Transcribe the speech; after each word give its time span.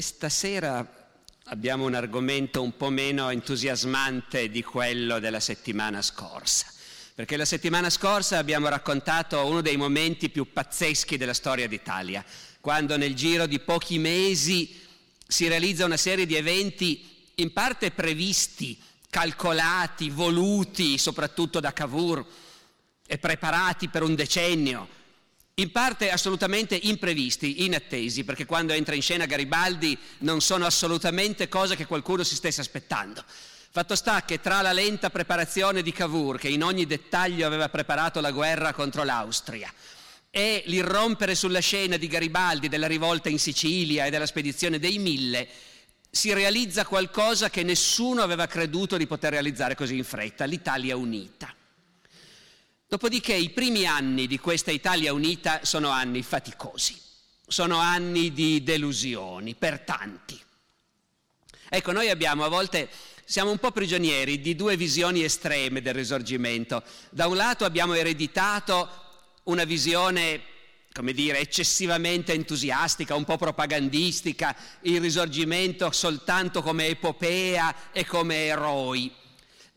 Questa 0.00 0.30
sera 0.30 1.10
abbiamo 1.48 1.84
un 1.84 1.92
argomento 1.92 2.62
un 2.62 2.74
po' 2.74 2.88
meno 2.88 3.28
entusiasmante 3.28 4.48
di 4.48 4.62
quello 4.62 5.18
della 5.18 5.40
settimana 5.40 6.00
scorsa, 6.00 6.72
perché 7.14 7.36
la 7.36 7.44
settimana 7.44 7.90
scorsa 7.90 8.38
abbiamo 8.38 8.68
raccontato 8.68 9.44
uno 9.44 9.60
dei 9.60 9.76
momenti 9.76 10.30
più 10.30 10.54
pazzeschi 10.54 11.18
della 11.18 11.34
storia 11.34 11.68
d'Italia, 11.68 12.24
quando 12.62 12.96
nel 12.96 13.14
giro 13.14 13.44
di 13.44 13.58
pochi 13.60 13.98
mesi 13.98 14.74
si 15.28 15.48
realizza 15.48 15.84
una 15.84 15.98
serie 15.98 16.24
di 16.24 16.34
eventi 16.34 17.28
in 17.34 17.52
parte 17.52 17.90
previsti, 17.90 18.80
calcolati, 19.10 20.08
voluti 20.08 20.96
soprattutto 20.96 21.60
da 21.60 21.74
Cavour 21.74 22.24
e 23.06 23.18
preparati 23.18 23.88
per 23.88 24.02
un 24.02 24.14
decennio, 24.14 24.88
in 25.54 25.72
parte 25.72 26.10
assolutamente 26.10 26.74
imprevisti, 26.74 27.64
inattesi, 27.64 28.24
perché 28.24 28.46
quando 28.46 28.72
entra 28.72 28.94
in 28.94 29.02
scena 29.02 29.26
Garibaldi 29.26 29.96
non 30.18 30.40
sono 30.40 30.64
assolutamente 30.64 31.48
cose 31.48 31.76
che 31.76 31.86
qualcuno 31.86 32.22
si 32.22 32.34
stesse 32.34 32.60
aspettando. 32.60 33.24
Fatto 33.72 33.94
sta 33.94 34.24
che 34.24 34.40
tra 34.40 34.62
la 34.62 34.72
lenta 34.72 35.10
preparazione 35.10 35.82
di 35.82 35.92
Cavour, 35.92 36.38
che 36.38 36.48
in 36.48 36.64
ogni 36.64 36.86
dettaglio 36.86 37.46
aveva 37.46 37.68
preparato 37.68 38.20
la 38.20 38.32
guerra 38.32 38.72
contro 38.72 39.04
l'Austria, 39.04 39.72
e 40.30 40.62
l'irrompere 40.66 41.34
sulla 41.34 41.60
scena 41.60 41.96
di 41.96 42.06
Garibaldi 42.06 42.68
della 42.68 42.86
rivolta 42.86 43.28
in 43.28 43.38
Sicilia 43.38 44.06
e 44.06 44.10
della 44.10 44.26
spedizione 44.26 44.78
dei 44.78 44.98
Mille, 44.98 45.48
si 46.10 46.32
realizza 46.32 46.84
qualcosa 46.84 47.50
che 47.50 47.62
nessuno 47.62 48.22
aveva 48.22 48.46
creduto 48.46 48.96
di 48.96 49.06
poter 49.06 49.32
realizzare 49.32 49.76
così 49.76 49.96
in 49.96 50.04
fretta, 50.04 50.44
l'Italia 50.44 50.96
unita. 50.96 51.54
Dopodiché 52.90 53.34
i 53.34 53.50
primi 53.50 53.86
anni 53.86 54.26
di 54.26 54.40
questa 54.40 54.72
Italia 54.72 55.12
unita 55.12 55.60
sono 55.62 55.90
anni 55.90 56.24
faticosi, 56.24 57.00
sono 57.46 57.78
anni 57.78 58.32
di 58.32 58.64
delusioni 58.64 59.54
per 59.54 59.78
tanti. 59.82 60.36
Ecco, 61.68 61.92
noi 61.92 62.10
abbiamo 62.10 62.42
a 62.42 62.48
volte, 62.48 62.88
siamo 63.24 63.52
un 63.52 63.58
po' 63.58 63.70
prigionieri 63.70 64.40
di 64.40 64.56
due 64.56 64.76
visioni 64.76 65.22
estreme 65.22 65.82
del 65.82 65.94
risorgimento. 65.94 66.82
Da 67.10 67.28
un 67.28 67.36
lato 67.36 67.64
abbiamo 67.64 67.94
ereditato 67.94 68.90
una 69.44 69.62
visione 69.62 70.42
come 70.92 71.12
dire, 71.12 71.38
eccessivamente 71.38 72.32
entusiastica, 72.32 73.14
un 73.14 73.22
po' 73.22 73.36
propagandistica, 73.36 74.56
il 74.80 75.00
risorgimento 75.00 75.92
soltanto 75.92 76.60
come 76.60 76.88
epopea 76.88 77.92
e 77.92 78.04
come 78.04 78.46
eroi. 78.46 79.19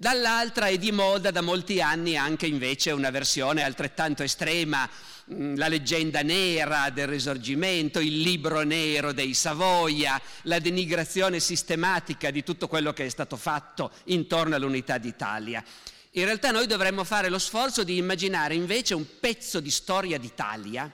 Dall'altra 0.03 0.67
è 0.67 0.77
di 0.77 0.91
moda 0.91 1.31
da 1.31 1.39
molti 1.39 1.79
anni 1.79 2.17
anche 2.17 2.45
invece 2.45 2.91
una 2.91 3.09
versione 3.09 3.63
altrettanto 3.63 4.21
estrema, 4.21 4.85
mm, 5.33 5.55
la 5.55 5.69
leggenda 5.69 6.21
nera 6.21 6.89
del 6.89 7.07
risorgimento, 7.07 8.01
il 8.01 8.19
libro 8.19 8.63
nero 8.63 9.13
dei 9.13 9.33
Savoia, 9.33 10.21
la 10.41 10.59
denigrazione 10.59 11.39
sistematica 11.39 12.31
di 12.31 12.43
tutto 12.43 12.67
quello 12.67 12.91
che 12.91 13.05
è 13.05 13.09
stato 13.09 13.37
fatto 13.37 13.91
intorno 14.07 14.55
all'unità 14.55 14.97
d'Italia. 14.97 15.63
In 16.11 16.25
realtà 16.25 16.51
noi 16.51 16.67
dovremmo 16.67 17.05
fare 17.05 17.29
lo 17.29 17.39
sforzo 17.39 17.85
di 17.85 17.95
immaginare 17.95 18.55
invece 18.55 18.95
un 18.95 19.05
pezzo 19.21 19.61
di 19.61 19.71
storia 19.71 20.17
d'Italia 20.17 20.93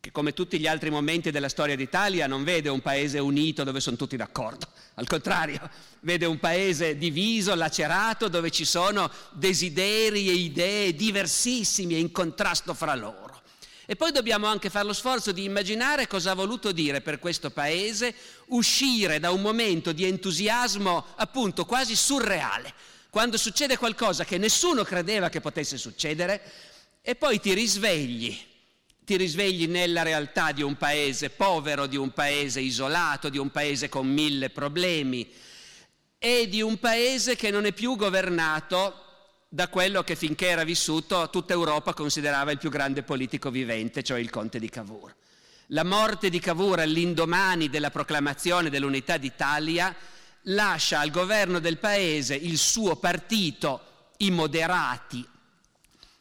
che 0.00 0.12
come 0.12 0.32
tutti 0.32 0.60
gli 0.60 0.68
altri 0.68 0.90
momenti 0.90 1.32
della 1.32 1.48
storia 1.48 1.74
d'Italia 1.74 2.28
non 2.28 2.44
vede 2.44 2.68
un 2.68 2.80
paese 2.80 3.18
unito 3.18 3.64
dove 3.64 3.80
sono 3.80 3.96
tutti 3.96 4.16
d'accordo, 4.16 4.68
al 4.94 5.08
contrario, 5.08 5.68
vede 6.00 6.24
un 6.24 6.38
paese 6.38 6.96
diviso, 6.96 7.54
lacerato, 7.54 8.28
dove 8.28 8.50
ci 8.50 8.64
sono 8.64 9.10
desideri 9.32 10.28
e 10.28 10.34
idee 10.34 10.94
diversissimi 10.94 11.94
e 11.94 11.98
in 11.98 12.12
contrasto 12.12 12.74
fra 12.74 12.94
loro. 12.94 13.42
E 13.86 13.96
poi 13.96 14.12
dobbiamo 14.12 14.46
anche 14.46 14.70
fare 14.70 14.86
lo 14.86 14.92
sforzo 14.92 15.32
di 15.32 15.44
immaginare 15.44 16.06
cosa 16.06 16.30
ha 16.30 16.34
voluto 16.34 16.72
dire 16.72 17.00
per 17.00 17.18
questo 17.18 17.50
paese 17.50 18.14
uscire 18.48 19.18
da 19.18 19.30
un 19.30 19.40
momento 19.40 19.92
di 19.92 20.04
entusiasmo 20.04 21.06
appunto 21.16 21.64
quasi 21.64 21.96
surreale, 21.96 22.72
quando 23.10 23.36
succede 23.36 23.76
qualcosa 23.76 24.24
che 24.24 24.38
nessuno 24.38 24.84
credeva 24.84 25.28
che 25.28 25.40
potesse 25.40 25.76
succedere 25.76 26.40
e 27.02 27.16
poi 27.16 27.40
ti 27.40 27.52
risvegli 27.54 28.46
ti 29.08 29.16
risvegli 29.16 29.66
nella 29.66 30.02
realtà 30.02 30.52
di 30.52 30.60
un 30.60 30.76
paese 30.76 31.30
povero, 31.30 31.86
di 31.86 31.96
un 31.96 32.10
paese 32.10 32.60
isolato, 32.60 33.30
di 33.30 33.38
un 33.38 33.50
paese 33.50 33.88
con 33.88 34.06
mille 34.06 34.50
problemi 34.50 35.26
e 36.18 36.46
di 36.46 36.60
un 36.60 36.78
paese 36.78 37.34
che 37.34 37.50
non 37.50 37.64
è 37.64 37.72
più 37.72 37.96
governato 37.96 39.04
da 39.48 39.68
quello 39.68 40.02
che 40.02 40.14
finché 40.14 40.48
era 40.48 40.62
vissuto 40.62 41.30
tutta 41.30 41.54
Europa 41.54 41.94
considerava 41.94 42.50
il 42.50 42.58
più 42.58 42.68
grande 42.68 43.02
politico 43.02 43.50
vivente, 43.50 44.02
cioè 44.02 44.18
il 44.18 44.28
conte 44.28 44.58
di 44.58 44.68
Cavour. 44.68 45.16
La 45.68 45.84
morte 45.84 46.28
di 46.28 46.38
Cavour 46.38 46.80
all'indomani 46.80 47.70
della 47.70 47.90
proclamazione 47.90 48.68
dell'unità 48.68 49.16
d'Italia 49.16 49.96
lascia 50.42 51.00
al 51.00 51.08
governo 51.08 51.60
del 51.60 51.78
paese 51.78 52.34
il 52.34 52.58
suo 52.58 52.96
partito, 52.96 54.10
i 54.18 54.30
moderati, 54.30 55.26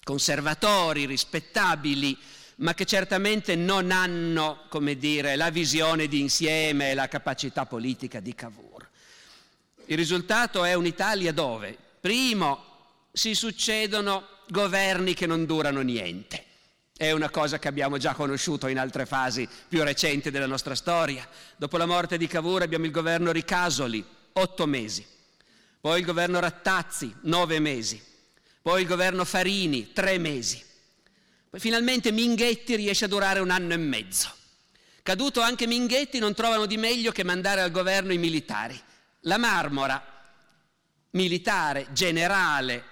conservatori, 0.06 1.06
rispettabili, 1.06 2.18
ma 2.58 2.74
che 2.74 2.86
certamente 2.86 3.56
non 3.56 3.92
hanno, 3.92 4.64
come 4.70 4.98
dire, 4.98 5.36
la 5.36 5.50
visione 5.50 6.08
di 6.08 6.20
insieme 6.20 6.92
e 6.92 6.94
la 6.94 7.08
capacità 7.08 7.66
politica 7.66 8.20
di 8.20 8.34
Cavour. 8.34 8.88
Il 9.86 9.98
risultato 9.98 10.64
è 10.64 10.74
un'Italia 10.74 11.32
dove, 11.32 11.78
primo, 12.00 12.64
si 13.12 13.34
succedono 13.36 14.28
governi 14.50 15.14
che 15.14 15.26
non 15.26 15.46
durano 15.46 15.82
niente. 15.82 16.46
È 16.96 17.12
una 17.12 17.30
cosa 17.30 17.60
che 17.60 17.68
abbiamo 17.68 17.98
già 17.98 18.14
conosciuto 18.14 18.68
in 18.68 18.80
altre 18.80 19.06
fasi 19.06 19.48
più 19.68 19.84
recenti 19.84 20.32
della 20.32 20.48
nostra 20.48 20.74
storia. 20.74 21.28
Dopo 21.56 21.78
la 21.78 21.86
morte 21.86 22.18
di 22.18 22.26
Cavour 22.26 22.64
abbiamo 22.64 22.86
il 22.86 22.92
governo 22.92 23.32
Ricasoli, 23.32 24.04
otto 24.34 24.66
mesi. 24.66 25.06
Poi 25.80 26.00
il 26.00 26.06
governo 26.06 26.40
Rattazzi, 26.40 27.14
nove 27.22 27.60
mesi. 27.60 28.02
Poi 28.64 28.82
il 28.82 28.88
governo 28.88 29.26
Farini, 29.26 29.94
tre 29.94 30.18
mesi. 30.18 30.64
Finalmente 31.58 32.12
Minghetti 32.12 32.76
riesce 32.76 33.06
a 33.06 33.08
durare 33.08 33.40
un 33.40 33.50
anno 33.50 33.74
e 33.74 33.78
mezzo. 33.78 34.32
Caduto 35.02 35.42
anche 35.42 35.68
Minghetti 35.68 36.20
non 36.20 36.34
trovano 36.34 36.66
di 36.66 36.78
meglio 36.78 37.12
che 37.12 37.24
mandare 37.24 37.62
al 37.62 37.72
governo 37.72 38.14
i 38.14 38.18
militari. 38.18 38.80
La 39.22 39.38
Marmora, 39.38 40.04
militare, 41.12 41.88
generale, 41.94 42.84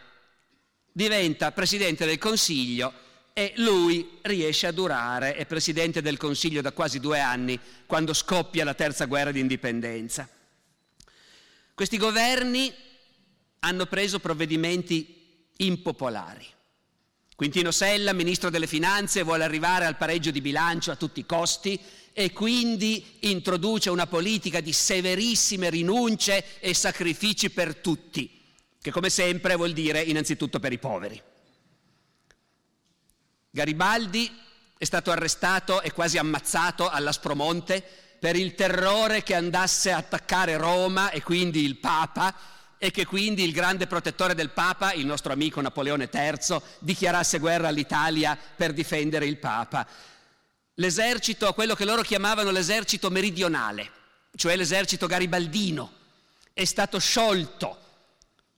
diventa 0.91 1.51
presidente 1.51 2.05
del 2.05 2.17
Consiglio 2.17 2.93
e 3.33 3.51
lui 3.57 4.19
riesce 4.21 4.65
a 4.65 4.71
durare, 4.71 5.35
è 5.35 5.45
presidente 5.45 6.01
del 6.01 6.17
Consiglio 6.17 6.61
da 6.61 6.71
quasi 6.71 7.01
due 7.01 7.19
anni, 7.19 7.59
quando 7.85 8.13
scoppia 8.13 8.63
la 8.63 8.73
terza 8.73 9.05
guerra 9.05 9.31
d'indipendenza. 9.31 10.27
Questi 11.73 11.97
governi 11.97 12.73
hanno 13.59 13.85
preso 13.87 14.19
provvedimenti 14.19 15.49
impopolari. 15.57 16.53
Quintino 17.35 17.71
Sella, 17.71 18.13
ministro 18.13 18.49
delle 18.49 18.65
Finanze, 18.65 19.21
vuole 19.23 19.43
arrivare 19.43 19.85
al 19.85 19.97
pareggio 19.97 20.31
di 20.31 20.39
bilancio 20.39 20.91
a 20.91 20.95
tutti 20.95 21.19
i 21.19 21.25
costi 21.25 21.77
e 22.13 22.31
quindi 22.31 23.17
introduce 23.21 23.89
una 23.89 24.07
politica 24.07 24.61
di 24.61 24.71
severissime 24.71 25.69
rinunce 25.69 26.61
e 26.61 26.73
sacrifici 26.73 27.49
per 27.49 27.75
tutti, 27.75 28.41
che 28.81 28.89
come 28.89 29.09
sempre 29.09 29.55
vuol 29.55 29.73
dire 29.73 30.01
innanzitutto 30.01 30.61
per 30.61 30.71
i 30.71 30.79
poveri. 30.79 31.21
Garibaldi 33.49 34.33
è 34.77 34.85
stato 34.85 35.11
arrestato 35.11 35.81
e 35.81 35.91
quasi 35.91 36.17
ammazzato 36.17 36.89
all'Aspromonte 36.89 37.83
per 38.17 38.37
il 38.37 38.55
terrore 38.55 39.23
che 39.23 39.35
andasse 39.35 39.91
a 39.91 39.97
attaccare 39.97 40.55
Roma 40.55 41.09
e 41.11 41.21
quindi 41.21 41.65
il 41.65 41.75
Papa 41.79 42.33
e 42.85 42.91
che 42.91 43.05
quindi 43.07 43.43
il 43.43 43.51
grande 43.51 43.87
protettore 43.87 44.35
del 44.35 44.51
Papa, 44.51 44.93
il 44.93 45.07
nostro 45.07 45.33
amico 45.33 45.59
Napoleone 45.59 46.07
III, 46.11 46.61
dichiarasse 46.77 47.39
guerra 47.39 47.69
all'Italia 47.69 48.37
per 48.55 48.73
difendere 48.73 49.25
il 49.25 49.37
Papa. 49.37 49.87
L'esercito, 50.75 51.51
quello 51.53 51.73
che 51.73 51.83
loro 51.83 52.03
chiamavano 52.03 52.51
l'esercito 52.51 53.09
meridionale, 53.09 53.89
cioè 54.35 54.55
l'esercito 54.55 55.07
garibaldino, 55.07 55.91
è 56.53 56.63
stato 56.63 56.99
sciolto 56.99 57.79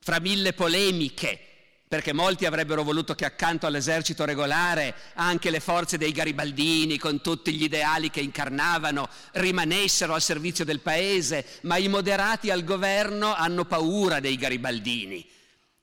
fra 0.00 0.20
mille 0.20 0.52
polemiche 0.52 1.47
perché 1.88 2.12
molti 2.12 2.44
avrebbero 2.44 2.82
voluto 2.82 3.14
che 3.14 3.24
accanto 3.24 3.66
all'esercito 3.66 4.26
regolare 4.26 4.94
anche 5.14 5.48
le 5.48 5.58
forze 5.58 5.96
dei 5.96 6.12
garibaldini, 6.12 6.98
con 6.98 7.22
tutti 7.22 7.54
gli 7.54 7.62
ideali 7.62 8.10
che 8.10 8.20
incarnavano, 8.20 9.08
rimanessero 9.32 10.12
al 10.12 10.20
servizio 10.20 10.66
del 10.66 10.80
paese, 10.80 11.44
ma 11.62 11.78
i 11.78 11.88
moderati 11.88 12.50
al 12.50 12.62
governo 12.62 13.34
hanno 13.34 13.64
paura 13.64 14.20
dei 14.20 14.36
garibaldini, 14.36 15.26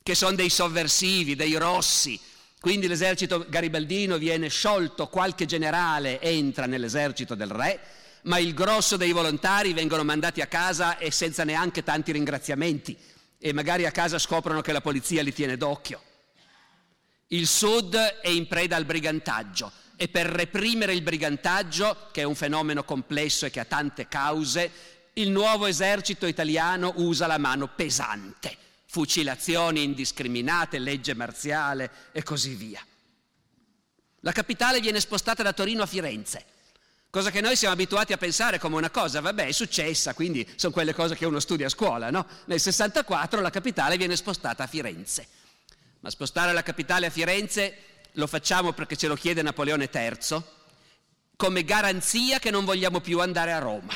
che 0.03 0.13
sono 0.13 0.35
dei 0.35 0.49
sovversivi, 0.49 1.35
dei 1.35 1.55
rossi. 1.55 2.19
Quindi 2.59 2.87
l'esercito 2.87 3.43
garibaldino 3.49 4.19
viene 4.19 4.47
sciolto, 4.47 5.07
qualche 5.07 5.45
generale 5.45 6.21
entra 6.21 6.67
nell'esercito 6.67 7.33
del 7.33 7.49
re, 7.49 7.79
ma 8.23 8.37
il 8.37 8.53
grosso 8.53 8.95
dei 8.95 9.11
volontari 9.11 9.73
vengono 9.73 10.03
mandati 10.03 10.41
a 10.41 10.47
casa 10.47 10.97
e 10.97 11.09
senza 11.09 11.43
neanche 11.43 11.83
tanti 11.83 12.11
ringraziamenti 12.11 12.95
e 13.45 13.53
magari 13.53 13.85
a 13.85 13.91
casa 13.91 14.17
scoprono 14.17 14.61
che 14.61 14.71
la 14.71 14.81
polizia 14.81 15.21
li 15.21 15.31
tiene 15.31 15.55
d'occhio. 15.55 16.01
Il 17.27 17.45
Sud 17.45 17.95
è 17.95 18.27
in 18.27 18.47
preda 18.47 18.75
al 18.75 18.85
brigantaggio 18.85 19.71
e 19.97 20.07
per 20.07 20.25
reprimere 20.25 20.95
il 20.95 21.03
brigantaggio, 21.03 22.07
che 22.11 22.21
è 22.21 22.23
un 22.23 22.33
fenomeno 22.33 22.83
complesso 22.83 23.45
e 23.45 23.51
che 23.51 23.59
ha 23.59 23.65
tante 23.65 24.07
cause, 24.07 24.71
il 25.13 25.29
nuovo 25.29 25.67
esercito 25.67 26.25
italiano 26.25 26.93
usa 26.95 27.27
la 27.27 27.37
mano 27.37 27.67
pesante, 27.67 28.57
fucilazioni 28.87 29.83
indiscriminate, 29.83 30.79
legge 30.79 31.13
marziale 31.13 31.91
e 32.13 32.23
così 32.23 32.55
via. 32.55 32.83
La 34.21 34.31
capitale 34.31 34.79
viene 34.79 34.99
spostata 34.99 35.43
da 35.43 35.53
Torino 35.53 35.83
a 35.83 35.85
Firenze 35.85 36.45
cosa 37.15 37.31
che 37.31 37.39
noi 37.39 37.55
siamo 37.55 37.73
abituati 37.73 38.11
a 38.11 38.17
pensare 38.17 38.59
come 38.59 38.75
una 38.75 38.89
cosa, 38.89 39.21
vabbè, 39.21 39.45
è 39.45 39.53
successa, 39.53 40.13
quindi 40.13 40.45
sono 40.57 40.73
quelle 40.73 40.93
cose 40.93 41.15
che 41.15 41.25
uno 41.25 41.39
studia 41.39 41.67
a 41.67 41.69
scuola, 41.69 42.09
no? 42.09 42.27
Nel 42.47 42.59
64 42.59 43.39
la 43.39 43.49
capitale 43.49 43.95
viene 43.95 44.17
spostata 44.17 44.63
a 44.63 44.67
Firenze. 44.67 45.25
Ma 46.01 46.09
spostare 46.09 46.51
la 46.51 46.61
capitale 46.61 47.05
a 47.05 47.09
Firenze 47.09 47.77
lo 48.15 48.27
facciamo 48.27 48.73
perché 48.73 48.97
ce 48.97 49.07
lo 49.07 49.15
chiede 49.15 49.41
Napoleone 49.41 49.89
III, 49.89 50.43
come 51.37 51.63
garanzia 51.63 52.37
che 52.37 52.51
non 52.51 52.65
vogliamo 52.65 52.99
più 52.99 53.21
andare 53.21 53.53
a 53.53 53.59
Roma. 53.59 53.93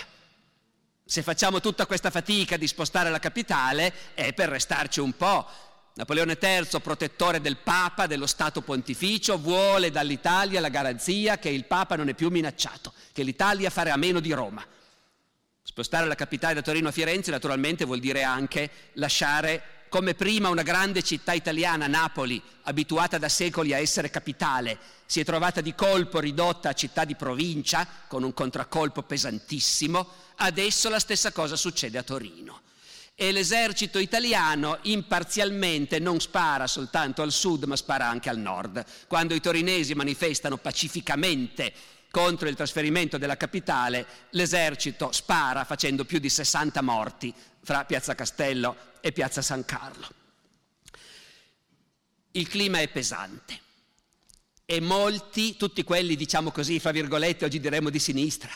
Se 1.04 1.21
facciamo 1.21 1.60
tutta 1.60 1.86
questa 1.86 2.12
fatica 2.12 2.56
di 2.56 2.68
spostare 2.68 3.10
la 3.10 3.19
capitale 3.19 3.94
è 4.13 4.31
per 4.31 4.48
restarci 4.48 5.01
un 5.01 5.12
po', 5.18 5.45
Napoleone 5.96 6.38
III, 6.40 6.80
protettore 6.82 7.42
del 7.42 7.58
Papa, 7.58 8.08
dello 8.08 8.28
Stato 8.28 8.62
pontificio, 8.62 9.38
vuole 9.38 9.92
dall'Italia 9.92 10.62
la 10.62 10.70
garanzia 10.70 11.38
che 11.38 11.50
il 11.50 11.66
Papa 11.66 11.96
non 11.96 12.08
è 12.08 12.14
più 12.14 12.30
minacciato, 12.30 12.94
che 13.12 13.24
l'Italia 13.24 13.70
farà 13.70 13.96
meno 13.98 14.20
di 14.20 14.32
Roma. 14.32 14.66
Spostare 15.62 16.08
la 16.08 16.16
capitale 16.16 16.54
da 16.54 16.62
Torino 16.62 16.88
a 16.88 16.92
Firenze 16.92 17.32
naturalmente 17.32 17.86
vuol 17.86 18.00
dire 18.00 18.24
anche 18.24 18.70
lasciare 18.94 19.78
come 19.90 20.14
prima 20.14 20.50
una 20.50 20.62
grande 20.62 21.02
città 21.02 21.34
italiana, 21.34 21.88
Napoli, 21.88 22.42
abituata 22.64 23.18
da 23.18 23.28
secoli 23.28 23.74
a 23.74 23.80
essere 23.80 24.10
capitale, 24.10 24.78
si 25.06 25.20
è 25.20 25.26
trovata 25.26 25.62
di 25.62 25.74
colpo 25.74 26.20
ridotta 26.20 26.70
a 26.70 26.74
città 26.74 27.04
di 27.04 27.16
provincia, 27.16 27.88
con 28.08 28.24
un 28.24 28.34
contraccolpo 28.34 29.02
pesantissimo, 29.02 30.08
adesso 30.38 30.90
la 30.90 31.00
stessa 31.00 31.32
cosa 31.32 31.56
succede 31.56 31.98
a 31.98 32.04
Torino 32.04 32.62
e 33.21 33.33
l'esercito 33.33 34.00
italiano 34.00 34.77
imparzialmente 34.83 36.00
non 36.00 36.21
spara 36.21 36.68
soltanto 36.68 37.21
al 37.21 37.33
sud 37.33 37.66
ma 37.66 37.75
spara 37.75 38.07
anche 38.07 38.30
al 38.30 38.38
nord. 38.38 38.81
Quando 39.07 39.33
i 39.33 39.42
torinesi 39.42 39.94
manifestano 39.94 40.56
pacificamente 40.56 41.74
contro 42.10 42.48
il 42.48 42.56
trasferimento 42.56 43.18
della 43.18 43.36
capitale, 43.36 44.06
l'esercito 44.30 45.12
spara 45.12 45.66
facendo 45.66 46.06
più 46.06 46.19
di 46.19 46.30
60 46.30 46.81
morti 46.81 47.33
fra 47.62 47.83
Piazza 47.83 48.16
Castello 48.16 48.77
e 49.01 49.12
Piazza 49.12 49.42
San 49.42 49.66
Carlo. 49.66 50.07
Il 52.31 52.48
clima 52.48 52.80
è 52.80 52.88
pesante 52.88 53.60
e 54.66 54.80
molti, 54.80 55.57
tutti 55.57 55.83
quelli 55.83 56.16
diciamo 56.16 56.51
così, 56.51 56.80
fra 56.80 56.92
virgolette, 56.92 57.44
oggi 57.44 57.60
diremmo 57.60 57.89
di 57.89 58.00
sinistra, 58.00 58.51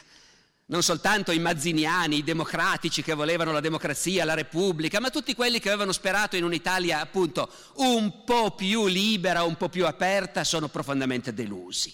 non 0.67 0.81
soltanto 0.81 1.31
i 1.31 1.39
mazziniani, 1.39 2.17
i 2.17 2.23
democratici 2.23 3.03
che 3.03 3.13
volevano 3.13 3.51
la 3.51 3.59
democrazia, 3.59 4.23
la 4.23 4.33
repubblica, 4.33 4.99
ma 4.99 5.09
tutti 5.09 5.35
quelli 5.35 5.59
che 5.59 5.69
avevano 5.69 5.91
sperato 5.91 6.35
in 6.35 6.43
un'Italia 6.43 7.01
appunto 7.01 7.49
un 7.75 8.23
po' 8.23 8.51
più 8.51 8.87
libera, 8.87 9.43
un 9.43 9.57
po' 9.57 9.69
più 9.69 9.85
aperta, 9.85 10.43
sono 10.43 10.69
profondamente 10.69 11.33
delusi. 11.33 11.93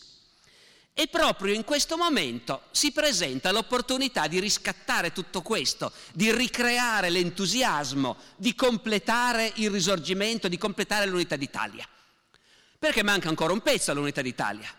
E 0.94 1.08
proprio 1.08 1.54
in 1.54 1.64
questo 1.64 1.96
momento 1.96 2.64
si 2.72 2.92
presenta 2.92 3.52
l'opportunità 3.52 4.28
di 4.28 4.40
riscattare 4.40 5.14
tutto 5.14 5.42
questo, 5.42 5.94
di 6.14 6.32
ricreare 6.32 7.10
l'entusiasmo, 7.10 8.18
di 8.36 8.54
completare 8.54 9.52
il 9.56 9.70
risorgimento, 9.70 10.50
di 10.50 10.58
completare 10.58 11.06
l'unità 11.06 11.38
d'Italia. 11.38 11.88
Perché 12.78 13.02
manca 13.02 13.30
ancora 13.30 13.54
un 13.54 13.62
pezzo 13.62 13.92
all'unità 13.92 14.22
d'Italia. 14.22 14.70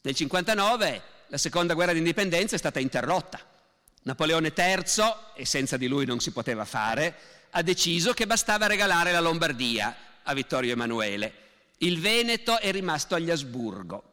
Nel 0.00 0.14
59 0.14 1.02
la 1.28 1.38
seconda 1.38 1.74
guerra 1.74 1.92
d'indipendenza 1.92 2.54
è 2.54 2.58
stata 2.58 2.80
interrotta. 2.80 3.40
Napoleone 4.02 4.52
III, 4.56 5.04
e 5.34 5.44
senza 5.44 5.76
di 5.76 5.86
lui 5.86 6.06
non 6.06 6.20
si 6.20 6.30
poteva 6.30 6.64
fare, 6.64 7.16
ha 7.50 7.62
deciso 7.62 8.12
che 8.12 8.26
bastava 8.26 8.66
regalare 8.66 9.12
la 9.12 9.20
Lombardia 9.20 9.96
a 10.22 10.34
Vittorio 10.34 10.72
Emanuele. 10.72 11.46
Il 11.78 12.00
Veneto 12.00 12.58
è 12.58 12.72
rimasto 12.72 13.14
agli 13.14 13.30
Asburgo. 13.30 14.04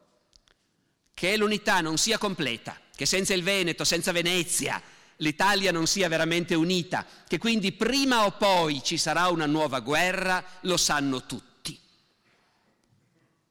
Che 1.14 1.36
l'unità 1.36 1.80
non 1.80 1.96
sia 1.96 2.18
completa, 2.18 2.78
che 2.94 3.06
senza 3.06 3.32
il 3.32 3.42
Veneto, 3.42 3.84
senza 3.84 4.12
Venezia, 4.12 4.80
l'Italia 5.16 5.72
non 5.72 5.86
sia 5.86 6.08
veramente 6.08 6.54
unita, 6.54 7.06
che 7.26 7.38
quindi 7.38 7.72
prima 7.72 8.26
o 8.26 8.32
poi 8.32 8.82
ci 8.84 8.98
sarà 8.98 9.28
una 9.28 9.46
nuova 9.46 9.80
guerra, 9.80 10.44
lo 10.62 10.76
sanno 10.76 11.24
tutti. 11.24 11.78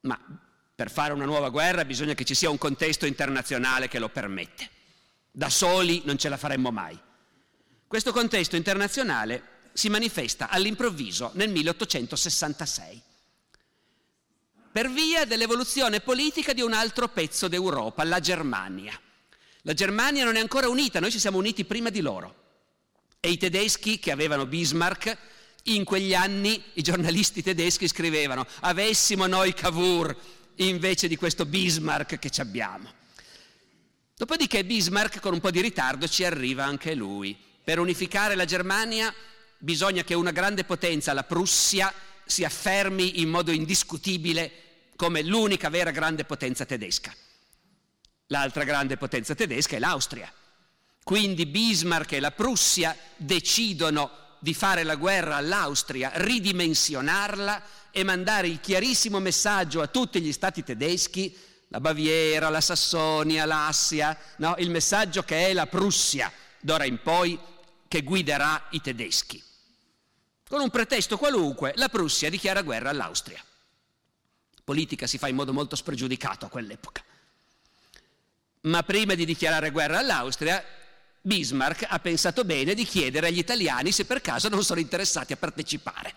Ma 0.02 0.20
per 0.76 0.92
fare 0.92 1.14
una 1.14 1.26
nuova 1.26 1.50
guerra 1.50 1.86
bisogna 1.86 2.14
che 2.14 2.26
ci 2.26 2.36
sia 2.36 2.50
un 2.50 2.58
contesto 2.58 3.06
internazionale 3.06 3.88
che 3.88 3.98
lo 3.98 4.10
permette. 4.10 4.70
Da 5.32 5.50
soli 5.50 6.02
non 6.06 6.18
ce 6.18 6.28
la 6.28 6.38
faremmo 6.38 6.70
mai. 6.70 7.00
Questo 7.88 8.12
contesto 8.12 8.58
internazionale 8.58 9.54
si 9.72 9.90
manifesta 9.90 10.50
all'improvviso 10.50 11.32
nel 11.34 11.50
1866 11.50 13.02
per 14.76 14.92
via 14.92 15.24
dell'evoluzione 15.24 16.02
politica 16.02 16.52
di 16.52 16.60
un 16.60 16.74
altro 16.74 17.08
pezzo 17.08 17.48
d'Europa, 17.48 18.04
la 18.04 18.20
Germania. 18.20 19.00
La 19.62 19.74
Germania 19.74 20.26
non 20.26 20.36
è 20.36 20.42
ancora 20.42 20.68
unita, 20.68 21.00
noi 21.00 21.12
ci 21.12 21.20
siamo 21.20 21.38
uniti 21.38 21.64
prima 21.64 21.90
di 21.90 22.02
loro. 22.02 22.44
E 23.22 23.30
i 23.30 23.38
tedeschi 23.38 24.00
che 24.00 24.12
avevano 24.12 24.46
Bismarck, 24.46 25.18
in 25.64 25.86
quegli 25.86 26.14
anni 26.14 26.62
i 26.74 26.82
giornalisti 26.82 27.42
tedeschi 27.42 27.88
scrivevano 27.88 28.46
avessimo 28.60 29.28
noi 29.28 29.54
Cavour, 29.54 30.14
invece 30.58 31.08
di 31.08 31.16
questo 31.16 31.46
Bismarck 31.46 32.20
che 32.20 32.30
ci 32.30 32.42
abbiamo. 32.42 32.92
Dopodiché 34.16 34.64
Bismarck 34.64 35.20
con 35.20 35.34
un 35.34 35.40
po' 35.40 35.52
di 35.52 35.62
ritardo 35.62 36.08
ci 36.08 36.24
arriva 36.24 36.64
anche 36.64 36.96
lui. 36.96 37.38
Per 37.64 37.80
unificare 37.80 38.36
la 38.36 38.46
Germania 38.46 39.14
bisogna 39.58 40.04
che 40.04 40.14
una 40.14 40.32
grande 40.32 40.64
potenza, 40.64 41.14
la 41.14 41.24
Prussia, 41.24 41.94
si 42.26 42.44
affermi 42.44 43.22
in 43.22 43.30
modo 43.30 43.52
indiscutibile 43.52 44.64
come 44.96 45.22
l'unica 45.22 45.70
vera 45.70 45.92
grande 45.92 46.24
potenza 46.24 46.66
tedesca. 46.66 47.14
L'altra 48.28 48.64
grande 48.64 48.98
potenza 48.98 49.36
tedesca 49.36 49.76
è 49.76 49.80
l'Austria. 49.80 50.32
Quindi 51.04 51.46
Bismarck 51.46 52.14
e 52.14 52.20
la 52.20 52.32
Prussia 52.32 52.98
decidono 53.18 54.25
di 54.46 54.54
fare 54.54 54.84
la 54.84 54.94
guerra 54.94 55.38
all'Austria, 55.38 56.12
ridimensionarla 56.14 57.64
e 57.90 58.04
mandare 58.04 58.48
il 58.48 58.60
chiarissimo 58.60 59.20
messaggio 59.20 59.82
a 59.82 59.88
tutti 59.88 60.22
gli 60.22 60.32
stati 60.32 60.64
tedeschi, 60.64 61.36
la 61.70 61.80
Baviera, 61.80 62.50
la 62.50 62.62
Sassonia, 62.62 63.46
l'Assia, 63.46 64.16
no? 64.38 64.54
il 64.60 64.70
messaggio 64.70 65.24
che 65.24 65.48
è 65.48 65.54
la 65.54 65.66
Prussia, 65.66 66.32
d'ora 66.62 66.86
in 66.86 67.02
poi, 67.02 67.40
che 67.88 68.04
guiderà 68.04 68.68
i 68.70 68.82
tedeschi. 68.82 69.42
Con 70.48 70.62
un 70.62 70.70
pretesto 70.70 71.18
qualunque, 71.18 71.74
la 71.78 71.90
Prussia 71.90 72.30
dichiara 72.30 72.62
guerra 72.62 72.92
all'Austria. 72.92 73.44
Politica 74.64 75.08
si 75.08 75.18
fa 75.18 75.28
in 75.28 75.38
modo 75.38 75.54
molto 75.54 75.76
spregiudicato 75.76 76.46
a 76.46 76.50
quell'epoca. 76.50 77.04
Ma 78.62 78.84
prima 78.84 79.16
di 79.16 79.26
dichiarare 79.26 79.72
guerra 79.72 79.98
all'Austria, 79.98 80.64
Bismarck 81.26 81.88
ha 81.90 81.98
pensato 81.98 82.46
bene 82.46 82.76
di 82.76 82.86
chiedere 82.86 83.28
agli 83.28 83.40
italiani 83.40 83.92
se 83.92 84.06
per 84.06 84.22
caso 84.22 84.48
non 84.48 84.64
sono 84.64 84.80
interessati 84.80 85.34
a 85.34 85.38
partecipare. 85.38 86.14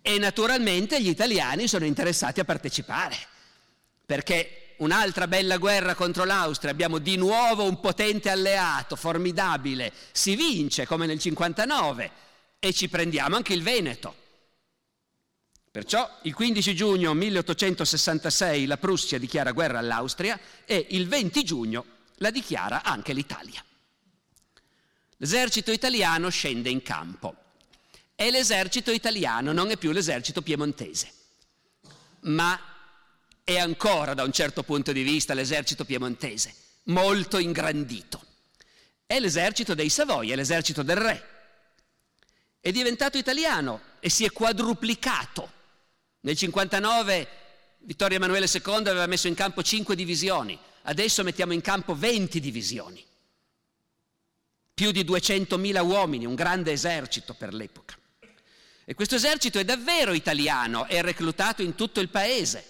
E 0.00 0.18
naturalmente 0.18 1.02
gli 1.02 1.08
italiani 1.08 1.66
sono 1.66 1.84
interessati 1.84 2.38
a 2.38 2.44
partecipare, 2.44 3.16
perché 4.06 4.74
un'altra 4.78 5.26
bella 5.26 5.56
guerra 5.56 5.96
contro 5.96 6.22
l'Austria, 6.22 6.70
abbiamo 6.70 6.98
di 6.98 7.16
nuovo 7.16 7.64
un 7.64 7.80
potente 7.80 8.30
alleato, 8.30 8.94
formidabile, 8.94 9.92
si 10.12 10.36
vince 10.36 10.86
come 10.86 11.06
nel 11.06 11.18
59 11.18 12.10
e 12.60 12.72
ci 12.72 12.88
prendiamo 12.88 13.34
anche 13.34 13.52
il 13.52 13.64
Veneto. 13.64 14.14
Perciò 15.72 16.08
il 16.22 16.34
15 16.34 16.72
giugno 16.76 17.14
1866 17.14 18.66
la 18.66 18.76
Prussia 18.76 19.18
dichiara 19.18 19.50
guerra 19.50 19.80
all'Austria 19.80 20.38
e 20.64 20.86
il 20.90 21.08
20 21.08 21.42
giugno 21.42 21.84
la 22.18 22.30
dichiara 22.30 22.84
anche 22.84 23.12
l'Italia. 23.12 23.60
L'esercito 25.18 25.72
italiano 25.72 26.28
scende 26.30 26.70
in 26.70 26.82
campo 26.82 27.34
è 28.14 28.30
l'esercito 28.30 28.90
italiano, 28.90 29.52
non 29.52 29.70
è 29.70 29.76
più 29.76 29.92
l'esercito 29.92 30.42
piemontese, 30.42 31.12
ma 32.22 32.60
è 33.44 33.58
ancora 33.58 34.12
da 34.14 34.24
un 34.24 34.32
certo 34.32 34.64
punto 34.64 34.90
di 34.90 35.02
vista 35.02 35.34
l'esercito 35.34 35.84
piemontese, 35.84 36.52
molto 36.84 37.38
ingrandito. 37.38 38.24
È 39.06 39.20
l'esercito 39.20 39.74
dei 39.74 39.88
Savoia, 39.88 40.32
è 40.32 40.36
l'esercito 40.36 40.82
del 40.82 40.96
re. 40.96 41.28
È 42.60 42.72
diventato 42.72 43.18
italiano 43.18 43.80
e 44.00 44.10
si 44.10 44.24
è 44.24 44.30
quadruplicato. 44.32 45.52
Nel 46.22 46.36
59 46.36 47.28
Vittorio 47.78 48.16
Emanuele 48.16 48.50
II 48.52 48.74
aveva 48.74 49.06
messo 49.06 49.28
in 49.28 49.34
campo 49.34 49.62
cinque 49.62 49.94
divisioni, 49.94 50.58
adesso 50.82 51.22
mettiamo 51.22 51.52
in 51.52 51.60
campo 51.60 51.94
20 51.94 52.40
divisioni. 52.40 53.06
Più 54.78 54.92
di 54.92 55.02
200.000 55.02 55.84
uomini, 55.84 56.24
un 56.24 56.36
grande 56.36 56.70
esercito 56.70 57.34
per 57.34 57.52
l'epoca. 57.52 57.98
E 58.84 58.94
questo 58.94 59.16
esercito 59.16 59.58
è 59.58 59.64
davvero 59.64 60.12
italiano, 60.12 60.84
è 60.86 61.02
reclutato 61.02 61.62
in 61.62 61.74
tutto 61.74 61.98
il 61.98 62.10
paese, 62.10 62.64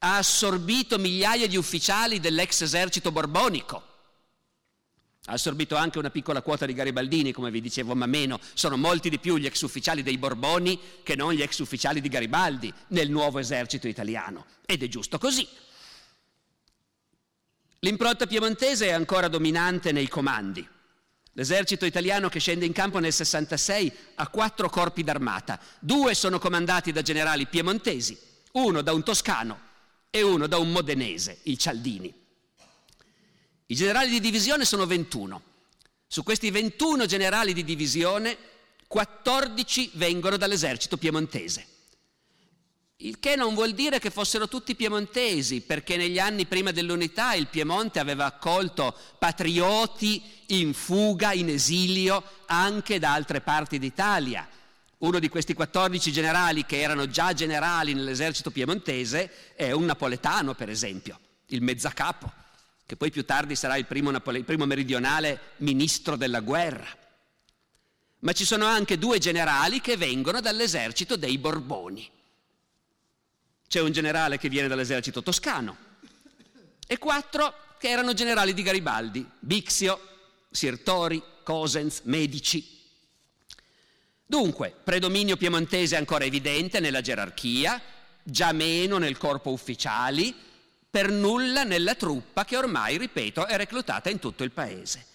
ha 0.00 0.18
assorbito 0.18 0.98
migliaia 0.98 1.46
di 1.46 1.56
ufficiali 1.56 2.20
dell'ex 2.20 2.60
esercito 2.60 3.10
borbonico, 3.10 3.76
ha 5.24 5.32
assorbito 5.32 5.76
anche 5.76 5.98
una 5.98 6.10
piccola 6.10 6.42
quota 6.42 6.66
di 6.66 6.74
garibaldini, 6.74 7.32
come 7.32 7.50
vi 7.50 7.62
dicevo, 7.62 7.94
ma 7.94 8.04
meno. 8.04 8.38
Sono 8.52 8.76
molti 8.76 9.08
di 9.08 9.18
più 9.18 9.38
gli 9.38 9.46
ex 9.46 9.62
ufficiali 9.62 10.02
dei 10.02 10.18
Borboni 10.18 10.78
che 11.02 11.16
non 11.16 11.32
gli 11.32 11.40
ex 11.40 11.56
ufficiali 11.60 12.02
di 12.02 12.10
Garibaldi 12.10 12.70
nel 12.88 13.08
nuovo 13.08 13.38
esercito 13.38 13.88
italiano. 13.88 14.44
Ed 14.66 14.82
è 14.82 14.88
giusto 14.88 15.16
così. 15.16 15.48
L'impronta 17.78 18.26
piemontese 18.26 18.88
è 18.88 18.92
ancora 18.92 19.28
dominante 19.28 19.90
nei 19.90 20.08
comandi. 20.08 20.76
L'esercito 21.38 21.86
italiano 21.86 22.28
che 22.28 22.40
scende 22.40 22.66
in 22.66 22.72
campo 22.72 22.98
nel 22.98 23.12
66 23.12 23.92
ha 24.16 24.26
quattro 24.26 24.68
corpi 24.68 25.04
d'armata. 25.04 25.60
Due 25.78 26.12
sono 26.14 26.40
comandati 26.40 26.90
da 26.90 27.00
generali 27.00 27.46
piemontesi, 27.46 28.18
uno 28.54 28.82
da 28.82 28.92
un 28.92 29.04
toscano 29.04 29.60
e 30.10 30.20
uno 30.20 30.48
da 30.48 30.58
un 30.58 30.72
modenese, 30.72 31.38
il 31.44 31.56
Cialdini. 31.56 32.12
I 33.66 33.74
generali 33.76 34.10
di 34.10 34.18
divisione 34.18 34.64
sono 34.64 34.84
21. 34.84 35.42
Su 36.08 36.24
questi 36.24 36.50
21 36.50 37.06
generali 37.06 37.52
di 37.52 37.62
divisione, 37.62 38.36
14 38.88 39.92
vengono 39.94 40.38
dall'esercito 40.38 40.96
piemontese. 40.96 41.66
Il 43.02 43.20
che 43.20 43.36
non 43.36 43.54
vuol 43.54 43.74
dire 43.74 44.00
che 44.00 44.10
fossero 44.10 44.48
tutti 44.48 44.74
piemontesi, 44.74 45.60
perché 45.60 45.96
negli 45.96 46.18
anni 46.18 46.46
prima 46.46 46.72
dell'unità 46.72 47.34
il 47.34 47.46
Piemonte 47.46 48.00
aveva 48.00 48.24
accolto 48.24 48.92
patrioti 49.20 50.20
in 50.46 50.74
fuga, 50.74 51.32
in 51.32 51.48
esilio, 51.48 52.24
anche 52.46 52.98
da 52.98 53.12
altre 53.12 53.40
parti 53.40 53.78
d'Italia. 53.78 54.48
Uno 54.98 55.20
di 55.20 55.28
questi 55.28 55.54
14 55.54 56.10
generali 56.10 56.66
che 56.66 56.80
erano 56.80 57.06
già 57.06 57.32
generali 57.32 57.94
nell'esercito 57.94 58.50
piemontese 58.50 59.54
è 59.54 59.70
un 59.70 59.84
napoletano, 59.84 60.56
per 60.56 60.68
esempio, 60.68 61.20
il 61.50 61.62
mezzacapo, 61.62 62.32
che 62.84 62.96
poi 62.96 63.12
più 63.12 63.24
tardi 63.24 63.54
sarà 63.54 63.76
il 63.76 63.86
primo, 63.86 64.10
Napole- 64.10 64.38
il 64.38 64.44
primo 64.44 64.66
meridionale 64.66 65.52
ministro 65.58 66.16
della 66.16 66.40
guerra. 66.40 66.88
Ma 68.20 68.32
ci 68.32 68.44
sono 68.44 68.66
anche 68.66 68.98
due 68.98 69.18
generali 69.18 69.80
che 69.80 69.96
vengono 69.96 70.40
dall'esercito 70.40 71.16
dei 71.16 71.38
Borboni. 71.38 72.16
C'è 73.68 73.80
un 73.80 73.92
generale 73.92 74.38
che 74.38 74.48
viene 74.48 74.66
dall'esercito 74.66 75.22
toscano 75.22 75.76
e 76.86 76.96
quattro 76.96 77.54
che 77.78 77.88
erano 77.88 78.14
generali 78.14 78.54
di 78.54 78.62
Garibaldi, 78.62 79.24
Bixio, 79.38 80.00
Sirtori, 80.50 81.22
Cosens, 81.42 82.00
Medici. 82.04 82.76
Dunque, 84.24 84.74
predominio 84.82 85.36
piemontese 85.36 85.96
ancora 85.96 86.24
evidente 86.24 86.80
nella 86.80 87.02
gerarchia, 87.02 87.80
già 88.22 88.52
meno 88.52 88.96
nel 88.96 89.18
corpo 89.18 89.50
ufficiali, 89.50 90.34
per 90.90 91.10
nulla 91.10 91.64
nella 91.64 91.94
truppa 91.94 92.46
che 92.46 92.56
ormai, 92.56 92.96
ripeto, 92.96 93.46
è 93.46 93.56
reclutata 93.56 94.08
in 94.08 94.18
tutto 94.18 94.44
il 94.44 94.50
paese. 94.50 95.06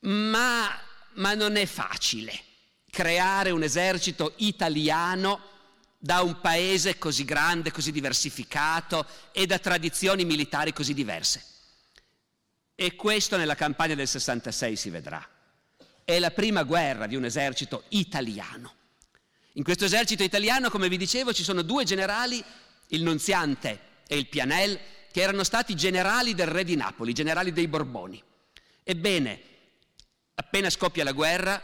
Ma, 0.00 0.78
ma 1.14 1.34
non 1.34 1.56
è 1.56 1.64
facile 1.64 2.44
creare 2.90 3.50
un 3.50 3.62
esercito 3.62 4.34
italiano 4.36 5.40
da 5.98 6.22
un 6.22 6.40
paese 6.40 6.96
così 6.96 7.24
grande, 7.24 7.72
così 7.72 7.90
diversificato 7.90 9.04
e 9.32 9.46
da 9.46 9.58
tradizioni 9.58 10.24
militari 10.24 10.72
così 10.72 10.94
diverse. 10.94 11.44
E 12.76 12.94
questo 12.94 13.36
nella 13.36 13.56
campagna 13.56 13.96
del 13.96 14.06
66 14.06 14.76
si 14.76 14.90
vedrà. 14.90 15.28
È 16.04 16.18
la 16.20 16.30
prima 16.30 16.62
guerra 16.62 17.08
di 17.08 17.16
un 17.16 17.24
esercito 17.24 17.82
italiano. 17.88 18.74
In 19.54 19.64
questo 19.64 19.86
esercito 19.86 20.22
italiano, 20.22 20.70
come 20.70 20.88
vi 20.88 20.96
dicevo, 20.96 21.32
ci 21.32 21.42
sono 21.42 21.62
due 21.62 21.82
generali, 21.82 22.42
il 22.88 23.02
Nunziante 23.02 23.80
e 24.06 24.16
il 24.16 24.28
Pianel, 24.28 24.78
che 25.10 25.20
erano 25.20 25.42
stati 25.42 25.74
generali 25.74 26.34
del 26.34 26.46
re 26.46 26.62
di 26.62 26.76
Napoli, 26.76 27.12
generali 27.12 27.52
dei 27.52 27.66
Borboni. 27.66 28.22
Ebbene, 28.84 29.42
appena 30.34 30.70
scoppia 30.70 31.02
la 31.02 31.12
guerra, 31.12 31.60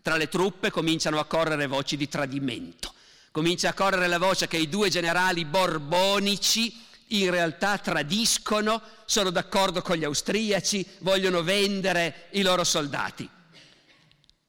tra 0.00 0.16
le 0.16 0.28
truppe 0.28 0.70
cominciano 0.70 1.18
a 1.18 1.26
correre 1.26 1.66
voci 1.66 1.98
di 1.98 2.08
tradimento 2.08 2.94
Comincia 3.38 3.68
a 3.68 3.72
correre 3.72 4.08
la 4.08 4.18
voce 4.18 4.48
che 4.48 4.56
i 4.56 4.68
due 4.68 4.90
generali 4.90 5.44
borbonici 5.44 6.84
in 7.10 7.30
realtà 7.30 7.78
tradiscono, 7.78 8.82
sono 9.04 9.30
d'accordo 9.30 9.80
con 9.80 9.94
gli 9.94 10.02
austriaci, 10.02 10.84
vogliono 11.02 11.44
vendere 11.44 12.30
i 12.32 12.42
loro 12.42 12.64
soldati. 12.64 13.30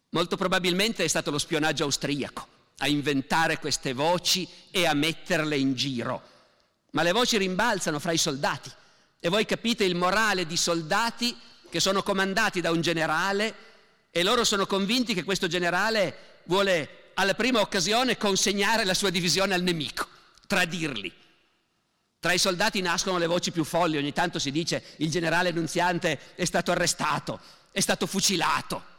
Molto 0.10 0.36
probabilmente 0.38 1.04
è 1.04 1.08
stato 1.08 1.30
lo 1.30 1.38
spionaggio 1.38 1.84
austriaco 1.84 2.48
a 2.80 2.88
inventare 2.88 3.60
queste 3.60 3.94
voci 3.94 4.50
e 4.72 4.88
a 4.88 4.96
metterle 4.96 5.56
in 5.56 5.76
giro. 5.76 6.24
Ma 6.94 7.04
le 7.04 7.12
voci 7.12 7.38
rimbalzano 7.38 8.00
fra 8.00 8.12
i 8.12 8.18
soldati 8.18 8.72
e 9.20 9.30
voi 9.30 9.46
capite 9.46 9.84
il 9.84 9.94
morale 9.94 10.48
di 10.48 10.58
soldati 10.58 11.38
che 11.70 11.80
sono 11.80 12.02
comandati 12.02 12.60
da 12.60 12.72
un 12.72 12.82
generale 12.82 13.54
e 14.10 14.24
loro 14.24 14.44
sono 14.44 14.66
convinti 14.66 15.14
che 15.14 15.24
questo 15.24 15.46
generale 15.46 16.42
vuole 16.46 16.99
alla 17.20 17.34
prima 17.34 17.60
occasione 17.60 18.18
consegnare 18.18 18.86
la 18.86 18.94
sua 18.94 19.10
divisione 19.10 19.54
al 19.54 19.62
nemico, 19.62 20.08
tradirli. 20.48 21.14
Tra 22.18 22.32
i 22.32 22.38
soldati 22.38 22.80
nascono 22.82 23.18
le 23.18 23.28
voci 23.28 23.52
più 23.52 23.66
folli, 23.66 23.98
ogni 23.98 24.14
tanto 24.14 24.40
si 24.40 24.52
dice 24.52 24.96
il 24.98 25.10
generale 25.10 25.52
Nunziante 25.52 26.36
è 26.36 26.46
stato 26.46 26.72
arrestato, 26.72 27.42
è 27.72 27.82
stato 27.82 28.08
fucilato. 28.08 28.98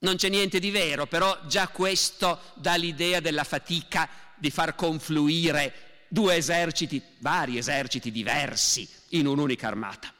Non 0.00 0.16
c'è 0.16 0.28
niente 0.28 0.58
di 0.58 0.70
vero, 0.70 1.06
però 1.06 1.38
già 1.46 1.68
questo 1.68 2.40
dà 2.54 2.74
l'idea 2.74 3.20
della 3.20 3.44
fatica 3.44 4.08
di 4.34 4.50
far 4.50 4.74
confluire 4.74 6.06
due 6.08 6.34
eserciti, 6.34 7.00
vari 7.18 7.58
eserciti 7.58 8.10
diversi, 8.10 8.88
in 9.10 9.26
un'unica 9.26 9.68
armata. 9.68 10.12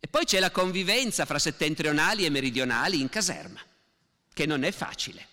E 0.00 0.08
poi 0.08 0.24
c'è 0.24 0.38
la 0.38 0.50
convivenza 0.50 1.26
fra 1.26 1.38
settentrionali 1.38 2.24
e 2.24 2.30
meridionali 2.30 3.00
in 3.00 3.10
caserma 3.10 3.60
che 4.36 4.44
non 4.44 4.64
è 4.64 4.70
facile. 4.70 5.26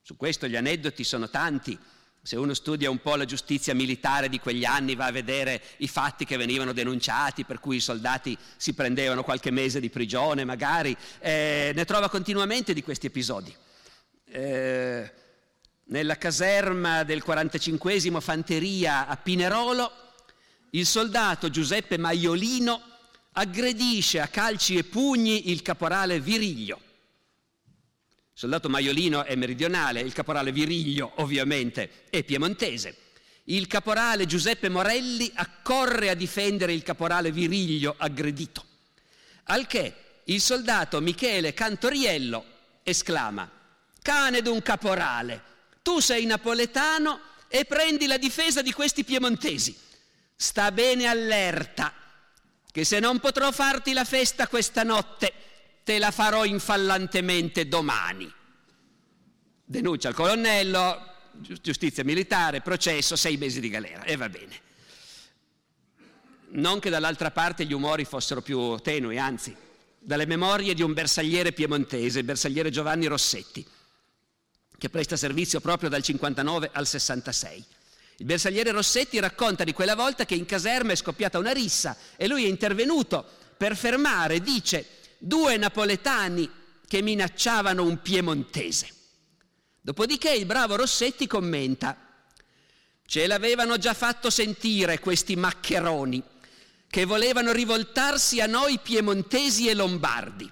Su 0.00 0.16
questo 0.16 0.46
gli 0.46 0.54
aneddoti 0.54 1.02
sono 1.02 1.28
tanti. 1.28 1.76
Se 2.22 2.36
uno 2.36 2.54
studia 2.54 2.88
un 2.88 3.00
po' 3.00 3.16
la 3.16 3.24
giustizia 3.24 3.74
militare 3.74 4.28
di 4.28 4.38
quegli 4.38 4.64
anni 4.64 4.94
va 4.94 5.06
a 5.06 5.10
vedere 5.10 5.60
i 5.78 5.88
fatti 5.88 6.24
che 6.24 6.36
venivano 6.36 6.72
denunciati, 6.72 7.42
per 7.42 7.58
cui 7.58 7.76
i 7.76 7.80
soldati 7.80 8.38
si 8.56 8.72
prendevano 8.72 9.24
qualche 9.24 9.50
mese 9.50 9.80
di 9.80 9.90
prigione 9.90 10.44
magari, 10.44 10.96
eh, 11.18 11.72
ne 11.74 11.84
trova 11.84 12.08
continuamente 12.08 12.72
di 12.72 12.84
questi 12.84 13.06
episodi. 13.06 13.52
Eh, 14.26 15.12
nella 15.86 16.16
caserma 16.16 17.02
del 17.02 17.20
45 17.20 18.20
Fanteria 18.20 19.08
a 19.08 19.16
Pinerolo, 19.16 19.90
il 20.70 20.86
soldato 20.86 21.50
Giuseppe 21.50 21.98
Maiolino 21.98 22.80
aggredisce 23.32 24.20
a 24.20 24.28
calci 24.28 24.76
e 24.76 24.84
pugni 24.84 25.50
il 25.50 25.62
caporale 25.62 26.20
Viriglio 26.20 26.92
il 28.34 28.40
soldato 28.40 28.68
Maiolino 28.68 29.22
è 29.22 29.36
meridionale, 29.36 30.00
il 30.00 30.12
caporale 30.12 30.50
Viriglio 30.50 31.12
ovviamente 31.18 32.06
è 32.10 32.24
piemontese. 32.24 32.96
Il 33.44 33.68
caporale 33.68 34.26
Giuseppe 34.26 34.68
Morelli 34.68 35.30
accorre 35.34 36.10
a 36.10 36.14
difendere 36.14 36.72
il 36.72 36.82
caporale 36.82 37.30
Viriglio 37.30 37.94
aggredito. 37.96 38.64
Al 39.44 39.68
che 39.68 39.94
il 40.24 40.40
soldato 40.40 41.00
Michele 41.00 41.54
Cantoriello 41.54 42.44
esclama, 42.82 43.48
cane 44.02 44.42
d'un 44.42 44.62
caporale, 44.62 45.42
tu 45.82 46.00
sei 46.00 46.26
napoletano 46.26 47.20
e 47.46 47.64
prendi 47.66 48.08
la 48.08 48.18
difesa 48.18 48.62
di 48.62 48.72
questi 48.72 49.04
piemontesi. 49.04 49.78
Sta 50.34 50.72
bene 50.72 51.06
allerta, 51.06 51.94
che 52.72 52.84
se 52.84 52.98
non 52.98 53.20
potrò 53.20 53.52
farti 53.52 53.92
la 53.92 54.04
festa 54.04 54.48
questa 54.48 54.82
notte, 54.82 55.32
te 55.84 55.98
la 55.98 56.10
farò 56.10 56.44
infallantemente 56.44 57.68
domani. 57.68 58.32
Denuncia 59.66 60.08
il 60.08 60.14
colonnello, 60.14 61.12
giustizia 61.60 62.02
militare, 62.04 62.62
processo, 62.62 63.16
sei 63.16 63.36
mesi 63.36 63.60
di 63.60 63.68
galera 63.68 64.02
e 64.02 64.16
va 64.16 64.28
bene. 64.28 64.62
Non 66.52 66.80
che 66.80 66.90
dall'altra 66.90 67.30
parte 67.30 67.66
gli 67.66 67.72
umori 67.72 68.04
fossero 68.04 68.40
più 68.40 68.76
tenui, 68.78 69.18
anzi, 69.18 69.54
dalle 69.98 70.26
memorie 70.26 70.74
di 70.74 70.82
un 70.82 70.92
bersagliere 70.92 71.52
piemontese, 71.52 72.20
il 72.20 72.24
bersagliere 72.24 72.70
Giovanni 72.70 73.06
Rossetti, 73.06 73.66
che 74.78 74.88
presta 74.88 75.16
servizio 75.16 75.60
proprio 75.60 75.90
dal 75.90 76.02
59 76.02 76.70
al 76.72 76.86
66. 76.86 77.64
Il 78.18 78.26
bersagliere 78.26 78.70
Rossetti 78.70 79.18
racconta 79.18 79.64
di 79.64 79.72
quella 79.72 79.96
volta 79.96 80.24
che 80.24 80.36
in 80.36 80.46
caserma 80.46 80.92
è 80.92 80.96
scoppiata 80.96 81.38
una 81.38 81.52
rissa 81.52 81.96
e 82.16 82.28
lui 82.28 82.44
è 82.44 82.48
intervenuto 82.48 83.24
per 83.56 83.76
fermare, 83.76 84.40
dice, 84.40 84.86
due 85.24 85.56
napoletani 85.56 86.50
che 86.86 87.00
minacciavano 87.00 87.82
un 87.82 88.02
piemontese. 88.02 88.88
Dopodiché 89.80 90.30
il 90.34 90.44
bravo 90.44 90.76
Rossetti 90.76 91.26
commenta, 91.26 91.96
ce 93.06 93.26
l'avevano 93.26 93.78
già 93.78 93.94
fatto 93.94 94.28
sentire 94.28 94.98
questi 94.98 95.34
maccheroni 95.34 96.22
che 96.88 97.06
volevano 97.06 97.52
rivoltarsi 97.52 98.40
a 98.40 98.46
noi 98.46 98.78
piemontesi 98.78 99.68
e 99.68 99.74
lombardi. 99.74 100.48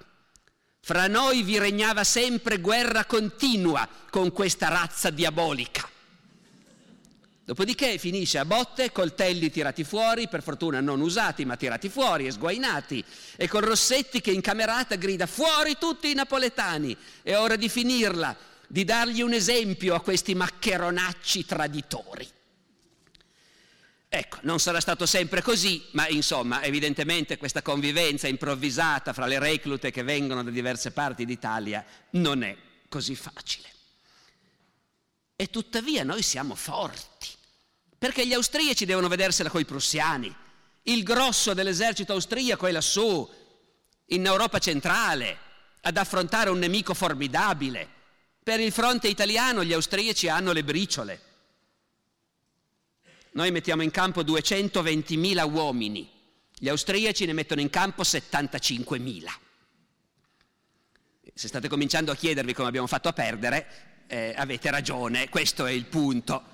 Fra 0.81 1.07
noi 1.07 1.43
vi 1.43 1.59
regnava 1.59 2.03
sempre 2.03 2.59
guerra 2.59 3.05
continua 3.05 3.87
con 4.09 4.31
questa 4.31 4.69
razza 4.69 5.11
diabolica. 5.11 5.87
Dopodiché 7.45 7.97
finisce 7.97 8.37
a 8.37 8.45
botte, 8.45 8.93
coltelli 8.93 9.51
tirati 9.51 9.83
fuori, 9.83 10.29
per 10.29 10.41
fortuna 10.41 10.79
non 10.79 11.01
usati 11.01 11.43
ma 11.43 11.57
tirati 11.57 11.89
fuori 11.89 12.25
e 12.25 12.31
sguainati, 12.31 13.03
e 13.35 13.49
con 13.49 13.61
Rossetti 13.61 14.21
che 14.21 14.31
in 14.31 14.39
camerata 14.39 14.95
grida 14.95 15.25
fuori 15.25 15.75
tutti 15.77 16.09
i 16.09 16.13
napoletani, 16.13 16.95
è 17.21 17.35
ora 17.35 17.57
di 17.57 17.67
finirla, 17.67 18.33
di 18.65 18.85
dargli 18.85 19.21
un 19.21 19.33
esempio 19.33 19.93
a 19.93 20.01
questi 20.01 20.33
maccheronacci 20.35 21.45
traditori. 21.45 22.27
Ecco, 24.07 24.37
non 24.43 24.59
sarà 24.59 24.79
stato 24.79 25.05
sempre 25.05 25.41
così, 25.41 25.83
ma 25.91 26.07
insomma, 26.07 26.63
evidentemente 26.63 27.37
questa 27.37 27.61
convivenza 27.61 28.27
improvvisata 28.27 29.11
fra 29.11 29.25
le 29.25 29.39
reclute 29.39 29.91
che 29.91 30.03
vengono 30.03 30.43
da 30.43 30.49
diverse 30.49 30.91
parti 30.91 31.25
d'Italia 31.25 31.83
non 32.11 32.43
è 32.43 32.55
così 32.87 33.15
facile. 33.15 33.67
E 35.35 35.49
tuttavia 35.49 36.03
noi 36.03 36.21
siamo 36.21 36.53
forti, 36.53 37.12
perché 38.03 38.27
gli 38.27 38.33
austriaci 38.33 38.83
devono 38.83 39.07
vedersela 39.07 39.49
coi 39.49 39.63
prussiani. 39.63 40.35
Il 40.81 41.03
grosso 41.03 41.53
dell'esercito 41.53 42.11
austriaco 42.11 42.67
è 42.67 42.71
lassù, 42.73 43.25
in 44.07 44.25
Europa 44.25 44.59
centrale, 44.59 45.37
ad 45.79 45.95
affrontare 45.95 46.49
un 46.49 46.59
nemico 46.59 46.93
formidabile. 46.93 47.87
Per 48.43 48.59
il 48.59 48.73
fronte 48.73 49.07
italiano 49.07 49.63
gli 49.63 49.71
austriaci 49.71 50.27
hanno 50.27 50.51
le 50.51 50.65
briciole 50.65 51.21
noi 53.33 53.51
mettiamo 53.51 53.81
in 53.81 53.89
campo 53.89 54.21
220.000 54.21 55.51
uomini, 55.51 56.07
gli 56.55 56.69
austriaci 56.69 57.25
ne 57.25 57.33
mettono 57.33 57.61
in 57.61 57.69
campo 57.69 58.03
75.000. 58.03 59.25
Se 61.33 61.47
state 61.47 61.67
cominciando 61.67 62.11
a 62.11 62.15
chiedervi 62.15 62.53
come 62.53 62.67
abbiamo 62.67 62.85
fatto 62.85 63.07
a 63.07 63.13
perdere, 63.13 64.05
eh, 64.05 64.35
avete 64.37 64.69
ragione, 64.69 65.29
questo 65.29 65.65
è 65.65 65.71
il 65.71 65.85
punto. 65.85 66.52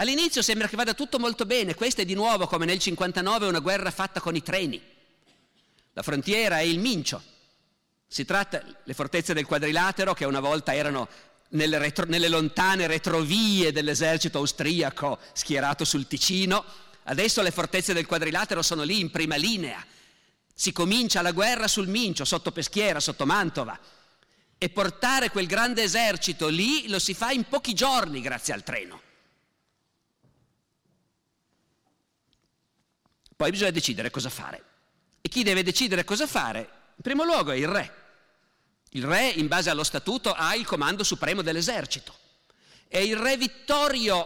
All'inizio 0.00 0.40
sembra 0.40 0.66
che 0.66 0.76
vada 0.76 0.94
tutto 0.94 1.18
molto 1.18 1.44
bene, 1.44 1.74
questa 1.74 2.00
è 2.00 2.06
di 2.06 2.14
nuovo 2.14 2.46
come 2.46 2.64
nel 2.64 2.78
59 2.78 3.46
una 3.46 3.58
guerra 3.58 3.90
fatta 3.90 4.18
con 4.18 4.34
i 4.34 4.42
treni. 4.42 4.80
La 5.92 6.00
frontiera 6.00 6.58
è 6.58 6.62
il 6.62 6.78
Mincio. 6.78 7.22
Si 8.06 8.24
tratta, 8.24 8.62
le 8.82 8.94
fortezze 8.94 9.34
del 9.34 9.44
quadrilatero, 9.44 10.14
che 10.14 10.24
una 10.24 10.40
volta 10.40 10.74
erano 10.74 11.06
nelle, 11.50 11.76
retro, 11.76 12.06
nelle 12.06 12.30
lontane 12.30 12.86
retrovie 12.86 13.72
dell'esercito 13.72 14.38
austriaco 14.38 15.18
schierato 15.34 15.84
sul 15.84 16.06
Ticino, 16.06 16.64
adesso 17.04 17.42
le 17.42 17.50
fortezze 17.50 17.92
del 17.92 18.06
quadrilatero 18.06 18.62
sono 18.62 18.84
lì 18.84 19.00
in 19.00 19.10
prima 19.10 19.36
linea. 19.36 19.84
Si 20.54 20.72
comincia 20.72 21.20
la 21.20 21.32
guerra 21.32 21.68
sul 21.68 21.88
Mincio, 21.88 22.24
sotto 22.24 22.52
Peschiera, 22.52 23.00
sotto 23.00 23.26
Mantova. 23.26 23.78
E 24.56 24.68
portare 24.70 25.28
quel 25.28 25.46
grande 25.46 25.82
esercito 25.82 26.48
lì 26.48 26.88
lo 26.88 26.98
si 26.98 27.12
fa 27.12 27.32
in 27.32 27.44
pochi 27.44 27.74
giorni 27.74 28.22
grazie 28.22 28.54
al 28.54 28.62
treno. 28.62 29.08
Poi 33.40 33.52
bisogna 33.52 33.70
decidere 33.70 34.10
cosa 34.10 34.28
fare. 34.28 34.62
E 35.22 35.30
chi 35.30 35.42
deve 35.42 35.62
decidere 35.62 36.04
cosa 36.04 36.26
fare? 36.26 36.58
In 36.96 37.02
primo 37.02 37.24
luogo 37.24 37.52
è 37.52 37.56
il 37.56 37.68
re. 37.68 37.94
Il 38.90 39.06
re, 39.06 39.28
in 39.28 39.48
base 39.48 39.70
allo 39.70 39.82
statuto, 39.82 40.34
ha 40.34 40.54
il 40.54 40.66
comando 40.66 41.02
supremo 41.04 41.40
dell'esercito. 41.40 42.14
E 42.86 43.02
il 43.02 43.16
re 43.16 43.38
Vittorio 43.38 44.18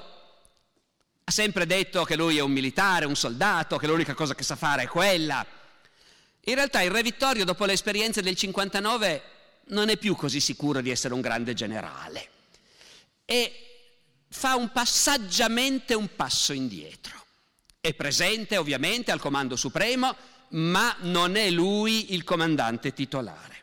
ha 1.22 1.30
sempre 1.30 1.64
detto 1.64 2.02
che 2.02 2.16
lui 2.16 2.38
è 2.38 2.40
un 2.40 2.50
militare, 2.50 3.04
un 3.04 3.14
soldato, 3.14 3.76
che 3.76 3.86
l'unica 3.86 4.14
cosa 4.14 4.34
che 4.34 4.42
sa 4.42 4.56
fare 4.56 4.82
è 4.82 4.88
quella. 4.88 5.46
In 6.46 6.54
realtà 6.56 6.82
il 6.82 6.90
re 6.90 7.02
Vittorio, 7.02 7.44
dopo 7.44 7.66
le 7.66 7.74
esperienze 7.74 8.20
del 8.20 8.34
59, 8.34 9.22
non 9.66 9.90
è 9.90 9.96
più 9.96 10.16
così 10.16 10.40
sicuro 10.40 10.80
di 10.80 10.90
essere 10.90 11.14
un 11.14 11.20
grande 11.20 11.54
generale. 11.54 12.30
E 13.24 14.24
fa 14.28 14.56
un 14.56 14.72
passaggiamente 14.72 15.94
un 15.94 16.16
passo 16.16 16.52
indietro. 16.52 17.23
È 17.84 17.92
presente 17.92 18.56
ovviamente 18.56 19.12
al 19.12 19.20
comando 19.20 19.56
supremo, 19.56 20.16
ma 20.52 20.96
non 21.00 21.36
è 21.36 21.50
lui 21.50 22.14
il 22.14 22.24
comandante 22.24 22.94
titolare. 22.94 23.62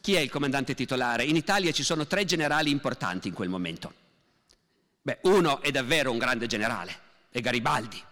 Chi 0.00 0.14
è 0.14 0.20
il 0.20 0.30
comandante 0.30 0.74
titolare? 0.74 1.24
In 1.24 1.36
Italia 1.36 1.70
ci 1.72 1.82
sono 1.82 2.06
tre 2.06 2.24
generali 2.24 2.70
importanti 2.70 3.28
in 3.28 3.34
quel 3.34 3.50
momento. 3.50 3.92
Beh, 5.02 5.18
uno 5.24 5.60
è 5.60 5.70
davvero 5.70 6.10
un 6.10 6.16
grande 6.16 6.46
generale, 6.46 6.98
è 7.28 7.42
Garibaldi. 7.42 8.02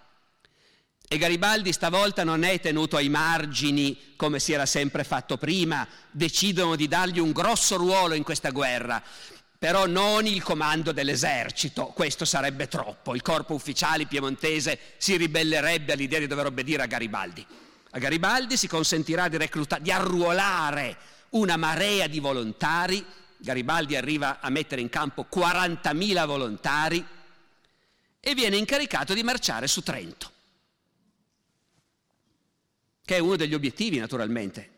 E 1.09 1.17
Garibaldi 1.17 1.73
stavolta 1.73 2.23
non 2.23 2.43
è 2.43 2.61
tenuto 2.61 2.97
ai 2.97 3.09
margini 3.09 4.15
come 4.17 4.41
si 4.41 4.53
era 4.53 4.67
sempre 4.67 5.05
fatto 5.05 5.39
prima, 5.39 5.89
decidono 6.11 6.77
di 6.77 6.87
dargli 6.87 7.19
un 7.19 7.33
grosso 7.33 7.77
ruolo 7.77 8.13
in 8.13 8.25
questa 8.25 8.51
guerra, 8.51 9.03
però 9.59 9.87
non 9.87 10.27
il 10.27 10.43
comando 10.43 10.93
dell'esercito, 10.93 11.87
questo 11.87 12.25
sarebbe 12.25 12.69
troppo, 12.69 13.15
il 13.15 13.23
corpo 13.23 13.55
ufficiale 13.55 14.07
piemontese 14.07 14.79
si 14.99 15.17
ribellerebbe 15.17 15.93
all'idea 15.93 16.19
di 16.19 16.27
dover 16.27 16.47
obbedire 16.47 16.83
a 16.83 16.87
Garibaldi. 16.87 17.45
A 17.91 17.99
Garibaldi 17.99 18.57
si 18.57 18.69
consentirà 18.69 19.29
di, 19.29 19.39
recluta- 19.39 19.79
di 19.79 19.91
arruolare 19.91 20.97
una 21.31 21.57
marea 21.57 22.07
di 22.07 22.21
volontari, 22.21 23.05
Garibaldi 23.39 23.97
arriva 23.97 24.41
a 24.41 24.51
mettere 24.51 24.81
in 24.81 24.89
campo 24.89 25.27
40.000 25.33 26.27
volontari 26.27 27.05
e 28.21 28.35
viene 28.35 28.57
incaricato 28.57 29.15
di 29.15 29.23
marciare 29.23 29.67
su 29.67 29.83
Trento, 29.83 30.31
che 33.05 33.17
è 33.17 33.21
uno 33.21 33.37
degli 33.37 33.55
obiettivi 33.55 33.99
naturalmente. 33.99 34.71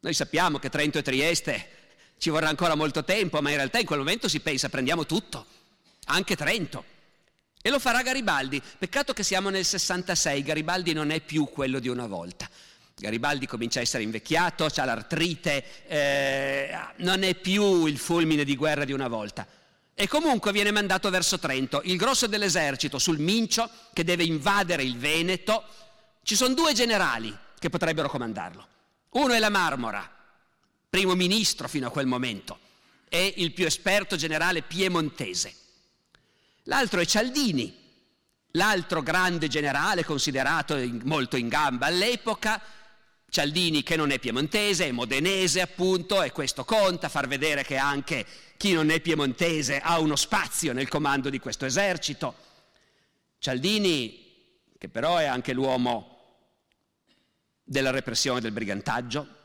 Noi 0.00 0.14
sappiamo 0.14 0.58
che 0.58 0.70
Trento 0.70 0.98
e 0.98 1.02
Trieste 1.02 1.79
ci 2.20 2.28
vorrà 2.28 2.48
ancora 2.50 2.74
molto 2.74 3.02
tempo, 3.02 3.40
ma 3.40 3.48
in 3.48 3.56
realtà 3.56 3.78
in 3.78 3.86
quel 3.86 3.98
momento 3.98 4.28
si 4.28 4.40
pensa 4.40 4.68
prendiamo 4.68 5.06
tutto, 5.06 5.46
anche 6.04 6.36
Trento. 6.36 6.84
E 7.62 7.70
lo 7.70 7.78
farà 7.78 8.02
Garibaldi. 8.02 8.60
Peccato 8.78 9.14
che 9.14 9.22
siamo 9.22 9.48
nel 9.48 9.64
66, 9.64 10.42
Garibaldi 10.42 10.92
non 10.92 11.10
è 11.10 11.20
più 11.20 11.46
quello 11.46 11.78
di 11.78 11.88
una 11.88 12.06
volta. 12.06 12.46
Garibaldi 12.94 13.46
comincia 13.46 13.78
a 13.78 13.82
essere 13.82 14.02
invecchiato, 14.02 14.66
ha 14.66 14.84
l'artrite, 14.84 15.86
eh, 15.86 16.78
non 16.96 17.22
è 17.22 17.34
più 17.34 17.86
il 17.86 17.96
fulmine 17.96 18.44
di 18.44 18.54
guerra 18.54 18.84
di 18.84 18.92
una 18.92 19.08
volta. 19.08 19.46
E 19.94 20.06
comunque 20.06 20.52
viene 20.52 20.72
mandato 20.72 21.08
verso 21.08 21.38
Trento, 21.38 21.80
il 21.84 21.96
grosso 21.96 22.26
dell'esercito 22.26 22.98
sul 22.98 23.18
Mincio 23.18 23.68
che 23.94 24.04
deve 24.04 24.24
invadere 24.24 24.82
il 24.82 24.98
Veneto. 24.98 25.64
Ci 26.22 26.36
sono 26.36 26.52
due 26.52 26.74
generali 26.74 27.34
che 27.58 27.70
potrebbero 27.70 28.10
comandarlo. 28.10 28.66
Uno 29.12 29.32
è 29.32 29.38
la 29.38 29.48
Marmora, 29.48 30.19
primo 30.90 31.14
ministro 31.14 31.68
fino 31.68 31.86
a 31.86 31.90
quel 31.90 32.06
momento, 32.06 32.58
è 33.08 33.32
il 33.36 33.52
più 33.52 33.64
esperto 33.64 34.16
generale 34.16 34.62
piemontese. 34.62 35.54
L'altro 36.64 37.00
è 37.00 37.06
Cialdini, 37.06 37.74
l'altro 38.52 39.00
grande 39.00 39.46
generale 39.46 40.04
considerato 40.04 40.76
molto 41.04 41.36
in 41.36 41.48
gamba 41.48 41.86
all'epoca, 41.86 42.60
Cialdini 43.30 43.84
che 43.84 43.94
non 43.94 44.10
è 44.10 44.18
piemontese, 44.18 44.86
è 44.86 44.90
modenese 44.90 45.60
appunto, 45.60 46.20
e 46.22 46.32
questo 46.32 46.64
conta, 46.64 47.08
far 47.08 47.28
vedere 47.28 47.62
che 47.62 47.76
anche 47.76 48.26
chi 48.56 48.72
non 48.72 48.90
è 48.90 49.00
piemontese 49.00 49.80
ha 49.80 50.00
uno 50.00 50.16
spazio 50.16 50.72
nel 50.72 50.88
comando 50.88 51.30
di 51.30 51.38
questo 51.38 51.64
esercito. 51.64 52.34
Cialdini, 53.38 54.26
che 54.76 54.88
però 54.88 55.18
è 55.18 55.26
anche 55.26 55.52
l'uomo 55.52 56.18
della 57.62 57.90
repressione 57.90 58.40
del 58.40 58.50
brigantaggio, 58.50 59.38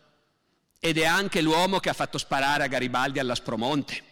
ed 0.80 0.98
è 0.98 1.06
anche 1.06 1.42
l'uomo 1.42 1.80
che 1.80 1.90
ha 1.90 1.94
fatto 1.94 2.18
sparare 2.18 2.64
a 2.64 2.68
Garibaldi 2.68 3.20
all'Aspromonte 3.20 4.04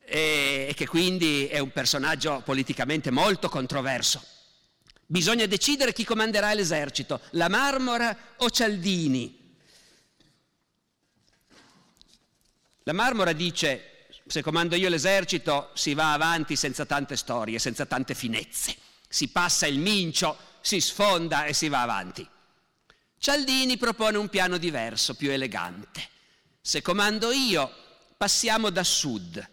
e 0.00 0.72
che 0.74 0.86
quindi 0.88 1.46
è 1.46 1.60
un 1.60 1.70
personaggio 1.70 2.42
politicamente 2.44 3.10
molto 3.10 3.48
controverso. 3.48 4.20
Bisogna 5.06 5.46
decidere 5.46 5.92
chi 5.92 6.04
comanderà 6.04 6.52
l'esercito, 6.54 7.20
la 7.30 7.48
Marmora 7.48 8.16
o 8.36 8.50
Cialdini. 8.50 9.38
La 12.84 12.92
Marmora 12.92 13.32
dice, 13.32 14.06
se 14.26 14.42
comando 14.42 14.74
io 14.74 14.88
l'esercito 14.88 15.70
si 15.74 15.94
va 15.94 16.12
avanti 16.12 16.56
senza 16.56 16.86
tante 16.86 17.16
storie, 17.16 17.58
senza 17.58 17.86
tante 17.86 18.14
finezze. 18.14 18.76
Si 19.08 19.28
passa 19.28 19.66
il 19.66 19.78
mincio, 19.78 20.36
si 20.60 20.80
sfonda 20.80 21.44
e 21.44 21.54
si 21.54 21.68
va 21.68 21.82
avanti. 21.82 22.28
Cialdini 23.22 23.76
propone 23.76 24.16
un 24.16 24.30
piano 24.30 24.56
diverso, 24.56 25.14
più 25.14 25.30
elegante. 25.30 26.08
Se 26.58 26.80
comando 26.80 27.30
io, 27.32 27.70
passiamo 28.16 28.70
da 28.70 28.82
sud, 28.82 29.46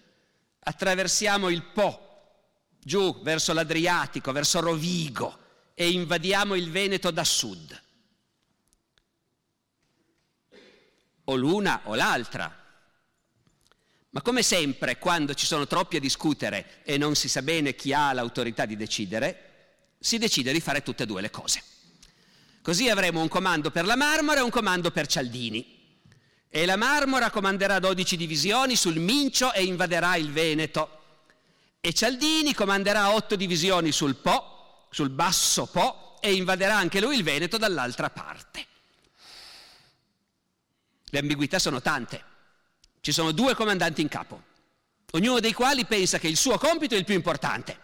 attraversiamo 0.60 1.50
il 1.50 1.64
Po, 1.64 2.70
giù 2.80 3.22
verso 3.24 3.52
l'Adriatico, 3.52 4.32
verso 4.32 4.62
Rovigo 4.62 5.38
e 5.74 5.92
invadiamo 5.92 6.56
il 6.56 6.72
Veneto 6.72 7.12
da 7.12 7.26
sud. 7.26 7.84
O 11.26 11.36
l'una 11.36 11.82
o 11.84 11.96
l'altra. 11.96 12.50
Ma 14.12 14.22
come 14.22 14.44
sempre, 14.44 14.98
quando 14.98 15.34
ci 15.34 15.46
sono 15.46 15.68
troppi 15.68 15.98
a 15.98 16.00
discutere 16.00 16.84
e 16.84 16.98
non 16.98 17.16
si 17.16 17.28
sa 17.28 17.42
bene 17.42 17.76
chi 17.76 17.92
ha 17.92 18.14
l'autorità 18.14 18.66
di 18.66 18.78
decidere, 18.78 19.96
si 20.00 20.18
decide 20.18 20.54
di 20.54 20.62
fare 20.62 20.84
tutte 20.84 21.04
e 21.04 21.06
due 21.06 21.20
le 21.20 21.30
cose. 21.30 21.67
Così 22.68 22.90
avremo 22.90 23.22
un 23.22 23.30
comando 23.30 23.72
per 23.72 23.86
la 23.86 23.96
Marmora 23.96 24.42
e 24.42 24.44
un 24.44 24.50
comando 24.50 24.92
per 24.92 25.08
Cialdini. 25.08 26.04
E 26.50 26.66
la 26.66 26.76
Marmora 26.76 27.30
comanderà 27.30 27.80
12 27.80 28.18
divisioni 28.18 28.76
sul 28.76 29.00
Mincio 29.00 29.54
e 29.54 29.64
invaderà 29.64 30.18
il 30.18 30.34
Veneto. 30.34 31.00
E 31.80 31.94
Cialdini 31.94 32.54
comanderà 32.54 33.12
8 33.12 33.38
divisioni 33.38 33.94
sul 33.94 34.18
Po, 34.18 34.90
sul 34.92 35.08
basso 35.12 35.68
Po, 35.68 36.18
e 36.20 36.34
invaderà 36.34 36.76
anche 36.76 37.00
lui 37.00 37.16
il 37.16 37.24
Veneto 37.24 37.58
dall'altra 37.58 38.10
parte. 38.10 38.66
Le 41.06 41.20
ambiguità 41.20 41.60
sono 41.60 41.82
tante. 41.82 42.22
Ci 43.00 43.14
sono 43.14 43.32
due 43.32 43.56
comandanti 43.56 44.02
in 44.02 44.10
capo, 44.10 44.44
ognuno 45.12 45.40
dei 45.40 45.54
quali 45.54 45.86
pensa 45.86 46.20
che 46.20 46.28
il 46.28 46.36
suo 46.36 46.58
compito 46.58 46.96
è 46.96 46.98
il 46.98 47.06
più 47.06 47.16
importante 47.16 47.80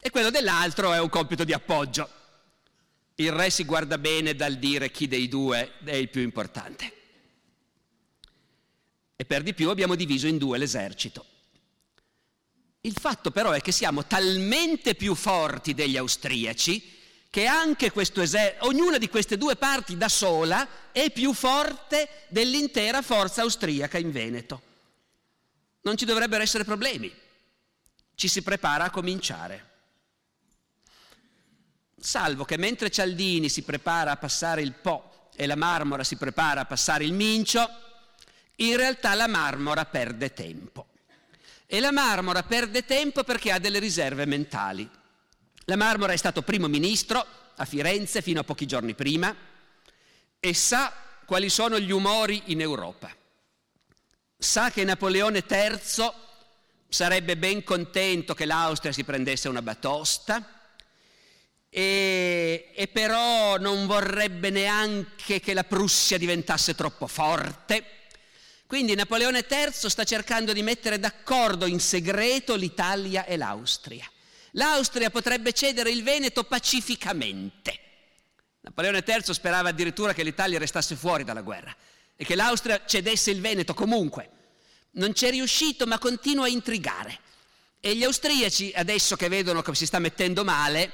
e 0.00 0.10
quello 0.10 0.30
dell'altro 0.30 0.92
è 0.92 0.98
un 0.98 1.08
compito 1.08 1.44
di 1.44 1.52
appoggio. 1.52 2.22
Il 3.16 3.30
re 3.30 3.50
si 3.50 3.64
guarda 3.64 3.98
bene 3.98 4.34
dal 4.34 4.56
dire 4.56 4.90
chi 4.90 5.06
dei 5.06 5.28
due 5.28 5.74
è 5.84 5.94
il 5.94 6.08
più 6.08 6.22
importante. 6.22 6.92
E 9.14 9.24
per 9.24 9.42
di 9.42 9.54
più 9.54 9.70
abbiamo 9.70 9.94
diviso 9.94 10.26
in 10.26 10.38
due 10.38 10.58
l'esercito. 10.58 11.24
Il 12.80 12.96
fatto 12.98 13.30
però 13.30 13.52
è 13.52 13.60
che 13.60 13.72
siamo 13.72 14.04
talmente 14.06 14.94
più 14.94 15.14
forti 15.14 15.74
degli 15.74 15.96
austriaci 15.96 16.92
che 17.30 17.46
anche 17.46 17.90
questo 17.90 18.20
esercito, 18.20 18.66
ognuna 18.66 18.98
di 18.98 19.08
queste 19.08 19.36
due 19.36 19.56
parti 19.56 19.96
da 19.96 20.08
sola 20.08 20.92
è 20.92 21.10
più 21.10 21.32
forte 21.32 22.26
dell'intera 22.28 23.02
forza 23.02 23.42
austriaca 23.42 23.98
in 23.98 24.12
Veneto. 24.12 24.62
Non 25.80 25.96
ci 25.96 26.04
dovrebbero 26.04 26.42
essere 26.42 26.64
problemi. 26.64 27.12
Ci 28.14 28.28
si 28.28 28.42
prepara 28.42 28.84
a 28.84 28.90
cominciare. 28.90 29.72
Salvo 32.04 32.44
che 32.44 32.58
mentre 32.58 32.90
Cialdini 32.90 33.48
si 33.48 33.62
prepara 33.62 34.10
a 34.10 34.16
passare 34.18 34.60
il 34.60 34.74
Po 34.74 35.30
e 35.34 35.46
la 35.46 35.56
Marmora 35.56 36.04
si 36.04 36.16
prepara 36.16 36.60
a 36.60 36.64
passare 36.66 37.02
il 37.04 37.14
Mincio, 37.14 37.66
in 38.56 38.76
realtà 38.76 39.14
la 39.14 39.26
Marmora 39.26 39.86
perde 39.86 40.34
tempo. 40.34 40.88
E 41.64 41.80
la 41.80 41.92
Marmora 41.92 42.42
perde 42.42 42.84
tempo 42.84 43.24
perché 43.24 43.52
ha 43.52 43.58
delle 43.58 43.78
riserve 43.78 44.26
mentali. 44.26 44.86
La 45.64 45.76
Marmora 45.76 46.12
è 46.12 46.16
stato 46.18 46.42
primo 46.42 46.68
ministro 46.68 47.24
a 47.56 47.64
Firenze 47.64 48.20
fino 48.20 48.40
a 48.40 48.44
pochi 48.44 48.66
giorni 48.66 48.94
prima 48.94 49.34
e 50.38 50.52
sa 50.52 50.92
quali 51.24 51.48
sono 51.48 51.80
gli 51.80 51.90
umori 51.90 52.42
in 52.46 52.60
Europa. 52.60 53.10
Sa 54.36 54.70
che 54.70 54.84
Napoleone 54.84 55.42
III 55.48 56.12
sarebbe 56.86 57.38
ben 57.38 57.64
contento 57.64 58.34
che 58.34 58.44
l'Austria 58.44 58.92
si 58.92 59.04
prendesse 59.04 59.48
una 59.48 59.62
batosta 59.62 60.63
e, 61.76 62.70
e 62.72 62.86
però 62.86 63.58
non 63.58 63.86
vorrebbe 63.86 64.50
neanche 64.50 65.40
che 65.40 65.54
la 65.54 65.64
Prussia 65.64 66.18
diventasse 66.18 66.76
troppo 66.76 67.08
forte. 67.08 67.84
Quindi 68.66 68.94
Napoleone 68.94 69.44
III 69.48 69.90
sta 69.90 70.04
cercando 70.04 70.52
di 70.52 70.62
mettere 70.62 71.00
d'accordo 71.00 71.66
in 71.66 71.80
segreto 71.80 72.54
l'Italia 72.54 73.24
e 73.24 73.36
l'Austria 73.36 74.08
l'Austria 74.54 75.10
potrebbe 75.10 75.52
cedere 75.52 75.90
il 75.90 76.02
Veneto 76.02 76.44
pacificamente. 76.44 77.80
Napoleone 78.60 79.04
III 79.06 79.34
sperava 79.34 79.68
addirittura 79.70 80.12
che 80.12 80.22
l'Italia 80.22 80.58
restasse 80.58 80.96
fuori 80.96 81.24
dalla 81.24 81.42
guerra 81.42 81.74
e 82.16 82.24
che 82.24 82.34
l'Austria 82.34 82.82
cedesse 82.86 83.30
il 83.30 83.40
Veneto 83.40 83.74
comunque. 83.74 84.30
Non 84.92 85.12
c'è 85.12 85.30
riuscito, 85.30 85.86
ma 85.86 85.98
continua 85.98 86.44
a 86.44 86.48
intrigare. 86.48 87.18
E 87.80 87.96
gli 87.96 88.04
austriaci, 88.04 88.72
adesso 88.74 89.16
che 89.16 89.28
vedono 89.28 89.60
che 89.60 89.74
si 89.74 89.86
sta 89.86 89.98
mettendo 89.98 90.44
male, 90.44 90.90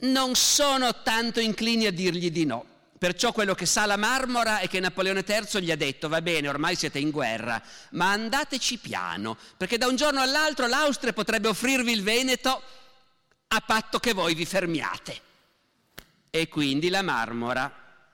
non 0.00 0.34
sono 0.34 1.02
tanto 1.02 1.40
inclini 1.40 1.86
a 1.86 1.92
dirgli 1.92 2.30
di 2.30 2.44
no. 2.44 2.74
Perciò 2.98 3.32
quello 3.32 3.54
che 3.54 3.66
sa 3.66 3.84
la 3.84 3.96
Marmora 3.96 4.58
è 4.58 4.68
che 4.68 4.80
Napoleone 4.80 5.24
III 5.26 5.62
gli 5.62 5.70
ha 5.70 5.76
detto 5.76 6.08
va 6.08 6.22
bene, 6.22 6.48
ormai 6.48 6.76
siete 6.76 6.98
in 6.98 7.10
guerra, 7.10 7.62
ma 7.90 8.10
andateci 8.12 8.78
piano, 8.78 9.36
perché 9.56 9.76
da 9.76 9.86
un 9.86 9.96
giorno 9.96 10.20
all'altro 10.20 10.66
l'Austria 10.66 11.12
potrebbe 11.12 11.48
offrirvi 11.48 11.92
il 11.92 12.02
Veneto 12.02 12.62
a 13.48 13.60
patto 13.60 13.98
che 13.98 14.14
voi 14.14 14.34
vi 14.34 14.46
fermiate. 14.46 15.20
E 16.30 16.48
quindi 16.48 16.88
la 16.88 17.02
Marmora 17.02 17.70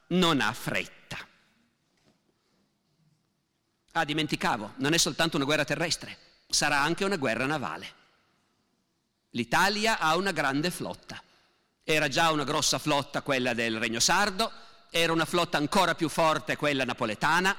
non 0.09 0.41
ha 0.41 0.53
fretta. 0.53 1.19
Ah, 3.93 4.05
dimenticavo, 4.05 4.75
non 4.77 4.95
è 4.95 4.99
soltanto 4.99 5.37
una 5.37 5.45
guerra 5.45 5.65
terrestre, 5.65 6.17
sarà 6.49 6.81
anche 6.81 7.05
una 7.05 7.17
guerra 7.17 7.47
navale. 7.47 8.01
L'Italia 9.31 9.99
ha 9.99 10.17
una 10.17 10.33
grande 10.33 10.71
flotta. 10.71 11.23
Era 11.85 12.09
già 12.09 12.31
una 12.31 12.45
grossa 12.45 12.79
flotta 12.79 13.23
quella 13.23 13.55
del 13.55 13.79
Regno 13.79 14.01
Sardo, 14.01 14.51
era 14.91 15.13
una 15.13 15.25
flotta 15.25 15.59
ancora 15.59 15.95
più 15.95 16.09
forte 16.09 16.57
quella 16.57 16.85
napoletana. 16.85 17.57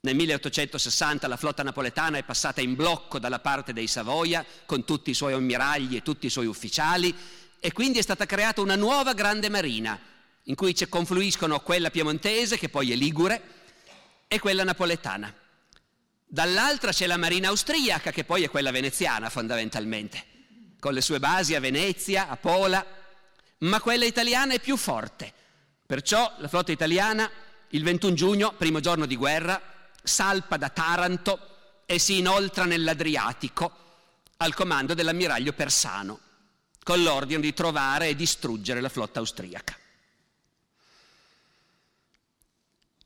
Nel 0.00 0.14
1860 0.14 1.26
la 1.26 1.36
flotta 1.36 1.62
napoletana 1.62 2.18
è 2.18 2.22
passata 2.22 2.60
in 2.60 2.74
blocco 2.74 3.18
dalla 3.18 3.40
parte 3.40 3.72
dei 3.72 3.86
Savoia 3.86 4.44
con 4.64 4.84
tutti 4.84 5.10
i 5.10 5.14
suoi 5.14 5.32
ammiragli 5.32 5.96
e 5.96 6.02
tutti 6.02 6.26
i 6.26 6.30
suoi 6.30 6.46
ufficiali 6.46 7.14
e 7.58 7.72
quindi 7.72 7.98
è 7.98 8.02
stata 8.02 8.26
creata 8.26 8.60
una 8.60 8.76
nuova 8.76 9.12
grande 9.14 9.48
marina 9.48 9.98
in 10.44 10.54
cui 10.54 10.76
confluiscono 10.88 11.60
quella 11.60 11.90
piemontese, 11.90 12.56
che 12.56 12.68
poi 12.68 12.92
è 12.92 12.94
ligure, 12.94 13.42
e 14.28 14.38
quella 14.38 14.64
napoletana. 14.64 15.34
Dall'altra 16.24 16.92
c'è 16.92 17.06
la 17.06 17.16
marina 17.16 17.48
austriaca, 17.48 18.10
che 18.10 18.24
poi 18.24 18.44
è 18.44 18.50
quella 18.50 18.70
veneziana 18.70 19.28
fondamentalmente, 19.28 20.24
con 20.78 20.92
le 20.92 21.00
sue 21.00 21.18
basi 21.18 21.54
a 21.54 21.60
Venezia, 21.60 22.28
a 22.28 22.36
Pola, 22.36 22.84
ma 23.58 23.80
quella 23.80 24.04
italiana 24.04 24.54
è 24.54 24.60
più 24.60 24.76
forte 24.76 25.32
Perciò 25.86 26.34
la 26.38 26.48
flotta 26.48 26.72
italiana 26.72 27.30
il 27.68 27.84
21 27.84 28.14
giugno, 28.14 28.52
primo 28.54 28.80
giorno 28.80 29.06
di 29.06 29.14
guerra, 29.14 29.60
salpa 30.02 30.56
da 30.56 30.68
Taranto 30.68 31.84
e 31.86 32.00
si 32.00 32.18
inoltra 32.18 32.64
nell'Adriatico 32.64 33.84
al 34.38 34.52
comando 34.52 34.94
dell'ammiraglio 34.94 35.52
Persano, 35.52 36.18
con 36.82 37.02
l'ordine 37.02 37.40
di 37.40 37.54
trovare 37.54 38.08
e 38.08 38.16
distruggere 38.16 38.80
la 38.80 38.88
flotta 38.88 39.20
austriaca. 39.20 39.78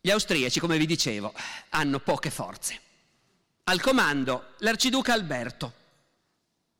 Gli 0.00 0.10
austriaci, 0.10 0.58
come 0.58 0.78
vi 0.78 0.86
dicevo, 0.86 1.34
hanno 1.70 1.98
poche 1.98 2.30
forze. 2.30 2.80
Al 3.64 3.82
comando 3.82 4.54
l'arciduca 4.60 5.12
Alberto. 5.12 5.74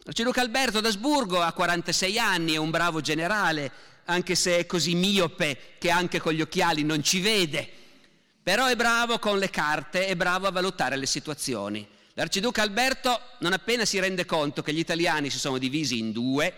L'arciduca 0.04 0.40
Alberto 0.40 0.80
d'Asburgo 0.80 1.42
ha 1.42 1.52
46 1.52 2.18
anni, 2.18 2.54
è 2.54 2.56
un 2.56 2.70
bravo 2.70 3.02
generale, 3.02 3.70
anche 4.06 4.34
se 4.34 4.58
è 4.58 4.66
così 4.66 4.94
miope 4.94 5.74
che 5.78 5.90
anche 5.90 6.20
con 6.20 6.32
gli 6.32 6.40
occhiali 6.40 6.82
non 6.82 7.02
ci 7.02 7.20
vede, 7.20 7.70
però 8.42 8.66
è 8.66 8.76
bravo 8.76 9.18
con 9.18 9.38
le 9.38 9.50
carte, 9.50 10.06
è 10.06 10.16
bravo 10.16 10.46
a 10.46 10.50
valutare 10.50 10.96
le 10.96 11.04
situazioni. 11.04 11.86
L'arciduca 12.14 12.62
Alberto, 12.62 13.20
non 13.40 13.52
appena 13.52 13.84
si 13.84 14.00
rende 14.00 14.24
conto 14.24 14.62
che 14.62 14.72
gli 14.72 14.78
italiani 14.78 15.28
si 15.28 15.38
sono 15.38 15.58
divisi 15.58 15.98
in 15.98 16.12
due, 16.12 16.52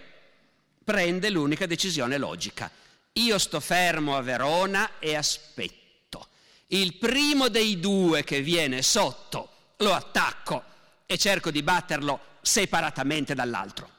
prende 0.84 1.28
l'unica 1.28 1.66
decisione 1.66 2.18
logica. 2.18 2.70
Io 3.14 3.38
sto 3.38 3.58
fermo 3.58 4.16
a 4.16 4.22
Verona 4.22 4.98
e 5.00 5.16
aspetto. 5.16 6.28
Il 6.68 6.94
primo 6.94 7.48
dei 7.48 7.80
due 7.80 8.22
che 8.22 8.40
viene 8.40 8.82
sotto 8.82 9.50
lo 9.78 9.92
attacco 9.92 10.70
e 11.12 11.18
cerco 11.18 11.50
di 11.50 11.62
batterlo 11.62 12.20
separatamente 12.40 13.34
dall'altro. 13.34 13.90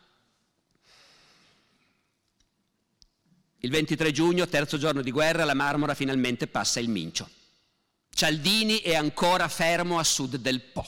Il 3.59 3.69
23 3.69 4.11
giugno, 4.11 4.47
terzo 4.47 4.77
giorno 4.77 5.01
di 5.01 5.11
guerra, 5.11 5.45
la 5.45 5.53
Marmora 5.53 5.93
finalmente 5.93 6.47
passa 6.47 6.79
il 6.79 6.89
Mincio. 6.89 7.29
Cialdini 8.09 8.81
è 8.81 8.95
ancora 8.95 9.47
fermo 9.47 9.99
a 9.99 10.03
sud 10.03 10.35
del 10.35 10.61
Po. 10.61 10.85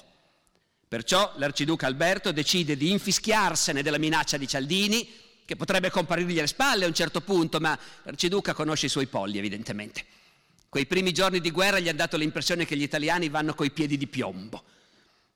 Perciò 0.87 1.33
l'arciduca 1.37 1.87
Alberto 1.87 2.31
decide 2.31 2.75
di 2.75 2.91
infischiarsene 2.91 3.81
della 3.81 3.97
minaccia 3.97 4.37
di 4.37 4.47
Cialdini, 4.47 5.07
che 5.45 5.55
potrebbe 5.55 5.89
comparirgli 5.89 6.39
alle 6.39 6.47
spalle 6.47 6.85
a 6.85 6.87
un 6.87 6.93
certo 6.93 7.21
punto, 7.21 7.59
ma 7.59 7.77
l'arciduca 8.03 8.53
conosce 8.53 8.87
i 8.87 8.89
suoi 8.89 9.07
polli, 9.07 9.37
evidentemente. 9.37 10.05
Quei 10.67 10.85
primi 10.85 11.13
giorni 11.13 11.39
di 11.39 11.51
guerra 11.51 11.79
gli 11.79 11.87
ha 11.87 11.93
dato 11.93 12.17
l'impressione 12.17 12.65
che 12.65 12.75
gli 12.75 12.81
italiani 12.81 13.29
vanno 13.29 13.53
coi 13.53 13.71
piedi 13.71 13.95
di 13.95 14.07
piombo. 14.07 14.63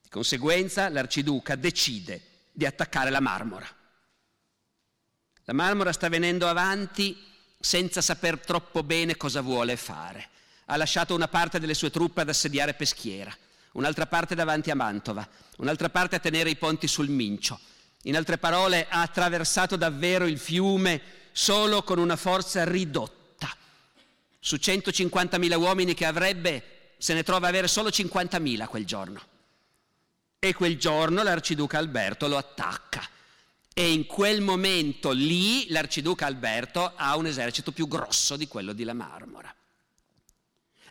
Di 0.09 0.15
conseguenza 0.15 0.89
l'arciduca 0.89 1.55
decide 1.55 2.47
di 2.51 2.65
attaccare 2.65 3.11
la 3.11 3.19
Marmora. 3.19 3.67
La 5.43 5.53
Marmora 5.53 5.93
sta 5.93 6.09
venendo 6.09 6.47
avanti 6.47 7.15
senza 7.59 8.01
saper 8.01 8.39
troppo 8.39 8.81
bene 8.81 9.17
cosa 9.17 9.41
vuole 9.41 9.77
fare. 9.77 10.29
ha 10.65 10.77
lasciato 10.77 11.13
una 11.13 11.27
parte 11.27 11.59
delle 11.59 11.75
sue 11.75 11.91
truppe 11.91 12.21
ad 12.21 12.29
assediare 12.29 12.73
Peschiera, 12.73 13.35
un'altra 13.73 14.07
parte 14.07 14.33
davanti 14.33 14.71
a 14.71 14.75
Mantova, 14.75 15.27
un'altra 15.57 15.89
parte 15.89 16.15
a 16.15 16.19
tenere 16.19 16.49
i 16.49 16.55
ponti 16.55 16.87
sul 16.87 17.09
Mincio. 17.09 17.59
In 18.03 18.15
altre 18.15 18.39
parole, 18.39 18.87
ha 18.89 19.01
attraversato 19.01 19.75
davvero 19.75 20.25
il 20.25 20.39
fiume 20.39 21.01
solo 21.31 21.83
con 21.83 21.99
una 21.99 22.15
forza 22.15 22.63
ridotta. 22.63 23.55
Su 24.39 24.55
150.000 24.55 25.55
uomini 25.55 25.93
che 25.93 26.07
avrebbe, 26.07 26.93
se 26.97 27.13
ne 27.13 27.21
trova 27.21 27.47
avere 27.47 27.67
solo 27.67 27.89
50.000 27.89 28.65
quel 28.65 28.85
giorno. 28.85 29.28
E 30.41 30.53
quel 30.53 30.77
giorno 30.77 31.21
l'arciduca 31.21 31.77
Alberto 31.77 32.27
lo 32.29 32.37
attacca. 32.37 33.05
E 33.73 33.91
in 33.91 34.05
quel 34.05 34.39
momento 34.39 35.11
lì 35.11 35.69
l'arciduca 35.69 36.25
Alberto 36.25 36.93
ha 36.95 37.17
un 37.17 37.25
esercito 37.25 37.73
più 37.73 37.89
grosso 37.89 38.37
di 38.37 38.47
quello 38.47 38.71
di 38.71 38.85
La 38.85 38.93
Marmora. 38.93 39.53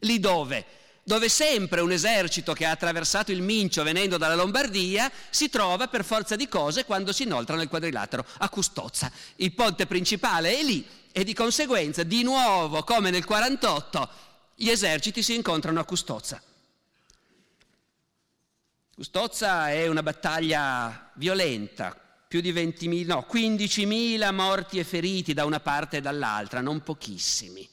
Lì 0.00 0.20
dove? 0.20 0.66
Dove 1.02 1.30
sempre 1.30 1.80
un 1.80 1.90
esercito 1.90 2.52
che 2.52 2.66
ha 2.66 2.70
attraversato 2.72 3.32
il 3.32 3.40
Mincio 3.40 3.82
venendo 3.82 4.18
dalla 4.18 4.34
Lombardia 4.34 5.10
si 5.30 5.48
trova 5.48 5.88
per 5.88 6.04
forza 6.04 6.36
di 6.36 6.46
cose 6.46 6.84
quando 6.84 7.12
si 7.12 7.22
inoltra 7.22 7.56
nel 7.56 7.68
quadrilatero 7.68 8.26
a 8.38 8.50
Custozza. 8.50 9.10
Il 9.36 9.54
ponte 9.54 9.86
principale 9.86 10.58
è 10.58 10.62
lì 10.62 10.86
e 11.10 11.24
di 11.24 11.32
conseguenza 11.32 12.02
di 12.02 12.22
nuovo 12.22 12.84
come 12.84 13.08
nel 13.08 13.24
48 13.24 14.10
gli 14.54 14.68
eserciti 14.68 15.22
si 15.22 15.34
incontrano 15.34 15.80
a 15.80 15.84
Custozza. 15.84 16.42
Custozza 18.98 19.70
è 19.70 19.86
una 19.86 20.02
battaglia 20.02 21.12
violenta, 21.14 21.96
più 22.26 22.40
di 22.40 22.52
20.000, 22.52 23.06
no, 23.06 23.26
15.000 23.30 24.34
morti 24.34 24.80
e 24.80 24.82
feriti 24.82 25.34
da 25.34 25.44
una 25.44 25.60
parte 25.60 25.98
e 25.98 26.00
dall'altra, 26.00 26.60
non 26.60 26.82
pochissimi. 26.82 27.68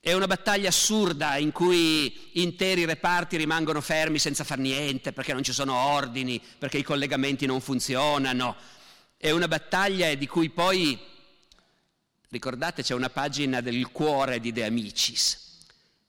È 0.00 0.14
una 0.14 0.26
battaglia 0.26 0.70
assurda 0.70 1.36
in 1.36 1.52
cui 1.52 2.30
interi 2.40 2.86
reparti 2.86 3.36
rimangono 3.36 3.82
fermi 3.82 4.18
senza 4.18 4.42
far 4.42 4.56
niente 4.56 5.12
perché 5.12 5.34
non 5.34 5.42
ci 5.42 5.52
sono 5.52 5.74
ordini, 5.74 6.42
perché 6.56 6.78
i 6.78 6.84
collegamenti 6.84 7.44
non 7.44 7.60
funzionano. 7.60 8.56
È 9.18 9.30
una 9.30 9.46
battaglia 9.46 10.14
di 10.14 10.26
cui 10.26 10.48
poi, 10.48 10.98
ricordate, 12.30 12.82
c'è 12.82 12.94
una 12.94 13.10
pagina 13.10 13.60
del 13.60 13.90
cuore 13.92 14.40
di 14.40 14.52
De 14.52 14.64
Amicis 14.64 15.48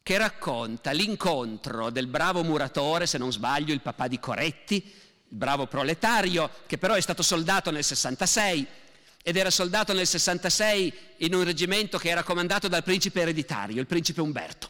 che 0.04 0.18
racconta 0.18 0.92
l'incontro 0.92 1.90
del 1.90 2.08
bravo 2.08 2.44
muratore, 2.44 3.06
se 3.06 3.18
non 3.18 3.32
sbaglio, 3.32 3.74
il 3.74 3.82
papà 3.82 4.08
di 4.08 4.20
Coretti, 4.20 4.76
il 4.76 5.38
bravo 5.38 5.68
proletario, 5.68 6.50
che 6.66 6.78
però 6.78 6.96
è 6.96 7.02
stato 7.02 7.22
soldato 7.22 7.72
nel 7.72 7.84
66 7.84 8.68
ed 9.24 9.38
era 9.38 9.52
soldato 9.52 9.94
nel 9.94 10.08
66 10.08 10.94
in 11.18 11.36
un 11.36 11.44
reggimento 11.44 12.00
che 12.00 12.10
era 12.10 12.24
comandato 12.24 12.68
dal 12.68 12.84
principe 12.84 13.22
ereditario, 13.22 13.80
il 13.80 13.88
principe 13.88 14.22
Umberto. 14.22 14.70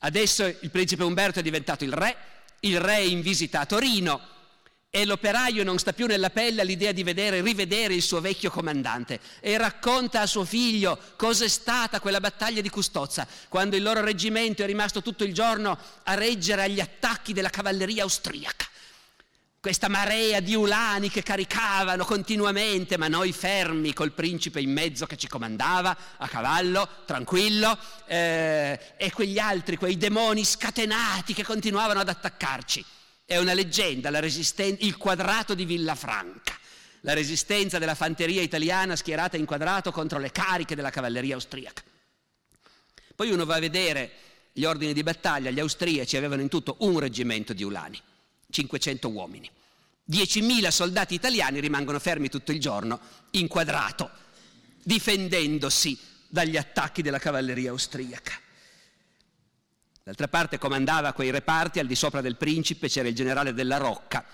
Adesso 0.00 0.46
il 0.46 0.70
principe 0.70 1.02
Umberto 1.02 1.40
è 1.40 1.42
diventato 1.42 1.82
il 1.82 1.92
re, 1.92 2.16
il 2.60 2.78
re 2.78 2.96
è 2.96 3.00
in 3.00 3.20
visita 3.20 3.60
a 3.60 3.66
Torino 3.66 4.36
e 4.90 5.04
l'operaio 5.04 5.64
non 5.64 5.78
sta 5.78 5.92
più 5.92 6.06
nella 6.06 6.30
pelle 6.30 6.62
all'idea 6.62 6.92
di 6.92 7.02
vedere, 7.02 7.42
rivedere 7.42 7.94
il 7.94 8.02
suo 8.02 8.22
vecchio 8.22 8.50
comandante 8.50 9.20
e 9.40 9.58
racconta 9.58 10.22
a 10.22 10.26
suo 10.26 10.46
figlio 10.46 10.98
cos'è 11.16 11.48
stata 11.48 12.00
quella 12.00 12.20
battaglia 12.20 12.62
di 12.62 12.70
Custozza, 12.70 13.26
quando 13.48 13.76
il 13.76 13.82
loro 13.82 14.00
reggimento 14.00 14.62
è 14.62 14.66
rimasto 14.66 15.02
tutto 15.02 15.24
il 15.24 15.34
giorno 15.34 15.78
a 16.04 16.14
reggere 16.14 16.62
agli 16.62 16.80
attacchi 16.80 17.34
della 17.34 17.50
cavalleria 17.50 18.02
austriaca. 18.02 18.66
Questa 19.60 19.88
marea 19.88 20.40
di 20.40 20.54
ulani 20.54 21.10
che 21.10 21.22
caricavano 21.22 22.04
continuamente, 22.04 22.96
ma 22.96 23.08
noi 23.08 23.32
fermi 23.32 23.92
col 23.92 24.12
principe 24.12 24.60
in 24.60 24.72
mezzo 24.72 25.04
che 25.04 25.16
ci 25.16 25.28
comandava, 25.28 25.96
a 26.16 26.28
cavallo, 26.28 26.88
tranquillo, 27.04 27.76
eh, 28.06 28.78
e 28.96 29.12
quegli 29.12 29.38
altri, 29.38 29.76
quei 29.76 29.98
demoni 29.98 30.44
scatenati 30.44 31.34
che 31.34 31.44
continuavano 31.44 32.00
ad 32.00 32.08
attaccarci. 32.08 32.84
È 33.28 33.36
una 33.36 33.52
leggenda, 33.52 34.08
il 34.08 34.96
quadrato 34.96 35.52
di 35.52 35.66
Villafranca, 35.66 36.58
la 37.02 37.12
resistenza 37.12 37.78
della 37.78 37.94
fanteria 37.94 38.40
italiana 38.40 38.96
schierata 38.96 39.36
in 39.36 39.44
quadrato 39.44 39.92
contro 39.92 40.18
le 40.18 40.32
cariche 40.32 40.74
della 40.74 40.88
cavalleria 40.88 41.34
austriaca. 41.34 41.82
Poi 43.14 43.30
uno 43.30 43.44
va 43.44 43.56
a 43.56 43.60
vedere 43.60 44.12
gli 44.50 44.64
ordini 44.64 44.94
di 44.94 45.02
battaglia, 45.02 45.50
gli 45.50 45.60
austriaci 45.60 46.16
avevano 46.16 46.40
in 46.40 46.48
tutto 46.48 46.76
un 46.78 46.98
reggimento 46.98 47.52
di 47.52 47.64
ulani, 47.64 48.00
500 48.48 49.10
uomini. 49.10 49.50
10.000 50.10 50.68
soldati 50.68 51.12
italiani 51.12 51.60
rimangono 51.60 51.98
fermi 51.98 52.30
tutto 52.30 52.50
il 52.50 52.58
giorno, 52.58 52.98
in 53.32 53.46
quadrato, 53.46 54.10
difendendosi 54.82 55.98
dagli 56.28 56.56
attacchi 56.56 57.02
della 57.02 57.18
cavalleria 57.18 57.72
austriaca. 57.72 58.32
D'altra 60.08 60.28
parte 60.28 60.56
comandava 60.56 61.12
quei 61.12 61.30
reparti, 61.30 61.80
al 61.80 61.86
di 61.86 61.94
sopra 61.94 62.22
del 62.22 62.36
principe 62.36 62.88
c'era 62.88 63.08
il 63.08 63.14
generale 63.14 63.52
della 63.52 63.76
Rocca, 63.76 64.24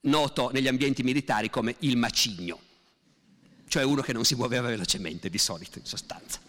noto 0.00 0.50
negli 0.50 0.66
ambienti 0.66 1.04
militari 1.04 1.50
come 1.50 1.76
il 1.78 1.96
macigno, 1.96 2.58
cioè 3.68 3.84
uno 3.84 4.02
che 4.02 4.12
non 4.12 4.24
si 4.24 4.34
muoveva 4.34 4.66
velocemente 4.66 5.30
di 5.30 5.38
solito 5.38 5.78
in 5.78 5.84
sostanza. 5.84 6.40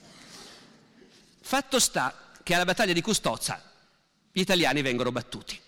Fatto 1.41 1.77
sta 1.77 2.31
che 2.41 2.55
alla 2.55 2.65
battaglia 2.65 2.93
di 2.93 3.01
Custozza 3.01 3.61
gli 4.31 4.41
italiani 4.41 4.81
vengono 4.81 5.11
battuti. 5.11 5.59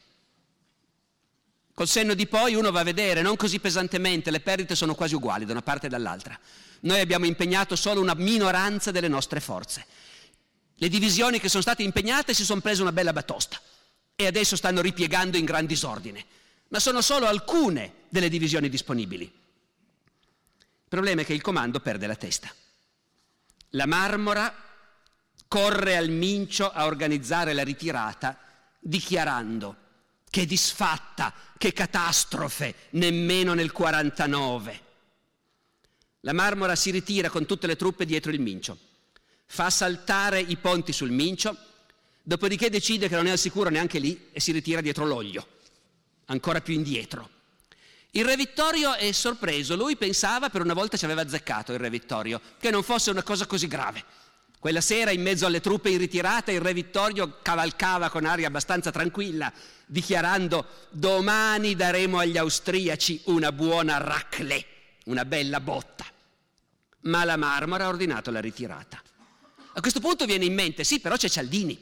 Col 1.71 1.87
senno 1.87 2.15
di 2.15 2.25
poi 2.25 2.55
uno 2.55 2.71
va 2.71 2.79
a 2.79 2.83
vedere, 2.83 3.21
non 3.21 3.35
così 3.35 3.59
pesantemente, 3.59 4.31
le 4.31 4.39
perdite 4.39 4.73
sono 4.73 4.95
quasi 4.95 5.13
uguali 5.13 5.45
da 5.45 5.51
una 5.51 5.61
parte 5.61 5.85
e 5.85 5.89
dall'altra. 5.91 6.35
Noi 6.79 6.99
abbiamo 6.99 7.27
impegnato 7.27 7.75
solo 7.75 8.01
una 8.01 8.15
minoranza 8.15 8.89
delle 8.89 9.07
nostre 9.07 9.39
forze. 9.39 9.85
Le 10.77 10.89
divisioni 10.89 11.39
che 11.39 11.47
sono 11.47 11.61
state 11.61 11.83
impegnate 11.83 12.33
si 12.33 12.43
sono 12.43 12.59
prese 12.59 12.81
una 12.81 12.91
bella 12.91 13.13
batosta 13.13 13.59
e 14.13 14.25
adesso 14.25 14.57
stanno 14.57 14.81
ripiegando 14.81 15.37
in 15.37 15.45
gran 15.45 15.65
disordine, 15.65 16.25
ma 16.69 16.79
sono 16.79 17.01
solo 17.01 17.27
alcune 17.27 18.03
delle 18.09 18.27
divisioni 18.27 18.67
disponibili. 18.67 19.23
Il 19.23 20.89
problema 20.89 21.21
è 21.21 21.25
che 21.25 21.33
il 21.33 21.41
comando 21.41 21.79
perde 21.79 22.07
la 22.07 22.15
testa. 22.15 22.53
La 23.69 23.85
Marmora 23.85 24.53
corre 25.47 25.95
al 25.95 26.09
Mincio 26.09 26.69
a 26.69 26.85
organizzare 26.85 27.53
la 27.53 27.63
ritirata 27.63 28.37
dichiarando 28.79 29.83
che 30.29 30.45
disfatta, 30.45 31.33
che 31.57 31.71
catastrofe, 31.71 32.75
nemmeno 32.91 33.53
nel 33.53 33.71
49. 33.71 34.81
La 36.21 36.33
Marmora 36.33 36.75
si 36.75 36.91
ritira 36.91 37.29
con 37.29 37.45
tutte 37.45 37.67
le 37.67 37.77
truppe 37.77 38.05
dietro 38.05 38.31
il 38.31 38.41
Mincio 38.41 38.84
fa 39.45 39.69
saltare 39.69 40.39
i 40.39 40.57
ponti 40.57 40.91
sul 40.91 41.11
Mincio, 41.11 41.55
dopodiché 42.21 42.69
decide 42.69 43.07
che 43.07 43.15
non 43.15 43.27
è 43.27 43.31
al 43.31 43.37
sicuro 43.37 43.69
neanche 43.69 43.99
lì 43.99 44.29
e 44.31 44.39
si 44.39 44.51
ritira 44.51 44.81
dietro 44.81 45.05
l'Oglio, 45.05 45.47
ancora 46.25 46.61
più 46.61 46.73
indietro. 46.73 47.29
Il 48.11 48.23
re 48.23 48.37
Vittorio 48.37 48.93
è 48.93 49.11
sorpreso, 49.11 49.75
lui 49.75 49.97
pensava, 49.97 50.49
per 50.49 50.61
una 50.61 50.73
volta 50.73 50.95
ci 50.95 51.03
aveva 51.03 51.21
azzeccato 51.21 51.73
il 51.73 51.79
re 51.79 51.89
Vittorio, 51.89 52.39
che 52.57 52.71
non 52.71 52.81
fosse 52.81 53.11
una 53.11 53.23
cosa 53.23 53.45
così 53.45 53.67
grave. 53.67 54.03
Quella 54.57 54.81
sera, 54.81 55.11
in 55.11 55.21
mezzo 55.21 55.45
alle 55.45 55.59
truppe 55.59 55.89
in 55.89 55.97
ritirata, 55.97 56.51
il 56.51 56.61
re 56.61 56.73
Vittorio 56.73 57.39
cavalcava 57.41 58.09
con 58.09 58.25
aria 58.25 58.47
abbastanza 58.47 58.89
tranquilla, 58.89 59.51
dichiarando 59.85 60.65
domani 60.89 61.75
daremo 61.75 62.17
agli 62.17 62.37
austriaci 62.37 63.21
una 63.25 63.51
buona 63.51 63.97
raclée, 63.97 64.65
una 65.05 65.25
bella 65.25 65.59
botta. 65.59 66.05
Ma 67.01 67.25
la 67.25 67.35
Marmora 67.35 67.85
ha 67.85 67.89
ordinato 67.89 68.31
la 68.31 68.39
ritirata. 68.39 68.99
A 69.77 69.81
questo 69.81 69.99
punto 69.99 70.25
viene 70.25 70.45
in 70.45 70.53
mente, 70.53 70.85
sì, 70.85 71.01
però 71.01 71.17
c'è 71.17 71.27
Cialdini. 71.27 71.77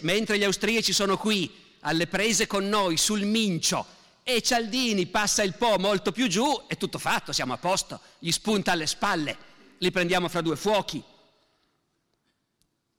mentre 0.00 0.38
gli 0.38 0.42
austriaci 0.42 0.92
sono 0.92 1.16
qui, 1.16 1.48
alle 1.80 2.08
prese 2.08 2.48
con 2.48 2.68
noi, 2.68 2.96
sul 2.96 3.24
Mincio, 3.24 3.86
e 4.24 4.42
Cialdini 4.42 5.06
passa 5.06 5.44
il 5.44 5.54
Po 5.54 5.78
molto 5.78 6.10
più 6.10 6.26
giù, 6.26 6.66
è 6.66 6.76
tutto 6.76 6.98
fatto, 6.98 7.32
siamo 7.32 7.52
a 7.52 7.58
posto, 7.58 8.00
gli 8.18 8.32
spunta 8.32 8.72
alle 8.72 8.88
spalle, 8.88 9.38
li 9.78 9.92
prendiamo 9.92 10.28
fra 10.28 10.40
due 10.40 10.56
fuochi. 10.56 11.00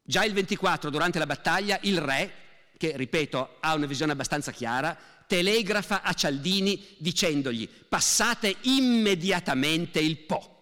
Già 0.02 0.24
il 0.24 0.32
24, 0.32 0.90
durante 0.90 1.20
la 1.20 1.26
battaglia, 1.26 1.80
il 1.82 2.00
re, 2.00 2.34
che 2.78 2.96
ripeto 2.96 3.58
ha 3.60 3.74
una 3.74 3.88
visione 3.88 4.14
abbastanza 4.14 4.54
chiara, 4.54 4.98
telegrafa 5.28 6.02
a 6.02 6.14
Cialdini 6.14 6.96
dicendogli 6.98 7.68
passate 7.68 8.56
immediatamente 8.62 10.00
il 10.00 10.18
Po. 10.18 10.59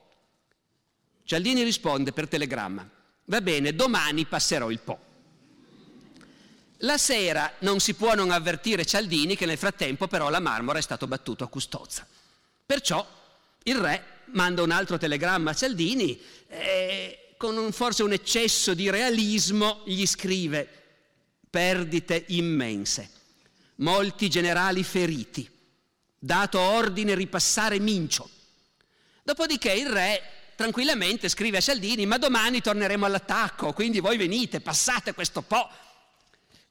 Cialdini 1.28 1.62
risponde 1.62 2.14
per 2.14 2.30
telegramma, 2.30 2.90
va 3.26 3.42
bene, 3.42 3.76
domani 3.76 4.26
passerò 4.26 4.72
il 4.72 4.80
Po. 4.80 4.98
La 6.78 6.98
sera 6.98 7.52
non 7.60 7.82
si 7.82 7.96
può 7.96 8.16
non 8.16 8.32
avvertire 8.32 8.86
Cialdini 8.86 9.36
che 9.36 9.46
nel 9.46 9.58
frattempo 9.58 10.08
però 10.08 10.30
la 10.30 10.40
Marmora 10.40 10.80
è 10.80 10.82
stato 10.82 11.06
battuto 11.06 11.44
a 11.44 11.50
Custozza. 11.50 12.08
Perciò 12.66 13.06
il 13.64 13.76
re 13.76 14.04
manda 14.28 14.62
un 14.62 14.72
altro 14.72 14.98
telegramma 14.98 15.52
a 15.52 15.54
Cialdini 15.54 16.18
e 16.48 17.34
con 17.36 17.58
un, 17.58 17.74
forse 17.74 18.04
un 18.04 18.14
eccesso 18.14 18.74
di 18.74 18.90
realismo 18.90 19.82
gli 19.84 20.06
scrive 20.06 20.66
perdite 21.50 22.24
immense, 22.28 23.10
molti 23.76 24.30
generali 24.30 24.82
feriti, 24.82 25.46
dato 26.18 26.58
ordine 26.58 27.16
ripassare 27.16 27.80
Mincio. 27.80 28.30
Dopodiché 29.24 29.74
il 29.74 29.90
re 29.90 30.37
tranquillamente 30.58 31.30
scrive 31.30 31.58
a 31.58 31.62
Cialdini, 31.62 32.08
ma 32.08 32.18
domani 32.18 32.62
torneremo 32.62 33.06
all'attacco, 33.06 33.74
quindi 33.74 34.00
voi 34.00 34.18
venite, 34.18 34.60
passate 34.60 35.14
questo 35.14 35.44
po', 35.44 35.70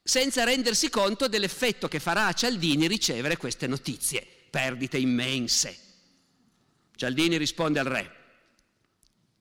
senza 0.02 0.42
rendersi 0.42 0.90
conto 0.90 1.28
dell'effetto 1.28 1.86
che 1.86 2.00
farà 2.00 2.26
a 2.26 2.32
Cialdini 2.32 2.88
ricevere 2.88 3.36
queste 3.36 3.68
notizie, 3.68 4.26
perdite 4.50 4.98
immense. 4.98 5.78
Cialdini 6.96 7.36
risponde 7.36 7.78
al 7.78 7.86
re, 7.86 8.14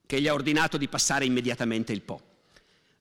che 0.05 0.21
gli 0.21 0.27
ha 0.27 0.33
ordinato 0.33 0.77
di 0.77 0.87
passare 0.87 1.25
immediatamente 1.25 1.91
il 1.91 2.03
Po. 2.03 2.21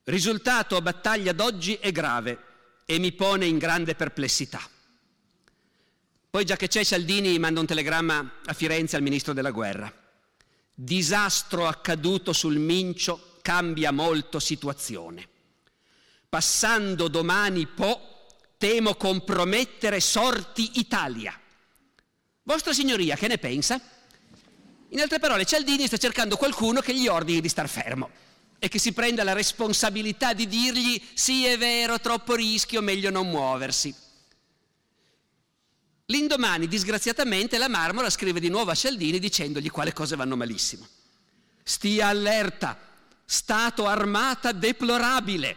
Risultato 0.04 0.80
battaglia 0.80 1.32
d'oggi 1.32 1.74
è 1.74 1.92
grave 1.92 2.38
e 2.86 2.98
mi 2.98 3.12
pone 3.12 3.44
in 3.44 3.58
grande 3.58 3.94
perplessità. 3.94 4.66
Poi 6.30 6.44
già 6.46 6.56
che 6.56 6.68
c'è 6.68 6.82
Cialdini 6.82 7.38
manda 7.38 7.60
un 7.60 7.66
telegramma 7.66 8.40
a 8.46 8.52
Firenze 8.54 8.96
al 8.96 9.02
ministro 9.02 9.34
della 9.34 9.50
guerra. 9.50 10.03
Disastro 10.74 11.68
accaduto 11.68 12.32
sul 12.32 12.58
Mincio 12.58 13.38
cambia 13.42 13.92
molto 13.92 14.40
situazione. 14.40 15.28
Passando 16.28 17.06
domani 17.06 17.66
Po, 17.66 18.26
temo 18.58 18.96
compromettere 18.96 20.00
sorti 20.00 20.80
Italia. 20.80 21.38
Vostra 22.42 22.72
signoria, 22.72 23.14
che 23.14 23.28
ne 23.28 23.38
pensa? 23.38 23.80
In 24.88 25.00
altre 25.00 25.20
parole, 25.20 25.44
Cialdini 25.44 25.86
sta 25.86 25.96
cercando 25.96 26.36
qualcuno 26.36 26.80
che 26.80 26.94
gli 26.94 27.06
ordini 27.06 27.40
di 27.40 27.48
star 27.48 27.68
fermo 27.68 28.10
e 28.58 28.68
che 28.68 28.80
si 28.80 28.92
prenda 28.92 29.22
la 29.22 29.32
responsabilità 29.32 30.32
di 30.32 30.48
dirgli 30.48 31.00
sì 31.14 31.46
è 31.46 31.56
vero, 31.56 32.00
troppo 32.00 32.34
rischio, 32.34 32.82
meglio 32.82 33.10
non 33.10 33.28
muoversi. 33.28 33.94
L'indomani, 36.08 36.68
disgraziatamente, 36.68 37.56
la 37.56 37.68
Marmora 37.68 38.10
scrive 38.10 38.38
di 38.38 38.50
nuovo 38.50 38.70
a 38.70 38.74
Cialdini 38.74 39.18
dicendogli 39.18 39.70
quale 39.70 39.94
cose 39.94 40.16
vanno 40.16 40.36
malissimo. 40.36 40.86
Stia 41.62 42.08
allerta, 42.08 42.78
stato 43.24 43.86
armata 43.86 44.52
deplorabile. 44.52 45.56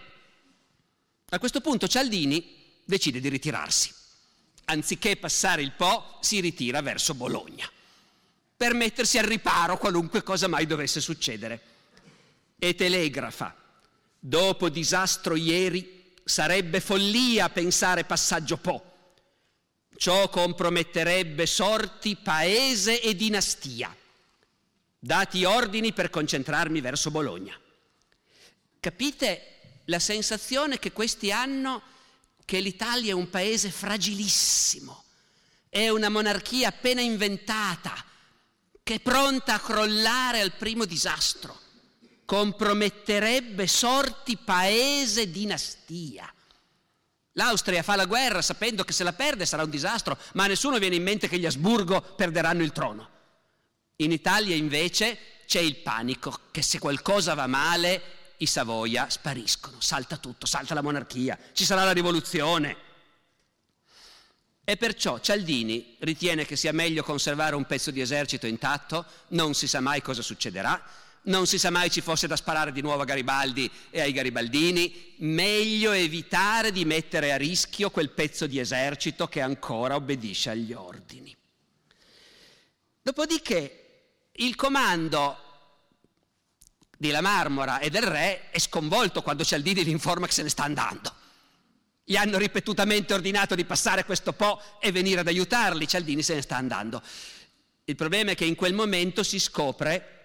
A 1.30 1.40
questo 1.40 1.60
punto 1.60 1.90
Cialdini 1.90 2.56
decide 2.86 3.20
di 3.20 3.28
ritirarsi. 3.28 3.94
Anziché 4.66 5.18
passare 5.18 5.62
il 5.64 5.74
Po, 5.74 6.18
si 6.22 6.40
ritira 6.40 6.82
verso 6.82 7.14
Bologna, 7.14 7.70
per 8.56 8.74
mettersi 8.74 9.18
al 9.18 9.26
riparo 9.26 9.78
qualunque 9.78 10.24
cosa 10.24 10.48
mai 10.48 10.66
dovesse 10.66 11.02
succedere. 11.02 11.62
E 12.58 12.74
telegrafa, 12.74 13.54
dopo 14.18 14.70
disastro 14.70 15.36
ieri, 15.36 16.14
sarebbe 16.24 16.80
follia 16.80 17.50
pensare 17.50 18.06
passaggio 18.06 18.56
Po 18.56 18.96
Ciò 19.98 20.30
comprometterebbe 20.30 21.48
sorti, 21.48 22.16
paese 22.16 23.02
e 23.02 23.16
dinastia. 23.16 23.94
Dati 25.00 25.44
ordini 25.44 25.92
per 25.92 26.12
concentrarmi 26.12 26.82
verso 26.82 27.10
Bologna. 27.10 27.60
Capite 28.80 29.82
la 29.86 30.00
sensazione 30.00 30.78
che 30.78 30.92
questi 30.92 31.32
hanno 31.32 31.82
che 32.46 32.60
l'Italia 32.60 33.12
è 33.12 33.16
un 33.16 33.30
paese 33.30 33.72
fragilissimo, 33.72 35.04
è 35.68 35.90
una 35.90 36.10
monarchia 36.10 36.70
appena 36.70 37.02
inventata, 37.02 38.06
che 38.84 38.94
è 38.94 39.00
pronta 39.00 39.56
a 39.56 39.60
crollare 39.60 40.42
al 40.42 40.54
primo 40.54 40.86
disastro. 40.86 41.60
Comprometterebbe 42.24 43.66
sorti, 43.68 44.38
paese, 44.38 45.24
e 45.24 45.32
dinastia. 45.32 46.32
L'Austria 47.38 47.84
fa 47.84 47.96
la 47.96 48.06
guerra 48.06 48.42
sapendo 48.42 48.84
che 48.84 48.94
se 48.94 49.04
la 49.04 49.14
perde 49.14 49.46
sarà 49.46 49.64
un 49.64 49.70
disastro, 49.70 50.18
ma 50.34 50.46
a 50.46 50.48
nessuno 50.48 50.80
viene 50.80 50.96
in 50.96 51.04
mente 51.04 51.28
che 51.28 51.38
gli 51.38 51.46
Asburgo 51.46 52.02
perderanno 52.02 52.64
il 52.64 52.72
trono. 52.72 53.10
In 53.98 54.12
Italia 54.12 54.56
invece 54.56 55.18
c'è 55.46 55.60
il 55.60 55.78
panico 55.78 56.40
che 56.50 56.64
se 56.64 56.80
qualcosa 56.80 57.36
va 57.36 57.46
male 57.46 58.02
i 58.38 58.48
Savoia 58.48 59.08
spariscono, 59.10 59.80
salta 59.80 60.18
tutto, 60.18 60.48
salta 60.48 60.74
la 60.74 60.82
monarchia, 60.82 61.38
ci 61.54 61.64
sarà 61.64 61.84
la 61.84 61.92
rivoluzione. 61.92 62.76
E 64.64 64.76
perciò 64.76 65.20
Cialdini 65.20 65.96
ritiene 66.00 66.44
che 66.44 66.56
sia 66.56 66.74
meglio 66.74 67.04
conservare 67.04 67.56
un 67.56 67.66
pezzo 67.66 67.92
di 67.92 68.02
esercito 68.02 68.48
intatto, 68.48 69.06
non 69.30 69.54
si 69.54 69.68
sa 69.68 69.80
mai 69.80 70.02
cosa 70.02 70.24
succederà, 70.24 70.84
non 71.24 71.46
si 71.46 71.58
sa 71.60 71.70
mai 71.70 71.90
ci 71.90 72.02
fosse 72.02 72.28
da 72.28 72.36
sparare 72.36 72.72
di 72.72 72.82
nuovo 72.82 73.02
a 73.02 73.06
Garibaldi 73.06 73.70
e 73.90 74.02
ai 74.02 74.14
garibaldini, 74.14 75.16
meglio 75.18 75.92
evitare 75.92 76.72
di 76.72 76.86
mettere 76.86 77.34
a 77.34 77.38
rischio 77.38 77.90
quel 77.90 78.12
pezzo 78.12 78.48
di 78.48 78.60
esercito 78.60 79.28
che 79.28 79.42
ancora 79.42 79.96
obbedisce 79.96 80.52
agli 80.52 80.74
ordini. 80.74 81.36
Dopodiché 83.02 83.84
il 84.34 84.56
comando 84.56 85.38
di 86.98 87.10
La 87.10 87.22
Marmora 87.22 87.80
e 87.80 87.90
del 87.90 88.04
re 88.04 88.50
è 88.50 88.60
sconvolto 88.60 89.22
quando 89.22 89.44
Cialdini 89.44 89.84
gli 89.84 89.90
informa 89.90 90.26
che 90.26 90.34
se 90.34 90.44
ne 90.44 90.50
sta 90.50 90.64
andando. 90.64 91.14
Gli 92.04 92.16
hanno 92.16 92.38
ripetutamente 92.38 93.14
ordinato 93.14 93.54
di 93.54 93.66
passare 93.66 94.06
questo 94.06 94.34
po' 94.34 94.62
e 94.80 94.92
venire 94.92 95.20
ad 95.20 95.28
aiutarli, 95.28 95.88
Cialdini 95.88 96.24
se 96.24 96.36
ne 96.36 96.42
sta 96.42 96.56
andando. 96.56 97.02
Il 97.84 97.96
problema 97.96 98.32
è 98.32 98.36
che 98.36 98.46
in 98.46 98.56
quel 98.56 98.74
momento 98.74 99.24
si 99.24 99.40
scopre 99.40 100.17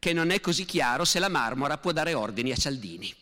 che 0.00 0.12
non 0.12 0.30
è 0.30 0.40
così 0.40 0.64
chiaro 0.64 1.04
se 1.04 1.20
la 1.20 1.28
Marmora 1.28 1.78
può 1.78 1.92
dare 1.92 2.14
ordini 2.14 2.50
a 2.50 2.56
Cialdini, 2.56 3.14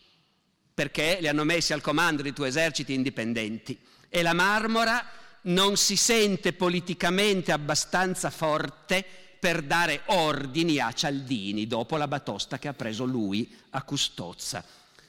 perché 0.73 1.17
li 1.19 1.27
hanno 1.27 1.43
messi 1.43 1.73
al 1.73 1.81
comando 1.81 2.23
di 2.23 2.31
due 2.31 2.47
eserciti 2.47 2.93
indipendenti 2.93 3.77
e 4.07 4.21
la 4.23 4.33
Marmora 4.33 5.05
non 5.41 5.77
si 5.77 5.95
sente 5.95 6.53
politicamente 6.53 7.51
abbastanza 7.51 8.29
forte 8.29 9.05
per 9.39 9.61
dare 9.61 10.01
ordini 10.05 10.79
a 10.79 10.91
Cialdini 10.93 11.67
dopo 11.67 11.97
la 11.97 12.07
batosta 12.07 12.57
che 12.57 12.69
ha 12.69 12.73
preso 12.73 13.03
lui 13.03 13.55
a 13.71 13.83
Custozza. 13.83 14.63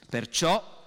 Perciò 0.09 0.79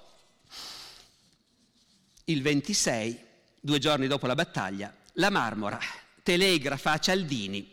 il 2.25 2.42
26, 2.42 3.20
due 3.61 3.79
giorni 3.79 4.07
dopo 4.07 4.27
la 4.27 4.35
battaglia, 4.35 4.94
la 5.14 5.31
Marmora 5.31 5.79
telegrafa 6.23 6.92
a 6.92 6.99
Cialdini 6.99 7.73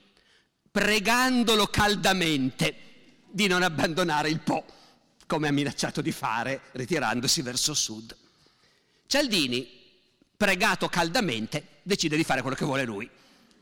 pregandolo 0.69 1.67
caldamente 1.67 2.90
di 3.31 3.47
non 3.47 3.63
abbandonare 3.63 4.29
il 4.29 4.41
Po, 4.41 4.65
come 5.25 5.47
ha 5.47 5.51
minacciato 5.51 6.01
di 6.01 6.11
fare 6.11 6.61
ritirandosi 6.73 7.41
verso 7.41 7.73
sud. 7.73 8.15
Cialdini, 9.07 9.79
pregato 10.35 10.89
caldamente, 10.89 11.79
decide 11.83 12.17
di 12.17 12.23
fare 12.23 12.41
quello 12.41 12.55
che 12.55 12.65
vuole 12.65 12.83
lui 12.83 13.09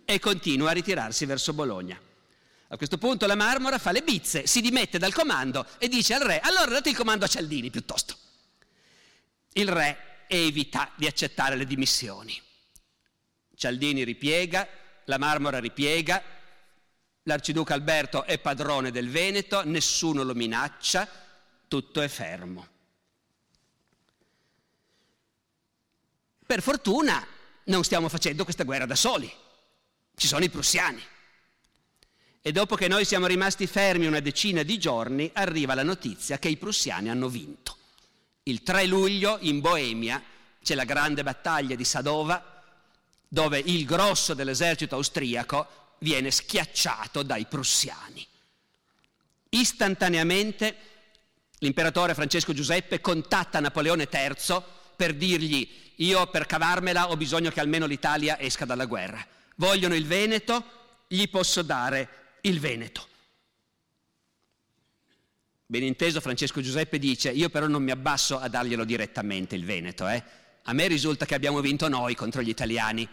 e 0.06 0.20
continua 0.20 0.72
a 0.72 0.74
ritirarsi 0.74 1.26
verso 1.26 1.54
Bologna. 1.54 2.00
A 2.72 2.78
questo 2.78 2.98
punto 2.98 3.26
la 3.26 3.36
Marmora 3.36 3.78
fa 3.78 3.92
le 3.92 4.02
bizze, 4.02 4.48
si 4.48 4.62
dimette 4.62 4.98
dal 4.98 5.14
comando 5.14 5.66
e 5.78 5.88
dice 5.88 6.14
al 6.14 6.22
re, 6.22 6.40
allora 6.40 6.72
date 6.72 6.90
il 6.90 6.96
comando 6.96 7.26
a 7.26 7.28
Cialdini 7.28 7.70
piuttosto. 7.70 8.16
Il 9.54 9.68
re 9.68 10.26
evita 10.28 10.92
di 10.96 11.08
accettare 11.08 11.56
le 11.56 11.66
dimissioni. 11.66 12.40
Cialdini 13.56 14.04
ripiega, 14.04 14.68
la 15.06 15.18
Marmora 15.18 15.60
ripiega, 15.60 16.24
L'arciduca 17.24 17.74
Alberto 17.74 18.24
è 18.24 18.40
padrone 18.40 18.92
del 18.92 19.10
Veneto, 19.10 19.64
nessuno 19.66 20.24
lo 20.24 20.34
minaccia, 20.34 21.08
tutto 21.68 22.02
è 22.02 22.08
fermo. 22.08 22.68
Per 26.46 26.62
fortuna 26.62 27.26
non 27.66 27.84
stiamo 27.84 28.10
facendo 28.10 28.44
questa 28.44 28.64
guerra 28.64 28.88
da 28.88 28.96
soli, 28.96 29.32
ci 30.16 30.28
sono 30.28 30.44
i 30.44 30.50
prussiani. 30.50 31.02
E 32.42 32.52
dopo 32.52 32.76
che 32.76 32.88
noi 32.88 33.06
siamo 33.06 33.28
rimasti 33.28 33.68
fermi 33.68 34.08
una 34.08 34.22
decina 34.22 34.64
di 34.64 34.80
giorni, 34.80 35.30
arriva 35.34 35.76
la 35.76 35.84
notizia 35.84 36.40
che 36.40 36.48
i 36.48 36.58
prussiani 36.58 37.10
hanno 37.10 37.28
vinto. 37.28 37.78
Il 38.44 38.64
3 38.64 38.86
luglio 38.86 39.38
in 39.42 39.60
Boemia 39.60 40.24
c'è 40.64 40.74
la 40.74 40.86
grande 40.86 41.22
battaglia 41.22 41.76
di 41.76 41.84
Sadova, 41.84 42.64
dove 43.28 43.60
il 43.60 43.86
grosso 43.86 44.34
dell'esercito 44.34 44.96
austriaco 44.96 45.89
viene 46.00 46.32
schiacciato 46.32 47.24
dai 47.24 47.46
prussiani. 47.46 48.26
Istantaneamente 49.50 50.78
l'imperatore 51.60 52.14
Francesco 52.14 52.54
Giuseppe 52.54 53.02
contatta 53.02 53.60
Napoleone 53.60 54.08
III 54.12 54.62
per 54.96 55.16
dirgli 55.16 55.68
io 55.96 56.28
per 56.28 56.46
cavarmela 56.46 57.10
ho 57.10 57.18
bisogno 57.18 57.50
che 57.50 57.60
almeno 57.60 57.86
l'Italia 57.86 58.40
esca 58.40 58.66
dalla 58.66 58.86
guerra. 58.86 59.26
Vogliono 59.56 59.96
il 59.96 60.06
Veneto, 60.06 60.64
gli 61.08 61.28
posso 61.30 61.62
dare 61.62 62.38
il 62.42 62.60
Veneto. 62.60 63.08
Ben 65.66 65.84
inteso 65.84 66.22
Francesco 66.22 66.62
Giuseppe 66.62 66.98
dice 66.98 67.30
io 67.32 67.50
però 67.50 67.68
non 67.68 67.84
mi 67.84 67.92
abbasso 67.92 68.40
a 68.40 68.48
darglielo 68.48 68.86
direttamente 68.86 69.56
il 69.56 69.66
Veneto, 69.66 70.08
eh? 70.08 70.24
A 70.64 70.74
me 70.74 70.88
risulta 70.88 71.26
che 71.26 71.36
abbiamo 71.36 71.60
vinto 71.62 71.88
noi 71.88 72.16
contro 72.16 72.42
gli 72.42 72.50
italiani. 72.50 73.08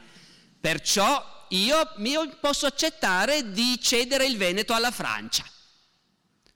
Perciò 0.67 1.47
io, 1.51 1.95
posso 2.41 2.67
accettare 2.67 3.53
di 3.53 3.79
cedere 3.81 4.27
il 4.27 4.37
Veneto 4.37 4.75
alla 4.75 4.91
Francia. 4.91 5.45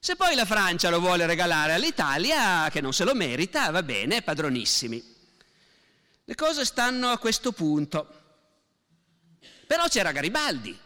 Se 0.00 0.16
poi 0.16 0.34
la 0.34 0.44
Francia 0.44 0.90
lo 0.90 0.98
vuole 0.98 1.26
regalare 1.26 1.74
all'Italia, 1.74 2.68
che 2.72 2.80
non 2.80 2.92
se 2.92 3.04
lo 3.04 3.14
merita, 3.14 3.70
va 3.70 3.84
bene, 3.84 4.22
padronissimi. 4.22 5.00
Le 6.24 6.34
cose 6.34 6.64
stanno 6.64 7.11
a 7.11 7.18
questo 7.18 7.52
punto. 7.52 8.22
Però 9.68 9.86
c'era 9.86 10.11
Garibaldi. 10.11 10.76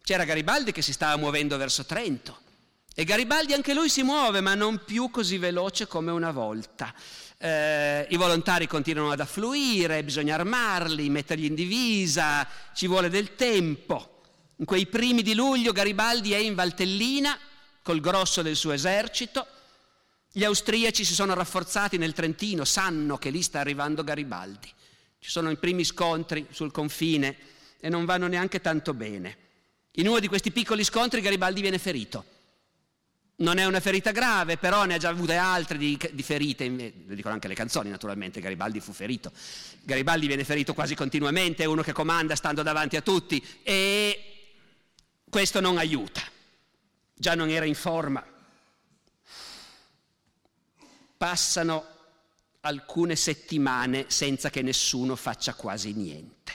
C'era 0.00 0.22
Garibaldi 0.22 0.70
che 0.70 0.82
si 0.82 0.92
stava 0.92 1.16
muovendo 1.16 1.56
verso 1.56 1.84
Trento. 1.84 2.42
E 2.94 3.02
Garibaldi 3.02 3.54
anche 3.54 3.74
lui 3.74 3.88
si 3.88 4.04
muove, 4.04 4.40
ma 4.40 4.54
non 4.54 4.84
più 4.84 5.10
così 5.10 5.36
veloce 5.36 5.88
come 5.88 6.12
una 6.12 6.30
volta. 6.30 6.94
Eh, 7.38 8.06
I 8.08 8.16
volontari 8.16 8.66
continuano 8.66 9.10
ad 9.10 9.20
affluire, 9.20 10.02
bisogna 10.04 10.34
armarli, 10.34 11.10
metterli 11.10 11.46
in 11.46 11.54
divisa, 11.54 12.48
ci 12.74 12.86
vuole 12.86 13.10
del 13.10 13.34
tempo. 13.34 14.22
In 14.56 14.64
quei 14.64 14.86
primi 14.86 15.22
di 15.22 15.34
luglio 15.34 15.72
Garibaldi 15.72 16.32
è 16.32 16.38
in 16.38 16.54
Valtellina 16.54 17.38
col 17.82 18.00
grosso 18.00 18.40
del 18.40 18.56
suo 18.56 18.72
esercito. 18.72 19.46
Gli 20.32 20.44
austriaci 20.44 21.04
si 21.04 21.14
sono 21.14 21.34
rafforzati 21.34 21.98
nel 21.98 22.12
Trentino, 22.12 22.64
sanno 22.64 23.18
che 23.18 23.30
lì 23.30 23.42
sta 23.42 23.60
arrivando 23.60 24.02
Garibaldi. 24.04 24.72
Ci 25.18 25.30
sono 25.30 25.50
i 25.50 25.56
primi 25.56 25.84
scontri 25.84 26.46
sul 26.50 26.70
confine 26.70 27.36
e 27.78 27.88
non 27.88 28.04
vanno 28.04 28.26
neanche 28.26 28.60
tanto 28.60 28.94
bene. 28.94 29.36
In 29.92 30.08
uno 30.08 30.18
di 30.18 30.28
questi 30.28 30.50
piccoli 30.50 30.82
scontri 30.82 31.20
Garibaldi 31.20 31.60
viene 31.60 31.78
ferito. 31.78 32.24
Non 33.36 33.58
è 33.58 33.64
una 33.64 33.80
ferita 33.80 34.12
grave, 34.12 34.58
però 34.58 34.84
ne 34.84 34.94
ha 34.94 34.98
già 34.98 35.08
avute 35.08 35.34
altre 35.34 35.76
di, 35.76 35.98
di 36.12 36.22
ferite, 36.22 36.68
lo 36.68 37.14
dicono 37.14 37.34
anche 37.34 37.48
le 37.48 37.54
canzoni 37.54 37.90
naturalmente, 37.90 38.40
Garibaldi 38.40 38.78
fu 38.78 38.92
ferito. 38.92 39.32
Garibaldi 39.82 40.28
viene 40.28 40.44
ferito 40.44 40.72
quasi 40.72 40.94
continuamente, 40.94 41.64
è 41.64 41.66
uno 41.66 41.82
che 41.82 41.92
comanda 41.92 42.36
stando 42.36 42.62
davanti 42.62 42.96
a 42.96 43.00
tutti 43.00 43.44
e 43.64 44.34
questo 45.28 45.60
non 45.60 45.78
aiuta. 45.78 46.22
Già 47.12 47.34
non 47.34 47.48
era 47.50 47.64
in 47.64 47.74
forma. 47.74 48.24
Passano 51.16 51.86
alcune 52.60 53.16
settimane 53.16 54.06
senza 54.08 54.48
che 54.48 54.62
nessuno 54.62 55.16
faccia 55.16 55.54
quasi 55.54 55.92
niente. 55.92 56.52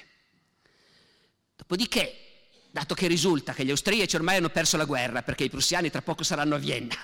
Dopodiché 1.57 2.28
dato 2.71 2.93
che 2.93 3.07
risulta 3.07 3.53
che 3.53 3.65
gli 3.65 3.71
austriaci 3.71 4.15
ormai 4.15 4.37
hanno 4.37 4.49
perso 4.49 4.77
la 4.77 4.85
guerra 4.85 5.23
perché 5.23 5.45
i 5.45 5.49
prussiani 5.49 5.89
tra 5.89 6.01
poco 6.01 6.23
saranno 6.23 6.55
a 6.55 6.59
Vienna 6.59 6.95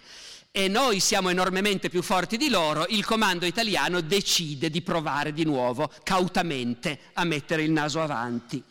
e 0.52 0.70
noi 0.70 1.02
siamo 1.02 1.28
enormemente 1.28 1.90
più 1.90 2.02
forti 2.02 2.38
di 2.38 2.48
loro, 2.48 2.86
il 2.88 3.04
comando 3.04 3.46
italiano 3.46 4.00
decide 4.00 4.70
di 4.70 4.82
provare 4.82 5.34
di 5.34 5.44
nuovo 5.44 5.92
cautamente 6.04 6.98
a 7.12 7.26
mettere 7.26 7.64
il 7.64 7.72
naso 7.72 8.02
avanti. 8.02 8.64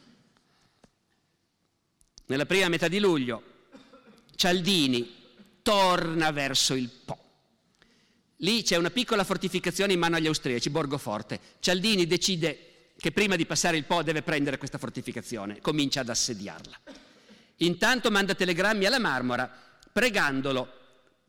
Nella 2.26 2.46
prima 2.46 2.68
metà 2.68 2.88
di 2.88 2.98
luglio 2.98 3.42
Cialdini 4.34 5.14
torna 5.60 6.30
verso 6.30 6.72
il 6.72 6.88
Po. 6.88 7.18
Lì 8.38 8.62
c'è 8.62 8.76
una 8.76 8.90
piccola 8.90 9.22
fortificazione 9.22 9.92
in 9.92 9.98
mano 9.98 10.16
agli 10.16 10.26
austriaci, 10.26 10.70
Borgoforte. 10.70 11.38
Cialdini 11.60 12.06
decide 12.06 12.73
che 13.04 13.12
prima 13.12 13.36
di 13.36 13.44
passare 13.44 13.76
il 13.76 13.84
Po 13.84 14.02
deve 14.02 14.22
prendere 14.22 14.56
questa 14.56 14.78
fortificazione, 14.78 15.60
comincia 15.60 16.00
ad 16.00 16.08
assediarla. 16.08 16.80
Intanto 17.56 18.10
manda 18.10 18.34
telegrammi 18.34 18.86
alla 18.86 18.98
Marmora 18.98 19.46
pregandolo, 19.92 20.66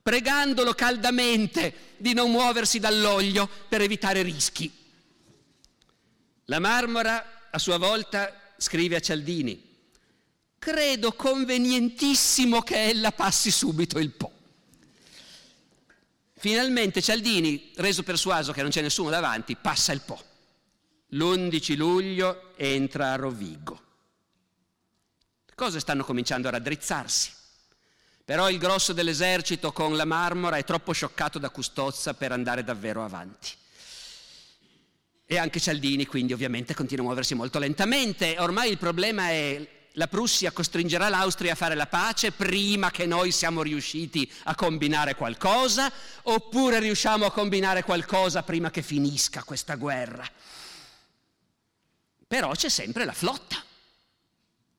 pregandolo 0.01 0.73
caldamente 0.73 1.95
di 1.97 2.13
non 2.13 2.31
muoversi 2.31 2.79
dall'olio 2.79 3.49
per 3.67 3.81
evitare 3.81 4.21
rischi. 4.21 4.71
La 6.45 6.59
Marmora 6.59 7.49
a 7.51 7.59
sua 7.59 7.77
volta 7.77 8.53
scrive 8.55 8.95
a 8.95 9.01
Cialdini, 9.01 9.61
credo 10.57 11.11
convenientissimo 11.11 12.61
che 12.61 12.85
ella 12.85 13.11
passi 13.11 13.51
subito 13.51 13.99
il 13.99 14.11
Po. 14.11 14.31
Finalmente 16.37 17.01
Cialdini, 17.01 17.73
reso 17.75 18.01
persuaso 18.01 18.53
che 18.53 18.61
non 18.61 18.71
c'è 18.71 18.81
nessuno 18.81 19.09
davanti, 19.09 19.57
passa 19.57 19.91
il 19.91 19.99
Po. 19.99 20.34
L'11 21.09 21.77
luglio 21.77 22.53
entra 22.55 23.13
a 23.13 23.15
Rovigo. 23.15 23.81
Le 25.45 25.53
cose 25.55 25.79
stanno 25.79 26.03
cominciando 26.03 26.47
a 26.47 26.51
raddrizzarsi. 26.51 27.31
Però 28.25 28.49
il 28.49 28.57
grosso 28.57 28.91
dell'esercito 28.91 29.71
con 29.71 29.95
la 29.95 30.05
marmora 30.05 30.57
è 30.57 30.63
troppo 30.63 30.93
scioccato 30.93 31.37
da 31.37 31.51
Custozza 31.51 32.15
per 32.15 32.31
andare 32.31 32.63
davvero 32.63 33.03
avanti. 33.03 33.51
E 35.27 35.37
anche 35.37 35.59
Cialdini 35.59 36.07
quindi 36.07 36.33
ovviamente 36.33 36.73
continua 36.73 37.03
a 37.03 37.07
muoversi 37.07 37.35
molto 37.35 37.59
lentamente. 37.59 38.35
Ormai 38.39 38.71
il 38.71 38.79
problema 38.79 39.29
è 39.29 39.73
la 39.97 40.07
Prussia 40.07 40.51
costringerà 40.51 41.07
l'Austria 41.07 41.53
a 41.53 41.55
fare 41.55 41.75
la 41.75 41.87
pace 41.87 42.31
prima 42.31 42.91
che 42.91 43.05
noi 43.05 43.31
siamo 43.31 43.61
riusciti 43.61 44.29
a 44.45 44.55
combinare 44.55 45.15
qualcosa 45.15 45.91
oppure 46.23 46.79
riusciamo 46.79 47.25
a 47.25 47.31
combinare 47.31 47.83
qualcosa 47.83 48.43
prima 48.43 48.71
che 48.71 48.81
finisca 48.81 49.43
questa 49.43 49.75
guerra. 49.75 50.27
Però 52.27 52.51
c'è 52.53 52.69
sempre 52.69 53.05
la 53.05 53.13
flotta, 53.13 53.63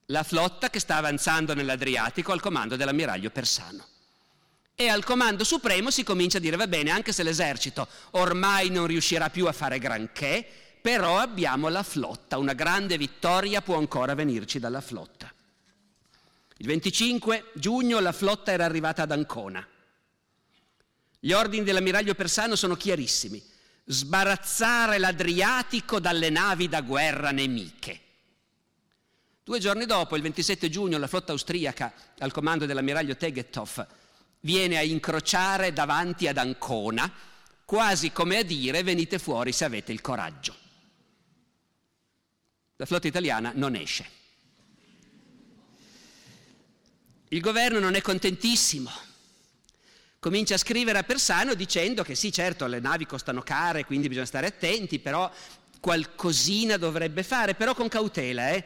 la 0.07 0.23
flotta 0.23 0.71
che 0.71 0.81
sta 0.81 0.97
avanzando 0.97 1.55
nell'Adriatico 1.55 2.33
al 2.33 2.41
comando 2.41 2.77
dell'ammiraglio 2.77 3.31
Persano. 3.31 3.87
E 4.75 4.89
al 4.89 5.05
comando 5.05 5.43
supremo 5.43 5.91
si 5.91 6.05
comincia 6.05 6.39
a 6.39 6.41
dire, 6.41 6.57
va 6.57 6.67
bene, 6.67 6.91
anche 6.91 7.13
se 7.13 7.23
l'esercito 7.23 7.89
ormai 8.13 8.69
non 8.69 8.87
riuscirà 8.87 9.31
più 9.31 9.47
a 9.47 9.53
fare 9.53 9.79
granché, 9.79 10.47
però 10.83 11.19
abbiamo 11.19 11.69
la 11.69 11.83
flotta, 11.83 12.37
una 12.37 12.53
grande 12.53 12.99
vittoria 12.99 13.63
può 13.63 13.77
ancora 13.77 14.15
venirci 14.15 14.59
dalla 14.59 14.81
flotta. 14.81 15.33
Il 16.59 16.67
25 16.67 17.53
giugno 17.55 18.01
la 18.01 18.13
flotta 18.13 18.53
era 18.53 18.65
arrivata 18.65 19.03
ad 19.03 19.13
Ancona. 19.13 19.67
Gli 21.19 21.33
ordini 21.33 21.65
dell'ammiraglio 21.65 22.15
Persano 22.15 22.55
sono 22.55 22.77
chiarissimi 22.77 23.43
sbarazzare 23.87 24.99
l'Adriatico 24.99 26.01
dalle 26.01 26.29
navi 26.29 26.69
da 26.69 26.81
guerra 26.81 27.31
nemiche. 27.31 28.01
Due 29.45 29.61
giorni 29.61 29.87
dopo, 29.87 30.17
il 30.17 30.23
27 30.23 30.69
giugno, 30.69 30.99
la 30.99 31.07
flotta 31.07 31.31
austriaca, 31.31 31.93
al 32.19 32.33
comando 32.33 32.67
dell'ammiraglio 32.67 33.17
Tegetov, 33.17 33.87
viene 34.41 34.77
a 34.77 34.83
incrociare 34.83 35.73
davanti 35.73 36.27
ad 36.27 36.37
Ancona, 36.37 37.11
quasi 37.65 38.11
come 38.11 38.39
a 38.39 38.43
dire 38.43 38.83
venite 38.83 39.21
fuori 39.21 39.53
se 39.53 39.65
avete 39.65 39.93
il 39.93 40.01
coraggio. 40.01 40.55
La 42.75 42.87
flotta 42.87 43.07
italiana 43.07 43.53
non 43.55 43.77
esce. 43.77 44.15
Il 47.29 47.41
governo 47.41 47.79
non 47.79 47.95
è 47.95 48.01
contentissimo 48.01 49.06
comincia 50.27 50.57
a 50.57 50.59
scrivere 50.59 50.99
a 50.99 51.05
Persano 51.05 51.55
dicendo 51.55 52.03
che 52.03 52.17
sì, 52.17 52.33
certo, 52.33 52.67
le 52.67 52.81
navi 52.81 53.07
costano 53.07 53.43
care, 53.43 53.85
quindi 53.85 54.09
bisogna 54.09 54.27
stare 54.27 54.49
attenti, 54.49 54.99
però 54.99 55.31
qualcosina 55.79 56.77
dovrebbe 56.77 57.23
fare, 57.23 57.55
però 57.55 57.77
con 57.77 57.87
cautela. 57.87 58.51
Eh? 58.51 58.65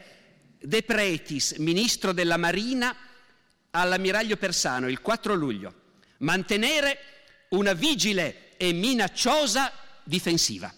De 0.59 0.81
Pretis, 0.81 1.51
ministro 1.57 2.13
della 2.13 2.37
Marina, 2.37 2.95
all'ammiraglio 3.69 4.37
Persano 4.37 4.89
il 4.89 5.01
4 5.01 5.35
luglio, 5.35 5.73
mantenere 6.17 6.97
una 7.49 7.73
vigile 7.73 8.57
e 8.57 8.73
minacciosa 8.73 9.71
difensiva. 10.03 10.73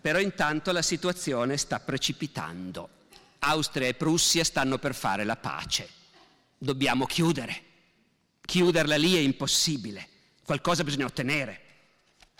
Però 0.00 0.18
intanto 0.18 0.72
la 0.72 0.82
situazione 0.82 1.56
sta 1.58 1.78
precipitando. 1.78 2.88
Austria 3.38 3.86
e 3.86 3.94
Prussia 3.94 4.42
stanno 4.42 4.78
per 4.78 4.96
fare 4.96 5.22
la 5.22 5.36
pace 5.36 6.02
dobbiamo 6.58 7.06
chiudere. 7.06 7.62
Chiuderla 8.40 8.96
lì 8.96 9.14
è 9.14 9.20
impossibile, 9.20 10.08
qualcosa 10.44 10.84
bisogna 10.84 11.06
ottenere. 11.06 11.62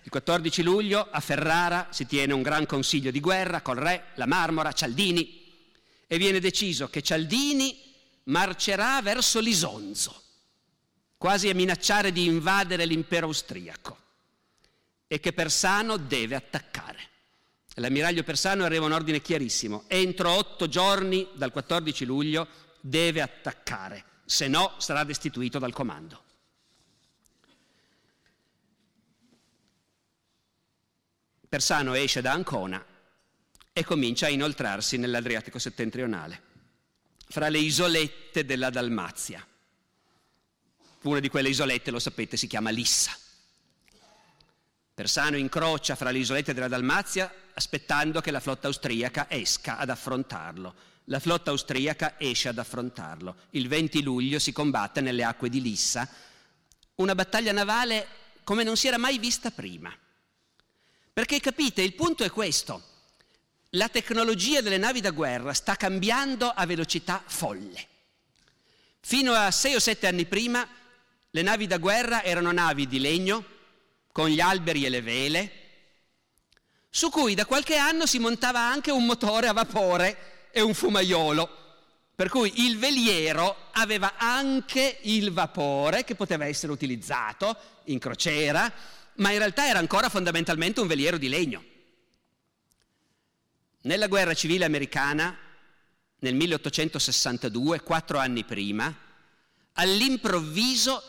Il 0.03 0.11
14 0.11 0.62
luglio 0.62 1.09
a 1.11 1.21
Ferrara 1.21 1.89
si 1.91 2.07
tiene 2.07 2.35
un 2.35 2.43
gran 2.43 2.67
consiglio 2.67 3.11
di 3.11 3.21
guerra 3.21 3.62
col 3.62 3.77
re, 3.77 4.09
la 4.17 4.27
Marmora, 4.27 4.73
Cialdini 4.73 5.43
e 6.07 6.19
viene 6.19 6.41
deciso 6.41 6.89
che 6.89 7.03
Cialdini 7.03 7.75
marcerà 8.25 9.01
verso 9.01 9.41
l'Isonzo, 9.41 10.23
quasi 11.17 11.49
a 11.49 11.55
minacciare 11.55 12.12
di 12.12 12.27
invadere 12.27 12.85
l'impero 12.85 13.27
austriaco 13.27 13.97
e 15.07 15.21
che 15.21 15.33
Persano 15.33 15.97
deve 15.97 16.35
attaccare. 16.35 16.99
L'ammiraglio 17.77 18.23
Persano 18.23 18.65
arriva 18.65 18.85
un 18.85 18.93
ordine 18.93 19.21
chiarissimo, 19.23 19.85
entro 19.89 20.31
otto 20.31 20.69
giorni 20.69 21.27
dal 21.35 21.51
14 21.51 22.05
luglio 22.05 22.47
deve 22.87 23.22
attaccare 23.22 24.05
se 24.26 24.47
no 24.47 24.74
sarà 24.76 25.05
destituito 25.05 25.59
dal 25.59 25.72
comando. 25.72 26.22
Persano 31.49 31.95
esce 31.95 32.20
da 32.20 32.32
Ancona 32.32 32.85
e 33.72 33.85
comincia 33.85 34.26
a 34.26 34.30
inoltrarsi 34.30 34.99
nell'Adriatico 34.99 35.59
settentrionale, 35.59 36.43
fra 37.26 37.49
le 37.49 37.59
isolette 37.59 38.45
della 38.45 38.68
Dalmazia. 38.68 39.47
Una 41.05 41.20
di 41.20 41.28
quelle 41.28 41.49
isolette, 41.49 41.91
lo 41.91 41.99
sapete, 41.99 42.37
si 42.37 42.47
chiama 42.47 42.68
Lissa. 42.68 43.16
Persano 44.93 45.39
incrocia 45.39 45.95
fra 45.97 46.11
le 46.11 46.18
isolette 46.18 46.53
della 46.53 46.68
Dalmazia 46.68 47.32
aspettando 47.55 48.20
che 48.20 48.30
la 48.30 48.41
flotta 48.41 48.66
austriaca 48.66 49.30
esca 49.30 49.78
ad 49.78 49.89
affrontarlo 49.89 50.93
la 51.05 51.21
flotta 51.21 51.51
austriaca 51.51 52.15
esce 52.19 52.49
ad 52.49 52.59
affrontarlo. 52.59 53.37
Il 53.51 53.69
20 53.69 54.03
luglio 54.03 54.39
si 54.39 54.53
combatte 54.53 55.01
nelle 55.01 55.25
acque 55.25 55.49
di 55.49 55.61
Lissa, 55.61 56.09
una 56.97 57.15
battaglia 57.15 57.53
navale 57.53 58.07
come 58.45 58.63
non 58.63 58.77
si 58.77 58.87
era 58.87 58.99
mai 58.99 59.19
vista 59.19 59.51
prima. 59.51 59.93
Perché 61.13 61.41
capite, 61.41 61.83
il 61.83 61.95
punto 61.95 62.25
è 62.25 62.31
questo. 62.31 62.93
La 63.71 63.89
tecnologia 63.89 64.61
delle 64.61 64.79
navi 64.79 65.01
da 65.01 65.11
guerra 65.11 65.53
sta 65.53 65.77
cambiando 65.77 66.49
a 66.49 66.65
velocità 66.67 67.23
folle. 67.25 67.89
Fino 69.01 69.33
a 69.33 69.51
sei 69.51 69.75
o 69.75 69.81
sette 69.81 70.07
anni 70.07 70.27
prima 70.27 70.67
le 71.31 71.43
navi 71.43 71.67
da 71.67 71.79
guerra 71.79 72.23
erano 72.23 72.53
navi 72.53 72.87
di 72.87 73.01
legno, 73.01 73.45
con 74.13 74.29
gli 74.29 74.41
alberi 74.41 74.85
e 74.85 74.89
le 74.89 75.03
vele, 75.03 75.53
su 76.89 77.11
cui 77.11 77.35
da 77.35 77.45
qualche 77.45 77.77
anno 77.77 78.07
si 78.07 78.21
montava 78.21 78.61
anche 78.61 78.93
un 78.93 79.05
motore 79.05 79.49
a 79.49 79.53
vapore 79.53 80.34
e 80.55 80.61
un 80.61 80.73
fumaiolo. 80.73 81.63
Per 82.15 82.29
cui 82.29 82.65
il 82.65 82.79
veliero 82.79 83.71
aveva 83.73 84.15
anche 84.17 84.99
il 85.03 85.33
vapore 85.33 86.05
che 86.05 86.15
poteva 86.15 86.47
essere 86.47 86.71
utilizzato 86.71 87.57
in 87.87 87.99
crociera, 87.99 88.73
ma 89.17 89.33
in 89.33 89.39
realtà 89.39 89.67
era 89.67 89.81
ancora 89.81 90.09
fondamentalmente 90.09 90.81
un 90.81 90.87
veliero 90.87 91.19
di 91.19 91.29
legno. 91.29 91.65
Nella 93.83 94.07
guerra 94.07 94.33
civile 94.33 94.65
americana, 94.65 95.37
nel 96.21 96.35
1862, 96.37 97.81
quattro 97.81 98.19
anni 98.19 98.45
prima, 98.45 98.97
all'improvviso 99.73 101.03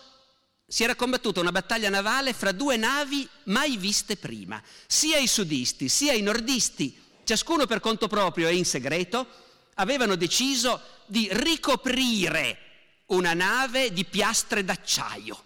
si 0.67 0.83
era 0.83 0.95
combattuta 0.95 1.39
una 1.39 1.51
battaglia 1.51 1.89
navale 1.89 2.33
fra 2.33 2.51
due 2.51 2.77
navi 2.77 3.27
mai 3.43 3.77
viste 3.77 4.17
prima. 4.17 4.61
Sia 4.87 5.19
i 5.19 5.27
sudisti 5.27 5.87
sia 5.87 6.13
i 6.13 6.23
nordisti, 6.23 6.99
ciascuno 7.25 7.65
per 7.65 7.81
conto 7.81 8.07
proprio 8.07 8.47
e 8.47 8.55
in 8.55 8.65
segreto, 8.65 9.27
avevano 9.75 10.15
deciso 10.15 10.81
di 11.05 11.27
ricoprire 11.31 12.59
una 13.07 13.33
nave 13.33 13.91
di 13.91 14.05
piastre 14.05 14.63
d'acciaio, 14.63 15.43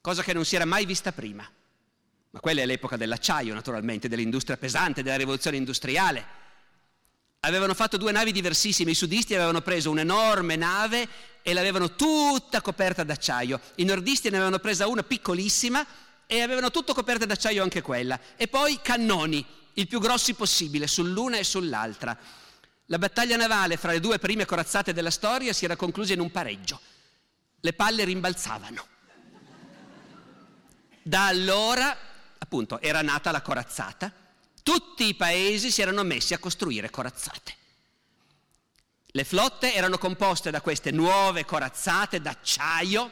cosa 0.00 0.22
che 0.22 0.34
non 0.34 0.44
si 0.44 0.56
era 0.56 0.66
mai 0.66 0.84
vista 0.84 1.12
prima. 1.12 1.48
Ma 2.32 2.40
quella 2.40 2.60
è 2.60 2.66
l'epoca 2.66 2.96
dell'acciaio, 2.96 3.54
naturalmente, 3.54 4.08
dell'industria 4.08 4.56
pesante, 4.56 5.02
della 5.02 5.16
rivoluzione 5.16 5.56
industriale. 5.56 6.38
Avevano 7.40 7.74
fatto 7.74 7.96
due 7.96 8.12
navi 8.12 8.30
diversissime, 8.30 8.92
i 8.92 8.94
sudisti 8.94 9.34
avevano 9.34 9.62
preso 9.62 9.90
un'enorme 9.90 10.54
nave 10.56 11.08
e 11.42 11.52
l'avevano 11.54 11.96
tutta 11.96 12.60
coperta 12.60 13.02
d'acciaio, 13.02 13.60
i 13.76 13.84
nordisti 13.84 14.28
ne 14.28 14.36
avevano 14.36 14.58
presa 14.58 14.86
una 14.86 15.02
piccolissima 15.02 15.84
e 16.26 16.40
avevano 16.42 16.70
tutto 16.70 16.94
coperta 16.94 17.24
d'acciaio 17.24 17.62
anche 17.62 17.80
quella, 17.80 18.20
e 18.36 18.46
poi 18.46 18.78
cannoni, 18.80 19.44
il 19.74 19.86
più 19.86 20.00
grossi 20.00 20.34
possibile, 20.34 20.86
sull'una 20.86 21.38
e 21.38 21.44
sull'altra. 21.44 22.16
La 22.86 22.98
battaglia 22.98 23.36
navale 23.36 23.76
fra 23.76 23.92
le 23.92 24.00
due 24.00 24.18
prime 24.18 24.44
corazzate 24.44 24.92
della 24.92 25.10
storia 25.10 25.52
si 25.52 25.64
era 25.64 25.76
conclusa 25.76 26.12
in 26.12 26.20
un 26.20 26.30
pareggio. 26.30 26.80
Le 27.60 27.72
palle 27.72 28.04
rimbalzavano. 28.04 28.86
Da 31.02 31.26
allora, 31.26 31.96
appunto, 32.38 32.80
era 32.80 33.02
nata 33.02 33.30
la 33.30 33.42
corazzata 33.42 34.12
tutti 34.62 35.06
i 35.06 35.14
paesi 35.14 35.70
si 35.70 35.82
erano 35.82 36.02
messi 36.02 36.34
a 36.34 36.38
costruire 36.38 36.90
corazzate. 36.90 37.56
Le 39.12 39.24
flotte 39.24 39.74
erano 39.74 39.98
composte 39.98 40.50
da 40.50 40.60
queste 40.60 40.92
nuove 40.92 41.44
corazzate 41.44 42.20
d'acciaio 42.20 43.10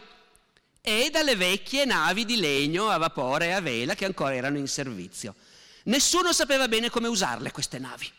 e 0.80 1.10
dalle 1.10 1.34
vecchie 1.34 1.84
navi 1.84 2.24
di 2.24 2.36
legno 2.36 2.88
a 2.88 2.98
vapore 2.98 3.46
e 3.46 3.52
a 3.52 3.60
vela 3.60 3.94
che 3.94 4.04
ancora 4.04 4.34
erano 4.34 4.58
in 4.58 4.68
servizio. 4.68 5.34
Nessuno 5.88 6.32
sapeva 6.32 6.68
bene 6.68 6.90
come 6.90 7.08
usarle 7.08 7.50
queste 7.50 7.78
navi. 7.78 8.10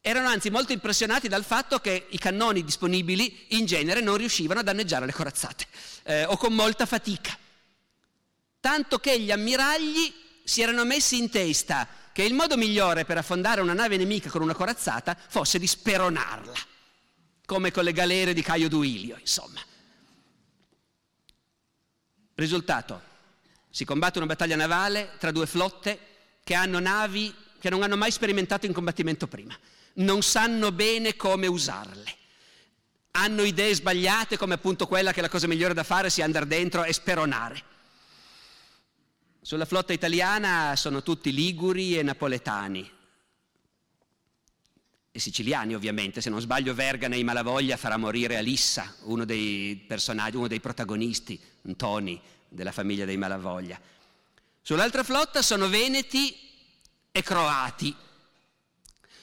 Erano 0.00 0.28
anzi 0.28 0.50
molto 0.50 0.72
impressionati 0.72 1.26
dal 1.26 1.44
fatto 1.44 1.80
che 1.80 2.06
i 2.10 2.18
cannoni 2.18 2.62
disponibili 2.62 3.46
in 3.48 3.64
genere 3.64 4.00
non 4.00 4.16
riuscivano 4.16 4.60
a 4.60 4.62
danneggiare 4.62 5.06
le 5.06 5.12
corazzate, 5.12 5.66
eh, 6.04 6.24
o 6.24 6.36
con 6.36 6.52
molta 6.52 6.84
fatica. 6.84 7.36
Tanto 8.60 8.98
che 8.98 9.18
gli 9.18 9.30
ammiragli 9.30 10.12
si 10.44 10.60
erano 10.60 10.84
messi 10.84 11.18
in 11.18 11.30
testa 11.30 11.88
che 12.12 12.22
il 12.22 12.34
modo 12.34 12.56
migliore 12.56 13.04
per 13.04 13.16
affondare 13.16 13.60
una 13.60 13.74
nave 13.74 13.96
nemica 13.96 14.28
con 14.28 14.42
una 14.42 14.54
corazzata 14.54 15.16
fosse 15.28 15.58
di 15.58 15.66
speronarla, 15.66 16.58
come 17.46 17.70
con 17.70 17.84
le 17.84 17.92
galere 17.92 18.34
di 18.34 18.42
Caio 18.42 18.68
Duilio, 18.68 19.16
insomma. 19.18 19.60
Risultato, 22.34 23.02
si 23.70 23.84
combatte 23.86 24.18
una 24.18 24.26
battaglia 24.26 24.56
navale 24.56 25.12
tra 25.18 25.30
due 25.30 25.46
flotte 25.46 26.07
che 26.48 26.54
hanno 26.54 26.78
navi 26.78 27.34
che 27.60 27.68
non 27.68 27.82
hanno 27.82 27.98
mai 27.98 28.10
sperimentato 28.10 28.64
in 28.64 28.72
combattimento 28.72 29.26
prima, 29.26 29.54
non 29.96 30.22
sanno 30.22 30.72
bene 30.72 31.14
come 31.14 31.46
usarle, 31.46 32.16
hanno 33.10 33.42
idee 33.42 33.74
sbagliate 33.74 34.38
come 34.38 34.54
appunto 34.54 34.86
quella 34.86 35.12
che 35.12 35.20
la 35.20 35.28
cosa 35.28 35.46
migliore 35.46 35.74
da 35.74 35.82
fare 35.82 36.08
sia 36.08 36.24
andare 36.24 36.46
dentro 36.46 36.84
e 36.84 36.94
speronare. 36.94 37.62
Sulla 39.42 39.66
flotta 39.66 39.92
italiana 39.92 40.74
sono 40.74 41.02
tutti 41.02 41.34
liguri 41.34 41.98
e 41.98 42.02
napoletani. 42.02 42.90
E 45.10 45.18
siciliani 45.20 45.74
ovviamente, 45.74 46.22
se 46.22 46.30
non 46.30 46.40
sbaglio 46.40 46.72
Vergane 46.72 47.18
e 47.18 47.24
Malavoglia 47.24 47.76
farà 47.76 47.98
morire 47.98 48.38
Alissa, 48.38 48.94
uno 49.02 49.26
dei 49.26 49.84
personaggi, 49.86 50.36
uno 50.36 50.48
dei 50.48 50.60
protagonisti, 50.60 51.38
Toni, 51.76 52.18
della 52.48 52.72
famiglia 52.72 53.04
dei 53.04 53.18
Malavoglia. 53.18 53.78
Sull'altra 54.68 55.02
flotta 55.02 55.40
sono 55.40 55.70
veneti 55.70 56.38
e 57.10 57.22
croati. 57.22 57.96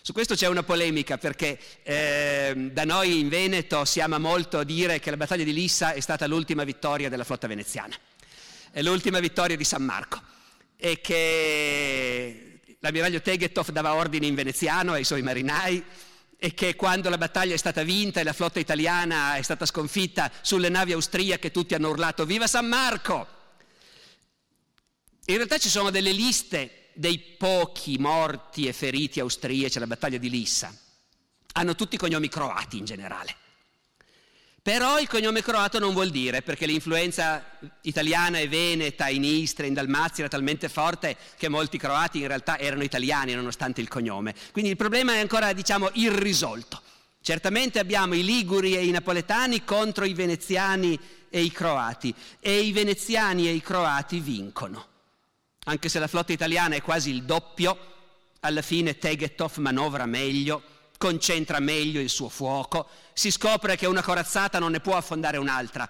Su 0.02 0.12
questo 0.12 0.34
c'è 0.34 0.48
una 0.48 0.64
polemica 0.64 1.20
perché 1.20 1.60
eh, 1.84 2.70
da 2.72 2.84
noi 2.84 3.20
in 3.20 3.30
Veneto 3.30 3.86
si 3.86 4.02
ama 4.02 4.18
molto 4.18 4.64
dire 4.64 5.00
che 5.00 5.12
la 5.12 5.18
battaglia 5.18 5.44
di 5.44 5.54
Lissa 5.54 5.94
è 5.94 6.00
stata 6.00 6.26
l'ultima 6.26 6.64
vittoria 6.64 7.10
della 7.10 7.24
flotta 7.24 7.46
veneziana 7.46 7.96
è 8.72 8.82
l'ultima 8.82 9.20
vittoria 9.20 9.56
di 9.56 9.64
San 9.64 9.84
Marco 9.84 10.20
e 10.78 11.00
che 11.00 12.62
l'ammiraglio 12.80 13.22
Tegetov 13.22 13.70
dava 13.70 13.94
ordini 13.94 14.26
in 14.26 14.34
veneziano 14.34 14.94
ai 14.94 15.04
suoi 15.04 15.22
marinai 15.22 15.84
e 16.40 16.56
che 16.56 16.76
quando 16.76 17.08
la 17.10 17.20
battaglia 17.20 17.54
è 17.54 17.58
stata 17.58 17.84
vinta 17.84 18.20
e 18.20 18.24
la 18.24 18.34
flotta 18.34 18.60
italiana 18.60 19.36
è 19.36 19.44
stata 19.44 19.68
sconfitta 19.68 20.32
sulle 20.42 20.70
navi 20.70 20.94
austriache 20.94 21.52
tutti 21.52 21.76
hanno 21.76 21.90
urlato 21.90 22.26
viva 22.26 22.48
San 22.48 22.66
Marco! 22.66 23.35
In 25.28 25.38
realtà 25.38 25.58
ci 25.58 25.70
sono 25.70 25.90
delle 25.90 26.12
liste 26.12 26.90
dei 26.94 27.18
pochi 27.18 27.98
morti 27.98 28.68
e 28.68 28.74
feriti 28.74 29.20
austriaci 29.20 29.78
alla 29.78 29.88
battaglia 29.88 30.20
di 30.20 30.30
Lissa. 30.30 30.72
Hanno 31.54 31.74
tutti 31.74 31.98
cognomi 31.98 32.30
croati 32.30 32.78
in 32.78 32.86
generale. 32.86 33.36
Però 34.62 35.00
il 35.00 35.08
cognome 35.08 35.42
croato 35.42 35.80
non 35.80 35.94
vuol 35.94 36.12
dire, 36.12 36.44
perché 36.44 36.68
l'influenza 36.68 37.44
italiana 37.82 38.38
e 38.38 38.48
veneta 38.48 39.10
in 39.10 39.24
Istria, 39.24 39.68
in 39.68 39.74
Dalmazia 39.74 40.24
era 40.24 40.28
talmente 40.28 40.70
forte 40.70 41.18
che 41.38 41.50
molti 41.50 41.80
croati 41.80 42.20
in 42.20 42.28
realtà 42.28 42.60
erano 42.60 42.84
italiani 42.84 43.34
nonostante 43.34 43.82
il 43.82 43.88
cognome. 43.88 44.36
Quindi 44.52 44.72
il 44.72 44.78
problema 44.78 45.14
è 45.14 45.20
ancora, 45.20 45.54
diciamo, 45.54 45.90
irrisolto. 45.94 46.82
Certamente 47.22 47.80
abbiamo 47.80 48.14
i 48.14 48.24
liguri 48.24 48.76
e 48.76 48.86
i 48.86 48.92
napoletani 48.92 49.64
contro 49.64 50.06
i 50.06 50.14
veneziani 50.14 51.00
e 51.32 51.42
i 51.42 51.52
croati 51.52 52.14
e 52.40 52.60
i 52.60 52.72
veneziani 52.72 53.48
e 53.48 53.54
i 53.54 53.62
croati 53.62 54.20
vincono. 54.20 54.94
Anche 55.66 55.90
se 55.90 56.00
la 56.00 56.08
flotta 56.08 56.32
italiana 56.32 56.76
è 56.76 56.82
quasi 56.82 57.10
il 57.12 57.24
doppio, 57.24 57.94
alla 58.42 58.62
fine 58.62 58.98
Tegetov 58.98 59.58
manovra 59.58 60.06
meglio 60.06 60.74
concentra 60.98 61.60
meglio 61.60 62.00
il 62.00 62.10
suo 62.10 62.30
fuoco, 62.30 62.88
si 63.14 63.32
scopre 63.32 63.76
che 63.76 63.86
una 63.86 64.02
corazzata 64.02 64.60
non 64.60 64.72
ne 64.72 64.80
può 64.80 64.96
affondare 64.96 65.38
un'altra, 65.38 65.88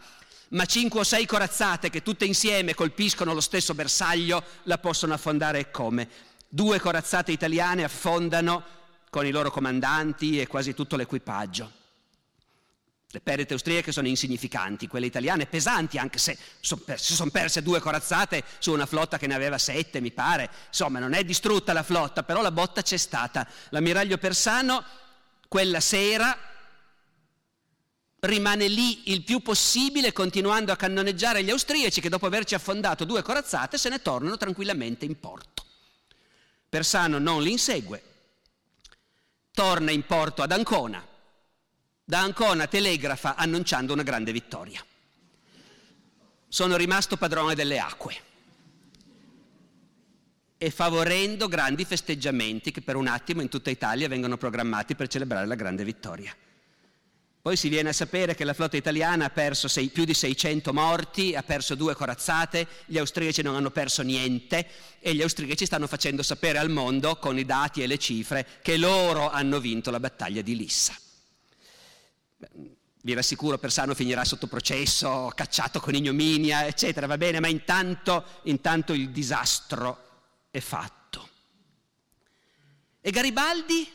ma 0.49 0.65
cinque 0.65 1.01
o 1.01 1.03
sei 1.03 1.25
corazzate 1.25 1.89
che 1.89 2.01
tutte 2.01 2.25
insieme 2.25 2.73
colpiscono 2.73 3.33
lo 3.33 3.41
stesso 3.41 3.73
bersaglio 3.73 4.43
la 4.63 4.77
possono 4.77 5.13
affondare 5.13 5.71
come? 5.71 6.09
Due 6.47 6.79
corazzate 6.79 7.31
italiane 7.31 7.83
affondano 7.83 8.63
con 9.09 9.25
i 9.25 9.31
loro 9.31 9.51
comandanti 9.51 10.39
e 10.39 10.47
quasi 10.47 10.73
tutto 10.73 10.95
l'equipaggio. 10.95 11.83
Le 13.15 13.21
perdite 13.21 13.53
austriache 13.53 13.93
sono 13.93 14.09
insignificanti, 14.09 14.89
quelle 14.89 15.05
italiane 15.05 15.45
pesanti, 15.45 15.97
anche 15.97 16.19
se 16.19 16.37
si 16.59 17.13
sono 17.13 17.29
perse 17.29 17.61
due 17.61 17.79
corazzate 17.79 18.43
su 18.59 18.73
una 18.73 18.85
flotta 18.85 19.17
che 19.17 19.25
ne 19.25 19.33
aveva 19.33 19.57
sette, 19.57 20.01
mi 20.01 20.11
pare. 20.11 20.49
Insomma, 20.67 20.99
non 20.99 21.13
è 21.13 21.23
distrutta 21.23 21.71
la 21.71 21.81
flotta, 21.81 22.23
però 22.23 22.41
la 22.41 22.51
botta 22.51 22.81
c'è 22.81 22.97
stata. 22.97 23.47
L'ammiraglio 23.69 24.17
Persano, 24.17 24.83
quella 25.47 25.79
sera, 25.79 26.37
rimane 28.19 28.67
lì 28.67 29.09
il 29.13 29.23
più 29.23 29.39
possibile, 29.39 30.11
continuando 30.11 30.73
a 30.73 30.75
cannoneggiare 30.75 31.41
gli 31.41 31.51
austriaci 31.51 32.01
che 32.01 32.09
dopo 32.09 32.25
averci 32.25 32.53
affondato 32.53 33.05
due 33.05 33.21
corazzate 33.21 33.77
se 33.77 33.87
ne 33.87 34.01
tornano 34.01 34.35
tranquillamente 34.35 35.05
in 35.05 35.17
porto. 35.17 35.63
Persano 36.67 37.17
non 37.17 37.41
li 37.41 37.51
insegue, 37.51 38.03
torna 39.53 39.91
in 39.91 40.05
porto 40.05 40.41
ad 40.41 40.51
Ancona 40.51 41.13
da 42.07 42.19
Ancona 42.19 42.67
telegrafa 42.67 43.35
annunciando 43.35 43.91
una 43.91 44.03
grande 44.03 44.31
vittoria. 44.31 44.79
Sono 46.47 46.77
rimasto 46.77 47.17
padrone 47.17 47.55
delle 47.55 47.79
acque 47.79 48.15
e 50.55 50.69
favorendo 50.69 51.47
grandi 51.47 51.83
festeggiamenti 51.83 52.71
che 52.71 52.81
per 52.81 52.95
un 52.95 53.07
attimo 53.07 53.41
in 53.41 53.49
tutta 53.49 53.71
Italia 53.71 54.07
vengono 54.07 54.37
programmati 54.37 54.95
per 54.95 55.07
celebrare 55.07 55.47
la 55.47 55.55
grande 55.55 55.83
vittoria. 55.83 56.33
Poi 57.41 57.57
si 57.57 57.69
viene 57.69 57.89
a 57.89 57.93
sapere 57.93 58.35
che 58.35 58.43
la 58.43 58.53
flotta 58.53 58.77
italiana 58.77 59.25
ha 59.25 59.29
perso 59.29 59.67
sei, 59.67 59.89
più 59.89 60.05
di 60.05 60.13
600 60.13 60.73
morti, 60.73 61.35
ha 61.35 61.43
perso 61.43 61.73
due 61.73 61.95
corazzate, 61.95 62.67
gli 62.85 62.99
austriaci 62.99 63.41
non 63.41 63.55
hanno 63.55 63.71
perso 63.71 64.03
niente 64.03 64.67
e 64.99 65.13
gli 65.15 65.21
austriaci 65.23 65.65
stanno 65.65 65.87
facendo 65.87 66.21
sapere 66.21 66.59
al 66.59 66.69
mondo 66.69 67.17
con 67.17 67.37
i 67.37 67.45
dati 67.45 67.81
e 67.81 67.87
le 67.87 67.97
cifre 67.97 68.47
che 68.61 68.77
loro 68.77 69.29
hanno 69.29 69.59
vinto 69.59 69.89
la 69.89 69.99
battaglia 69.99 70.41
di 70.41 70.55
Lissa 70.55 70.95
vi 73.05 73.13
rassicuro, 73.13 73.59
Persano 73.59 73.93
finirà 73.93 74.25
sotto 74.25 74.47
processo, 74.47 75.31
cacciato 75.35 75.79
con 75.79 75.93
ignominia, 75.93 76.65
eccetera, 76.65 77.05
va 77.05 77.17
bene, 77.17 77.39
ma 77.39 77.47
intanto, 77.47 78.25
intanto 78.43 78.93
il 78.93 79.11
disastro 79.11 79.99
è 80.49 80.59
fatto. 80.59 81.29
E 82.99 83.11
Garibaldi? 83.11 83.87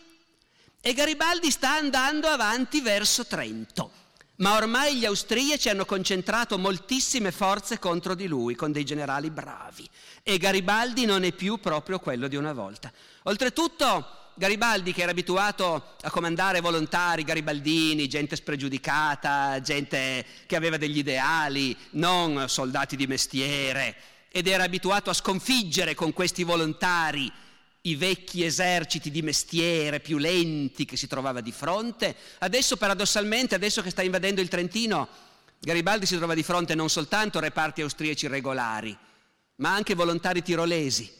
E 0.80 0.94
Garibaldi 0.94 1.50
sta 1.50 1.74
andando 1.74 2.28
avanti 2.28 2.80
verso 2.80 3.26
Trento, 3.26 3.90
ma 4.36 4.54
ormai 4.54 4.96
gli 4.96 5.04
austriaci 5.04 5.68
hanno 5.68 5.84
concentrato 5.84 6.56
moltissime 6.56 7.32
forze 7.32 7.80
contro 7.80 8.14
di 8.14 8.28
lui, 8.28 8.54
con 8.54 8.70
dei 8.70 8.84
generali 8.84 9.30
bravi, 9.30 9.90
e 10.22 10.38
Garibaldi 10.38 11.04
non 11.04 11.24
è 11.24 11.32
più 11.32 11.58
proprio 11.58 11.98
quello 11.98 12.28
di 12.28 12.36
una 12.36 12.52
volta. 12.52 12.92
Oltretutto, 13.24 14.19
Garibaldi 14.34 14.92
che 14.92 15.02
era 15.02 15.10
abituato 15.10 15.96
a 16.00 16.10
comandare 16.10 16.60
volontari 16.60 17.24
garibaldini, 17.24 18.08
gente 18.08 18.36
spregiudicata, 18.36 19.60
gente 19.60 20.24
che 20.46 20.56
aveva 20.56 20.76
degli 20.76 20.98
ideali, 20.98 21.76
non 21.90 22.48
soldati 22.48 22.96
di 22.96 23.06
mestiere, 23.06 23.94
ed 24.30 24.46
era 24.46 24.64
abituato 24.64 25.10
a 25.10 25.14
sconfiggere 25.14 25.94
con 25.94 26.12
questi 26.12 26.44
volontari 26.44 27.30
i 27.82 27.96
vecchi 27.96 28.44
eserciti 28.44 29.10
di 29.10 29.22
mestiere 29.22 30.00
più 30.00 30.18
lenti 30.18 30.84
che 30.84 30.96
si 30.96 31.06
trovava 31.06 31.40
di 31.40 31.52
fronte, 31.52 32.14
adesso 32.38 32.76
paradossalmente, 32.76 33.54
adesso 33.54 33.82
che 33.82 33.90
sta 33.90 34.02
invadendo 34.02 34.40
il 34.40 34.48
Trentino, 34.48 35.08
Garibaldi 35.58 36.06
si 36.06 36.16
trova 36.16 36.34
di 36.34 36.42
fronte 36.42 36.74
non 36.74 36.88
soltanto 36.88 37.40
reparti 37.40 37.82
austriaci 37.82 38.26
regolari, 38.26 38.96
ma 39.56 39.74
anche 39.74 39.94
volontari 39.94 40.42
tirolesi 40.42 41.18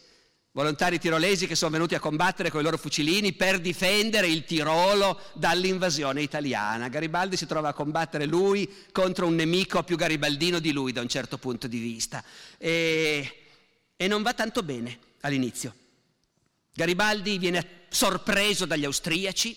Volontari 0.53 0.99
tirolesi 0.99 1.47
che 1.47 1.55
sono 1.55 1.71
venuti 1.71 1.95
a 1.95 2.01
combattere 2.01 2.51
con 2.51 2.59
i 2.61 2.65
loro 2.65 2.77
fucilini 2.77 3.35
per 3.35 3.61
difendere 3.61 4.27
il 4.27 4.45
Tirolo 4.45 5.21
dall'invasione 5.35 6.23
italiana. 6.23 6.89
Garibaldi 6.89 7.37
si 7.37 7.47
trova 7.47 7.69
a 7.69 7.73
combattere 7.73 8.27
lui 8.27 8.69
contro 8.91 9.29
un 9.29 9.37
nemico 9.37 9.85
più 9.85 9.97
garibaldino 9.97 10.59
di 10.59 10.73
lui 10.73 10.91
da 10.91 11.03
un 11.03 11.09
certo 11.09 11.39
punto 11.39 11.69
di 11.69 11.79
vista. 11.79 12.25
E, 12.59 13.45
e 13.95 14.09
non 14.09 14.23
va 14.23 14.35
tanto 14.35 14.65
bene 14.65 14.99
all'inizio. 15.21 15.73
Garibaldi 16.75 17.39
viene 17.39 17.85
sorpreso 17.89 18.65
dagli 18.65 18.85
austriaci, 18.85 19.57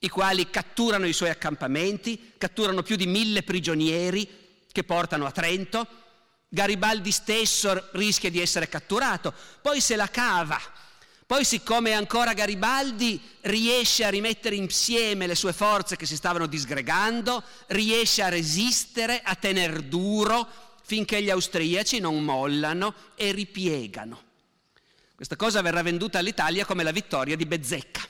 i 0.00 0.08
quali 0.08 0.50
catturano 0.50 1.06
i 1.06 1.12
suoi 1.12 1.30
accampamenti, 1.30 2.32
catturano 2.36 2.82
più 2.82 2.96
di 2.96 3.06
mille 3.06 3.44
prigionieri 3.44 4.28
che 4.72 4.82
portano 4.82 5.26
a 5.26 5.30
Trento 5.30 5.86
Garibaldi 6.54 7.10
stesso 7.10 7.88
rischia 7.94 8.30
di 8.30 8.40
essere 8.40 8.68
catturato, 8.68 9.34
poi 9.60 9.80
se 9.80 9.96
la 9.96 10.08
cava. 10.08 10.58
Poi 11.26 11.44
siccome 11.44 11.94
ancora 11.94 12.32
Garibaldi 12.32 13.20
riesce 13.40 14.04
a 14.04 14.08
rimettere 14.08 14.54
insieme 14.54 15.26
le 15.26 15.34
sue 15.34 15.52
forze 15.52 15.96
che 15.96 16.06
si 16.06 16.14
stavano 16.14 16.46
disgregando, 16.46 17.42
riesce 17.68 18.22
a 18.22 18.28
resistere, 18.28 19.20
a 19.20 19.34
tener 19.34 19.82
duro 19.82 20.46
finché 20.84 21.20
gli 21.22 21.30
austriaci 21.30 21.98
non 21.98 22.22
mollano 22.22 22.94
e 23.16 23.32
ripiegano. 23.32 24.22
Questa 25.16 25.34
cosa 25.34 25.60
verrà 25.60 25.82
venduta 25.82 26.18
all'Italia 26.18 26.64
come 26.64 26.84
la 26.84 26.92
vittoria 26.92 27.34
di 27.34 27.46
Bezzecca, 27.46 28.02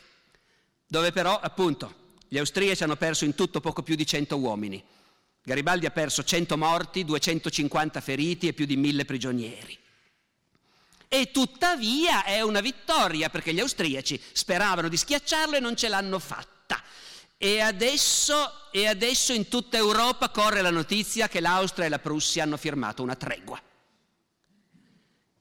dove 0.86 1.12
però 1.12 1.40
appunto 1.40 1.95
gli 2.28 2.36
austriaci 2.36 2.82
hanno 2.82 2.97
perso 2.97 3.24
in 3.24 3.34
tutto 3.34 3.61
poco 3.61 3.82
più 3.82 3.95
di 3.95 4.05
100 4.05 4.36
uomini 4.36 4.84
Garibaldi 5.45 5.84
ha 5.84 5.90
perso 5.90 6.24
100 6.24 6.57
morti, 6.57 7.05
250 7.05 8.01
feriti 8.01 8.49
e 8.49 8.55
più 8.55 8.64
di 8.64 8.76
1000 8.76 9.05
prigionieri. 9.05 9.78
E 11.07 11.30
tuttavia 11.30 12.24
è 12.24 12.40
una 12.40 12.61
vittoria 12.61 13.28
perché 13.28 13.53
gli 13.53 13.61
austriaci 13.61 14.20
speravano 14.32 14.88
di 14.88 14.97
schiacciarlo 14.97 15.57
e 15.57 15.61
non 15.61 15.76
ce 15.76 15.88
l'hanno 15.88 16.18
fatta. 16.18 16.82
E 17.36 17.61
adesso, 17.61 18.70
e 18.72 18.86
adesso 18.88 19.34
in 19.34 19.49
tutta 19.49 19.76
Europa 19.76 20.30
corre 20.30 20.62
la 20.62 20.70
notizia 20.70 21.28
che 21.28 21.40
l'Austria 21.40 21.86
e 21.86 21.90
la 21.90 21.99
Prussia 21.99 22.42
hanno 22.42 22.57
firmato 22.57 23.03
una 23.03 23.16
tregua 23.16 23.61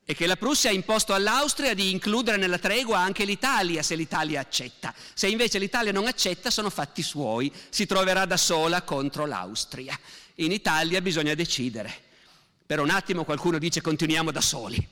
e 0.06 0.14
che 0.14 0.28
la 0.28 0.36
Prussia 0.36 0.70
ha 0.70 0.74
imposto 0.74 1.14
all'Austria 1.14 1.74
di 1.74 1.92
includere 1.92 2.38
nella 2.38 2.58
tregua 2.58 3.00
anche 3.00 3.24
l'Italia 3.24 3.82
se 3.82 3.96
l'Italia 3.96 4.42
accetta. 4.42 4.94
Se 5.14 5.28
invece 5.28 5.60
l'Italia 5.60 5.94
non 5.94 6.08
accetta 6.08 6.50
sono 6.50 6.70
fatti 6.70 7.02
suoi, 7.02 7.52
si 7.70 7.86
troverà 7.86 8.26
da 8.26 8.36
sola 8.36 8.82
contro 8.82 9.26
l'Austria. 9.26 9.98
In 10.36 10.52
Italia 10.52 11.00
bisogna 11.02 11.34
decidere. 11.36 12.12
Per 12.66 12.80
un 12.80 12.90
attimo 12.90 13.24
qualcuno 13.24 13.58
dice 13.58 13.82
continuiamo 13.82 14.32
da 14.32 14.42
soli. 14.42 14.86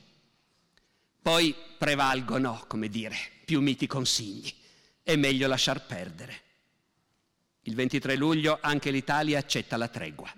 Poi 1.20 1.54
prevalgono, 1.76 2.64
come 2.66 2.88
dire, 2.88 3.16
più 3.44 3.60
miti 3.60 3.86
consigli. 3.86 4.52
È 5.02 5.14
meglio 5.16 5.46
lasciar 5.46 5.84
perdere. 5.84 6.40
Il 7.62 7.74
23 7.74 8.16
luglio 8.16 8.58
anche 8.60 8.90
l'Italia 8.90 9.38
accetta 9.38 9.76
la 9.76 9.88
tregua. 9.88 10.32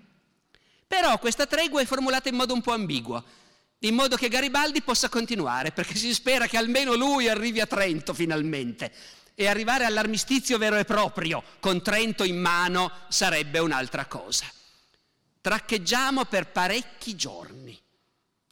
Però 0.87 1.18
questa 1.18 1.47
tregua 1.47 1.81
è 1.81 1.87
formulata 1.87 2.29
in 2.29 2.35
modo 2.35 2.53
un 2.53 2.61
po' 2.61 2.72
ambiguo 2.72 3.25
in 3.87 3.95
modo 3.95 4.16
che 4.16 4.28
Garibaldi 4.28 4.82
possa 4.82 5.09
continuare, 5.09 5.70
perché 5.70 5.95
si 5.95 6.12
spera 6.14 6.47
che 6.47 6.57
almeno 6.57 6.95
lui 6.95 7.28
arrivi 7.28 7.61
a 7.61 7.66
Trento 7.66 8.14
finalmente. 8.14 8.93
E 9.35 9.47
arrivare 9.47 9.85
all'armistizio 9.85 10.59
vero 10.59 10.76
e 10.76 10.85
proprio, 10.85 11.43
con 11.61 11.82
Trento 11.82 12.24
in 12.24 12.41
mano, 12.41 12.91
sarebbe 13.09 13.59
un'altra 13.59 14.07
cosa. 14.07 14.47
Traccheggiamo 15.41 16.24
per 16.24 16.49
parecchi 16.49 17.14
giorni. 17.16 17.78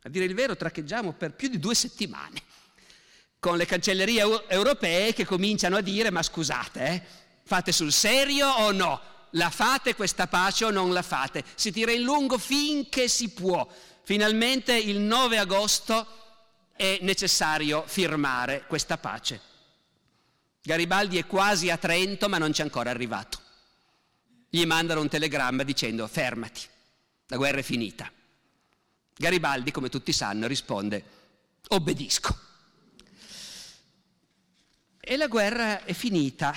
A 0.03 0.09
dire 0.09 0.25
il 0.25 0.35
vero, 0.35 0.57
traccheggiamo 0.57 1.13
per 1.13 1.33
più 1.33 1.49
di 1.49 1.59
due 1.59 1.75
settimane, 1.75 2.43
con 3.39 3.57
le 3.57 3.65
cancellerie 3.65 4.49
europee 4.49 5.15
che 5.15 5.25
cominciano 5.25 5.77
a 5.77 5.81
dire, 5.81 6.11
ma 6.11 6.23
scusate, 6.23 6.85
eh, 6.85 7.03
fate 7.45 7.73
sul 7.73 7.93
serio 7.93 8.49
o 8.49 8.73
no? 8.73 9.01
La 9.37 9.49
fate 9.49 9.95
questa 9.95 10.27
pace 10.27 10.67
o 10.67 10.71
non 10.71 10.93
la 10.93 11.01
fate? 11.01 11.43
Si 11.55 11.73
tira 11.73 11.93
in 11.93 12.03
lungo 12.03 12.37
finché 12.37 13.09
si 13.09 13.31
può 13.31 13.67
finalmente 14.03 14.77
il 14.77 14.99
9 14.99 15.39
agosto 15.39 16.07
è 16.75 16.99
necessario 17.03 17.85
firmare 17.87 18.65
questa 18.67 18.99
pace. 18.99 19.41
Garibaldi 20.63 21.19
è 21.19 21.27
quasi 21.27 21.71
a 21.71 21.77
Trento 21.77 22.29
ma 22.29 22.39
non 22.39 22.53
c'è 22.53 22.63
ancora 22.63 22.91
arrivato. 22.91 23.41
Gli 24.49 24.65
mandano 24.65 25.01
un 25.01 25.09
telegramma 25.09 25.63
dicendo 25.63 26.07
fermati, 26.07 26.61
la 27.27 27.37
guerra 27.37 27.59
è 27.59 27.63
finita. 27.63 28.11
Garibaldi, 29.17 29.71
come 29.71 29.89
tutti 29.89 30.13
sanno, 30.13 30.47
risponde 30.47 31.05
obbedisco. 31.69 32.39
E 35.01 35.17
la 35.17 35.27
guerra 35.27 35.85
è 35.85 35.93
finita 35.95 36.53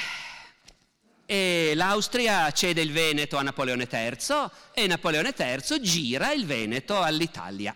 e 1.26 1.73
l'Austria 1.76 2.51
cede 2.51 2.82
il 2.82 2.91
Veneto 2.91 3.38
a 3.38 3.41
Napoleone 3.41 3.88
III 3.91 4.49
e 4.73 4.88
Napoleone 4.88 5.34
III 5.38 5.82
gira 5.82 6.32
il 6.32 6.45
Veneto 6.45 7.01
all'Italia. 7.01 7.76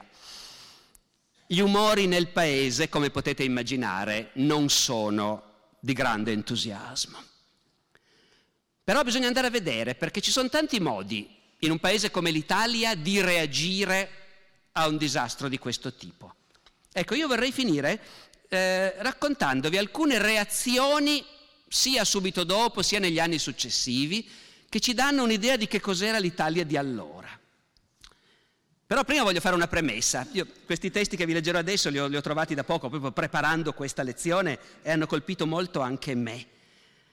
Gli 1.47 1.59
umori 1.59 2.05
nel 2.05 2.27
paese, 2.27 2.89
come 2.89 3.09
potete 3.09 3.43
immaginare, 3.43 4.29
non 4.33 4.69
sono 4.69 5.43
di 5.79 5.93
grande 5.93 6.31
entusiasmo. 6.31 7.23
Però 8.83 9.01
bisogna 9.03 9.27
andare 9.27 9.47
a 9.47 9.51
vedere 9.51 9.95
perché 9.95 10.21
ci 10.21 10.31
sono 10.31 10.49
tanti 10.49 10.79
modi 10.79 11.37
in 11.59 11.71
un 11.71 11.79
paese 11.79 12.11
come 12.11 12.31
l'Italia 12.31 12.95
di 12.95 13.19
reagire 13.21 14.09
a 14.73 14.87
un 14.87 14.97
disastro 14.97 15.47
di 15.47 15.57
questo 15.57 15.93
tipo. 15.93 16.35
Ecco, 16.91 17.15
io 17.15 17.27
vorrei 17.27 17.51
finire 17.51 17.99
eh, 18.47 18.93
raccontandovi 19.01 19.77
alcune 19.77 20.19
reazioni 20.19 21.23
sia 21.69 22.03
subito 22.03 22.43
dopo 22.43 22.81
sia 22.81 22.99
negli 22.99 23.19
anni 23.19 23.37
successivi, 23.37 24.27
che 24.67 24.79
ci 24.79 24.93
danno 24.93 25.23
un'idea 25.23 25.55
di 25.55 25.67
che 25.67 25.79
cos'era 25.79 26.17
l'Italia 26.19 26.65
di 26.65 26.75
allora. 26.75 27.29
Però 28.85 29.03
prima 29.03 29.23
voglio 29.23 29.39
fare 29.39 29.55
una 29.55 29.67
premessa. 29.67 30.27
Io 30.31 30.47
questi 30.65 30.89
testi 30.89 31.15
che 31.15 31.27
vi 31.27 31.33
leggerò 31.33 31.59
adesso 31.59 31.89
li 31.89 31.99
ho, 31.99 32.07
li 32.07 32.15
ho 32.15 32.21
trovati 32.21 32.55
da 32.55 32.63
poco, 32.63 32.89
proprio 32.89 33.11
preparando 33.11 33.71
questa 33.71 34.01
lezione, 34.01 34.57
e 34.81 34.91
hanno 34.91 35.05
colpito 35.05 35.45
molto 35.45 35.79
anche 35.79 36.15
me. 36.15 36.45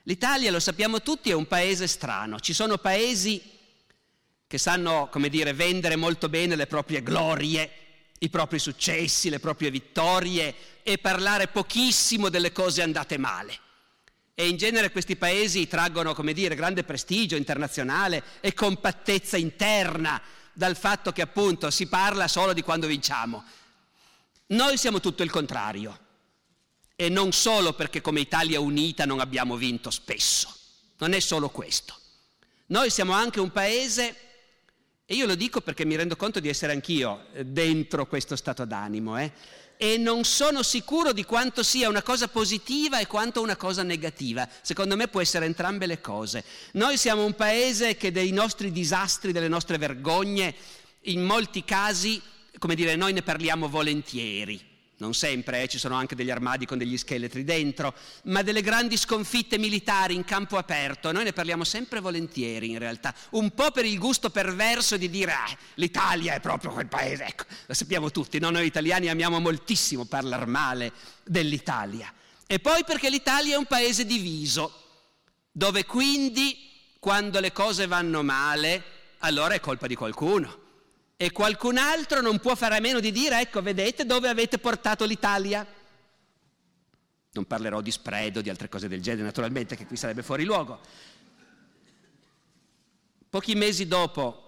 L'Italia, 0.05 0.51
lo 0.51 0.61
sappiamo 0.61 1.03
tutti, 1.03 1.31
è 1.31 1.35
un 1.35 1.47
paese 1.47 1.87
strano. 1.87 2.41
Ci 2.41 2.55
sono 2.55 2.79
paesi 2.79 3.43
che 4.47 4.59
sanno, 4.59 5.09
come 5.11 5.29
dire, 5.29 5.53
vendere 5.53 5.97
molto 5.97 6.31
bene 6.31 6.57
le 6.57 6.67
proprie 6.67 7.03
glorie, 7.03 7.71
i 8.21 8.31
propri 8.31 8.59
successi, 8.59 9.29
le 9.29 9.41
proprie 9.41 9.71
vittorie 9.71 10.55
e 10.83 10.97
parlare 10.97 11.49
pochissimo 11.49 12.31
delle 12.31 12.53
cose 12.53 12.81
andate 12.81 13.19
male 13.19 13.65
e 14.39 14.49
in 14.49 14.59
genere 14.59 14.91
questi 14.91 15.17
paesi 15.17 15.67
traggono, 15.67 16.13
come 16.13 16.35
dire, 16.35 16.55
grande 16.55 16.85
prestigio 16.85 17.37
internazionale 17.37 18.23
e 18.41 18.53
compattezza 18.53 19.39
interna 19.39 20.21
dal 20.53 20.77
fatto 20.77 21.11
che 21.11 21.23
appunto 21.23 21.71
si 21.71 21.87
parla 21.87 22.29
solo 22.29 22.53
di 22.53 22.61
quando 22.61 22.87
vinciamo. 22.87 23.43
Noi 24.49 24.77
siamo 24.77 25.01
tutto 25.01 25.23
il 25.23 25.31
contrario 25.31 25.99
e 26.95 27.09
non 27.09 27.33
solo 27.33 27.73
perché 27.73 28.03
come 28.03 28.21
Italia 28.21 28.61
unita 28.61 29.07
non 29.07 29.21
abbiamo 29.21 29.57
vinto 29.57 29.91
spesso, 29.91 30.55
non 30.99 31.15
è 31.15 31.21
solo 31.21 31.49
questo. 31.49 31.99
Noi 32.67 32.91
siamo 32.91 33.13
anche 33.13 33.41
un 33.41 33.51
paese, 33.51 34.26
e 35.09 35.15
io 35.15 35.27
lo 35.27 35.37
dico 35.37 35.61
perché 35.61 35.85
mi 35.85 35.95
rendo 35.95 36.17
conto 36.17 36.41
di 36.41 36.49
essere 36.49 36.73
anch'io 36.73 37.27
dentro 37.45 38.07
questo 38.07 38.35
stato 38.35 38.65
d'animo, 38.65 39.17
eh, 39.17 39.33
e 39.77 39.99
non 39.99 40.25
sono 40.25 40.65
sicuro 40.65 41.13
di 41.13 41.23
quanto 41.23 41.63
sia 41.63 41.89
una 41.89 42.03
cosa 42.03 42.27
positiva 42.27 42.99
e 42.99 43.07
quanto 43.07 43.41
una 43.41 43.55
cosa 43.55 43.85
negativa. 43.85 44.49
Secondo 44.63 44.97
me 44.97 45.07
può 45.07 45.21
essere 45.21 45.47
entrambe 45.47 45.87
le 45.87 46.01
cose. 46.01 46.43
Noi 46.73 46.97
siamo 46.97 47.25
un 47.25 47.35
paese 47.35 47.97
che 47.97 48.11
dei 48.11 48.33
nostri 48.33 48.73
disastri, 48.73 49.31
delle 49.31 49.49
nostre 49.49 49.79
vergogne, 49.79 50.55
in 51.03 51.23
molti 51.23 51.63
casi, 51.63 52.21
come 52.59 52.75
dire, 52.75 52.97
noi 52.97 53.13
ne 53.13 53.23
parliamo 53.23 53.69
volentieri 53.69 54.75
non 54.99 55.13
sempre, 55.15 55.63
eh, 55.63 55.69
ci 55.69 55.79
sono 55.79 55.95
anche 55.95 56.15
degli 56.15 56.31
armadi 56.31 56.65
con 56.65 56.79
degli 56.79 56.97
scheletri 56.97 57.45
dentro, 57.45 57.95
ma 58.25 58.43
delle 58.43 58.63
grandi 58.63 58.97
sconfitte 58.97 59.59
militari 59.59 60.15
in 60.15 60.25
campo 60.25 60.57
aperto, 60.57 61.13
noi 61.13 61.25
ne 61.25 61.33
parliamo 61.33 61.65
sempre 61.65 62.01
volentieri 62.01 62.71
in 62.71 62.79
realtà, 62.79 63.15
un 63.31 63.51
po' 63.51 63.71
per 63.71 63.85
il 63.85 63.99
gusto 63.99 64.31
perverso 64.31 64.97
di 64.97 65.11
dire 65.11 65.33
ah, 65.33 65.57
l'Italia 65.75 66.35
è 66.35 66.41
proprio 66.41 66.71
quel 66.73 66.87
paese, 66.87 67.27
ecco, 67.27 67.45
lo 67.67 67.75
sappiamo 67.75 68.11
tutti, 68.11 68.39
no? 68.39 68.51
noi 68.51 68.67
italiani 68.67 69.09
amiamo 69.09 69.39
moltissimo 69.39 70.07
parlare 70.07 70.47
male 70.47 70.93
dell'Italia, 71.25 72.13
e 72.47 72.59
poi 72.59 72.85
perché 72.85 73.11
l'Italia 73.11 73.55
è 73.55 73.59
un 73.59 73.67
paese 73.67 74.07
diviso, 74.07 74.83
dove 75.53 75.85
quindi 75.85 76.71
quando 76.99 77.39
le 77.41 77.53
cose 77.53 77.87
vanno 77.87 78.23
male, 78.23 78.83
allora 79.19 79.55
è 79.55 79.61
colpa 79.61 79.87
di 79.87 79.95
qualcuno 79.95 80.65
e 81.17 81.33
qualcun 81.33 81.79
altro 81.79 82.21
non 82.21 82.39
può 82.41 82.55
fare 82.55 82.77
a 82.77 82.81
meno 82.81 83.01
di 83.01 83.11
dire, 83.11 83.41
ecco, 83.41 83.63
vedete 83.63 84.05
dove 84.05 84.29
avete 84.29 84.59
portato 84.59 85.07
l'Italia? 85.07 85.67
Non 87.33 87.47
parlerò 87.47 87.81
di 87.81 87.91
spread 87.91 88.37
o 88.37 88.41
di 88.43 88.51
altre 88.51 88.69
cose 88.69 88.87
del 88.87 89.01
genere, 89.01 89.25
naturalmente, 89.25 89.77
che 89.77 89.87
qui 89.87 89.97
sarebbe 89.97 90.23
fuori 90.23 90.45
luogo. 90.45 90.81
Pochi 93.31 93.55
mesi 93.55 93.87
dopo 93.87 94.43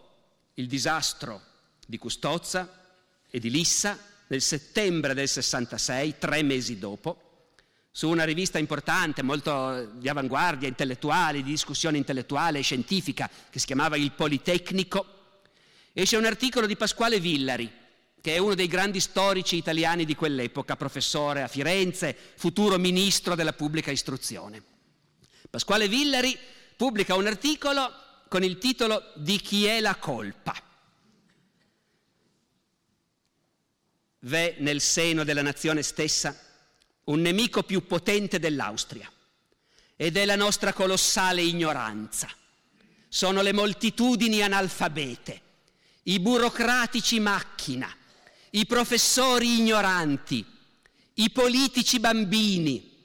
il 0.54 0.66
disastro 0.66 1.42
di 1.86 1.96
Custozza 1.96 2.68
e 3.30 3.38
di 3.38 3.50
Lissa, 3.50 3.98
nel 4.26 4.42
settembre 4.42 5.14
del 5.14 5.28
66, 5.28 6.16
tre 6.18 6.42
mesi 6.42 6.78
dopo, 6.78 7.22
su 7.90 8.08
una 8.10 8.24
rivista 8.24 8.58
importante, 8.58 9.22
molto 9.22 9.86
di 9.94 10.08
avanguardia 10.08 10.68
intellettuale, 10.68 11.42
di 11.42 11.50
discussione 11.50 11.96
intellettuale 11.96 12.58
e 12.58 12.62
scientifica, 12.62 13.28
che 13.50 13.58
si 13.58 13.66
chiamava 13.66 13.96
Il 13.96 14.12
Politecnico, 14.12 15.17
esce 16.02 16.16
un 16.16 16.26
articolo 16.26 16.66
di 16.66 16.76
Pasquale 16.76 17.18
Villari, 17.18 17.68
che 18.20 18.36
è 18.36 18.38
uno 18.38 18.54
dei 18.54 18.68
grandi 18.68 19.00
storici 19.00 19.56
italiani 19.56 20.04
di 20.04 20.14
quell'epoca, 20.14 20.76
professore 20.76 21.42
a 21.42 21.48
Firenze, 21.48 22.16
futuro 22.36 22.78
ministro 22.78 23.34
della 23.34 23.52
pubblica 23.52 23.90
istruzione. 23.90 24.62
Pasquale 25.50 25.88
Villari 25.88 26.38
pubblica 26.76 27.16
un 27.16 27.26
articolo 27.26 27.92
con 28.28 28.44
il 28.44 28.58
titolo 28.58 29.10
Di 29.16 29.40
chi 29.40 29.64
è 29.66 29.80
la 29.80 29.96
colpa? 29.96 30.54
V'è 34.20 34.54
nel 34.58 34.80
seno 34.80 35.24
della 35.24 35.42
nazione 35.42 35.82
stessa 35.82 36.38
un 37.04 37.20
nemico 37.20 37.64
più 37.64 37.86
potente 37.88 38.38
dell'Austria 38.38 39.10
ed 39.96 40.16
è 40.16 40.24
la 40.24 40.36
nostra 40.36 40.72
colossale 40.72 41.42
ignoranza. 41.42 42.28
Sono 43.08 43.42
le 43.42 43.52
moltitudini 43.52 44.42
analfabete 44.42 45.46
i 46.08 46.20
burocratici 46.20 47.20
macchina, 47.20 47.94
i 48.50 48.64
professori 48.66 49.58
ignoranti, 49.58 50.44
i 51.14 51.30
politici 51.30 52.00
bambini, 52.00 52.96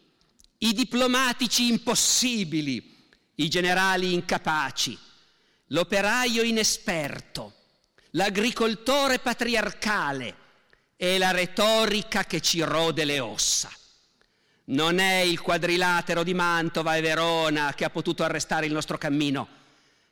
i 0.60 0.74
diplomatici 0.74 1.68
impossibili, 1.68 3.12
i 3.36 3.50
generali 3.50 4.14
incapaci, 4.14 4.98
l'operaio 5.68 6.44
inesperto, 6.44 7.54
l'agricoltore 8.12 9.20
patriarcale 9.20 10.38
e 10.96 11.18
la 11.18 11.32
retorica 11.32 12.24
che 12.24 12.40
ci 12.40 12.62
rode 12.62 13.04
le 13.04 13.20
ossa. 13.20 13.70
Non 14.66 15.00
è 15.00 15.20
il 15.20 15.42
quadrilatero 15.42 16.24
di 16.24 16.34
Mantova 16.34 16.96
e 16.96 17.02
Verona 17.02 17.74
che 17.74 17.84
ha 17.84 17.90
potuto 17.90 18.24
arrestare 18.24 18.66
il 18.66 18.72
nostro 18.72 18.98
cammino, 18.98 19.48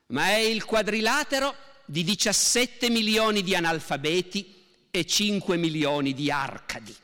ma 0.07 0.25
è 0.31 0.39
il 0.39 0.65
quadrilatero 0.65 1.69
di 1.85 2.03
17 2.03 2.89
milioni 2.89 3.43
di 3.43 3.55
analfabeti 3.55 4.59
e 4.91 5.05
5 5.05 5.57
milioni 5.57 6.13
di 6.13 6.29
arcadi. 6.29 6.95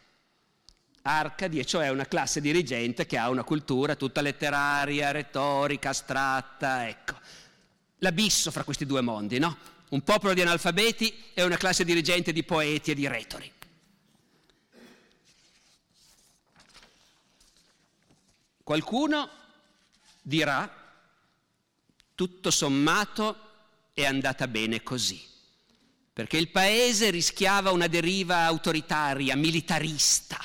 Arcadi, 1.03 1.59
e 1.59 1.65
cioè 1.65 1.89
una 1.89 2.05
classe 2.05 2.41
dirigente 2.41 3.05
che 3.05 3.17
ha 3.17 3.29
una 3.29 3.43
cultura 3.43 3.95
tutta 3.95 4.21
letteraria, 4.21 5.11
retorica, 5.11 5.89
astratta, 5.89 6.87
ecco. 6.87 7.15
L'abisso 7.99 8.51
fra 8.51 8.63
questi 8.63 8.85
due 8.85 9.01
mondi, 9.01 9.39
no? 9.39 9.57
Un 9.89 10.01
popolo 10.01 10.33
di 10.33 10.41
analfabeti 10.41 11.31
e 11.33 11.43
una 11.43 11.55
classe 11.55 11.85
dirigente 11.85 12.33
di 12.33 12.43
poeti 12.43 12.91
e 12.91 12.93
di 12.93 13.07
retori. 13.07 13.51
Qualcuno 18.61 19.29
dirà, 20.21 20.69
tutto 22.13 22.51
sommato, 22.51 23.46
è 23.97 24.05
andata 24.05 24.47
bene 24.47 24.83
così, 24.83 25.19
perché 26.13 26.37
il 26.37 26.49
paese 26.49 27.09
rischiava 27.09 27.71
una 27.71 27.87
deriva 27.87 28.43
autoritaria, 28.43 29.35
militarista. 29.35 30.37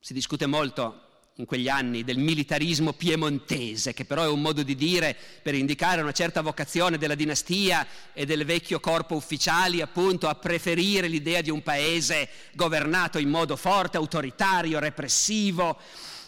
Si 0.00 0.12
discute 0.12 0.46
molto 0.46 1.28
in 1.36 1.44
quegli 1.44 1.68
anni 1.68 2.02
del 2.02 2.18
militarismo 2.18 2.92
piemontese, 2.92 3.94
che 3.94 4.04
però 4.04 4.24
è 4.24 4.28
un 4.28 4.40
modo 4.40 4.64
di 4.64 4.74
dire 4.74 5.16
per 5.44 5.54
indicare 5.54 6.02
una 6.02 6.10
certa 6.10 6.40
vocazione 6.40 6.98
della 6.98 7.14
dinastia 7.14 7.86
e 8.12 8.26
del 8.26 8.44
vecchio 8.44 8.80
corpo 8.80 9.14
ufficiali 9.14 9.80
appunto 9.80 10.26
a 10.26 10.34
preferire 10.34 11.06
l'idea 11.06 11.40
di 11.40 11.50
un 11.50 11.62
paese 11.62 12.28
governato 12.54 13.18
in 13.18 13.28
modo 13.28 13.54
forte, 13.54 13.96
autoritario, 13.96 14.80
repressivo. 14.80 15.78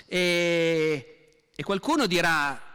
E, 0.07 1.41
e 1.53 1.63
qualcuno 1.65 2.07
dirà 2.07 2.67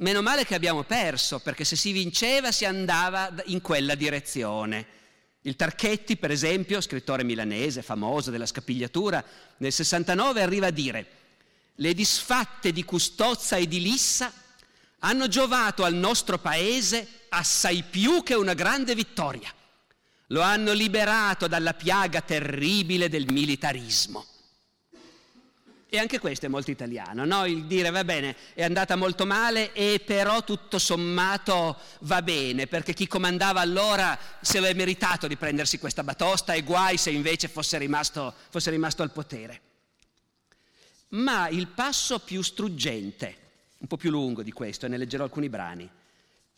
Meno 0.00 0.22
male 0.22 0.44
che 0.44 0.54
abbiamo 0.54 0.84
perso, 0.84 1.40
perché 1.40 1.64
se 1.64 1.74
si 1.74 1.90
vinceva 1.90 2.52
si 2.52 2.64
andava 2.64 3.32
in 3.46 3.60
quella 3.60 3.96
direzione. 3.96 4.86
Il 5.42 5.56
Tarchetti, 5.56 6.16
per 6.16 6.30
esempio, 6.30 6.80
scrittore 6.80 7.24
milanese 7.24 7.82
famoso 7.82 8.30
della 8.30 8.46
scapigliatura, 8.46 9.24
nel 9.56 9.72
69 9.72 10.40
arriva 10.40 10.68
a 10.68 10.70
dire 10.70 11.06
le 11.74 11.94
disfatte 11.94 12.72
di 12.72 12.84
Custozza 12.84 13.56
e 13.56 13.66
di 13.66 13.80
Lissa 13.80 14.32
hanno 15.00 15.26
giovato 15.26 15.82
al 15.82 15.94
nostro 15.94 16.38
paese 16.38 17.06
assai 17.28 17.82
più 17.82 18.22
che 18.22 18.34
una 18.34 18.54
grande 18.54 18.94
vittoria. 18.94 19.52
Lo 20.28 20.42
hanno 20.42 20.72
liberato 20.72 21.48
dalla 21.48 21.74
piaga 21.74 22.20
terribile 22.20 23.08
del 23.08 23.26
militarismo. 23.32 24.26
E 25.90 25.96
anche 25.96 26.18
questo 26.18 26.44
è 26.44 26.48
molto 26.50 26.70
italiano, 26.70 27.24
no? 27.24 27.46
il 27.46 27.64
dire 27.64 27.88
va 27.88 28.04
bene, 28.04 28.36
è 28.52 28.62
andata 28.62 28.94
molto 28.94 29.24
male 29.24 29.72
e 29.72 30.02
però 30.04 30.44
tutto 30.44 30.78
sommato 30.78 31.78
va 32.00 32.20
bene, 32.20 32.66
perché 32.66 32.92
chi 32.92 33.06
comandava 33.06 33.60
allora 33.60 34.18
se 34.42 34.60
lo 34.60 34.66
è 34.66 34.74
meritato 34.74 35.26
di 35.26 35.36
prendersi 35.36 35.78
questa 35.78 36.04
batosta 36.04 36.52
e 36.52 36.62
guai 36.62 36.98
se 36.98 37.10
invece 37.10 37.48
fosse 37.48 37.78
rimasto, 37.78 38.34
fosse 38.50 38.70
rimasto 38.70 39.02
al 39.02 39.12
potere. 39.12 39.60
Ma 41.10 41.48
il 41.48 41.68
passo 41.68 42.18
più 42.18 42.42
struggente, 42.42 43.36
un 43.78 43.86
po' 43.86 43.96
più 43.96 44.10
lungo 44.10 44.42
di 44.42 44.52
questo, 44.52 44.84
e 44.84 44.90
ne 44.90 44.98
leggerò 44.98 45.24
alcuni 45.24 45.48
brani, 45.48 45.88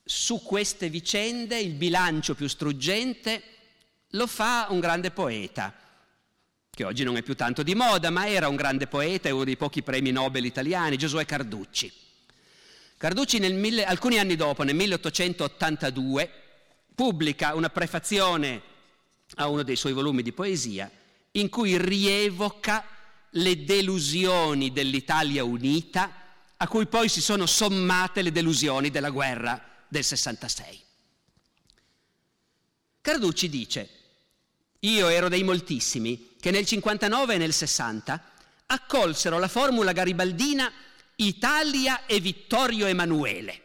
su 0.02 0.42
queste 0.42 0.88
vicende 0.88 1.56
il 1.56 1.74
bilancio 1.74 2.34
più 2.34 2.48
struggente 2.48 3.42
lo 4.14 4.26
fa 4.26 4.66
un 4.70 4.80
grande 4.80 5.12
poeta, 5.12 5.72
che 6.70 6.84
oggi 6.84 7.04
non 7.04 7.16
è 7.16 7.22
più 7.22 7.34
tanto 7.34 7.62
di 7.62 7.74
moda, 7.74 8.10
ma 8.10 8.28
era 8.28 8.48
un 8.48 8.56
grande 8.56 8.86
poeta 8.86 9.28
e 9.28 9.32
uno 9.32 9.44
dei 9.44 9.56
pochi 9.56 9.82
premi 9.82 10.12
Nobel 10.12 10.44
italiani, 10.44 10.96
Giosuè 10.96 11.26
Carducci. 11.26 11.92
Carducci 12.96 13.38
mille, 13.40 13.84
alcuni 13.84 14.18
anni 14.18 14.36
dopo, 14.36 14.62
nel 14.62 14.74
1882, 14.74 16.30
pubblica 16.94 17.54
una 17.54 17.70
prefazione 17.70 18.62
a 19.36 19.48
uno 19.48 19.62
dei 19.62 19.76
suoi 19.76 19.92
volumi 19.92 20.22
di 20.22 20.32
poesia 20.32 20.90
in 21.32 21.48
cui 21.48 21.78
rievoca 21.78 22.84
le 23.30 23.64
delusioni 23.64 24.72
dell'Italia 24.72 25.44
unita 25.44 26.12
a 26.56 26.68
cui 26.68 26.86
poi 26.86 27.08
si 27.08 27.20
sono 27.20 27.46
sommate 27.46 28.22
le 28.22 28.32
delusioni 28.32 28.90
della 28.90 29.10
guerra 29.10 29.62
del 29.88 30.04
66. 30.04 30.80
Carducci 33.00 33.48
dice, 33.48 33.88
io 34.80 35.08
ero 35.08 35.28
dei 35.28 35.42
moltissimi 35.42 36.36
che 36.40 36.50
nel 36.50 36.64
59 36.64 37.34
e 37.34 37.38
nel 37.38 37.52
60 37.52 38.22
accolsero 38.66 39.38
la 39.38 39.48
formula 39.48 39.92
garibaldina 39.92 40.70
Italia 41.16 42.06
e 42.06 42.20
Vittorio 42.20 42.86
Emanuele. 42.86 43.60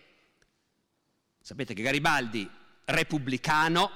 Sapete 1.41 1.74
che 1.74 1.84
Garibaldi, 1.84 2.49
repubblicano, 2.86 3.91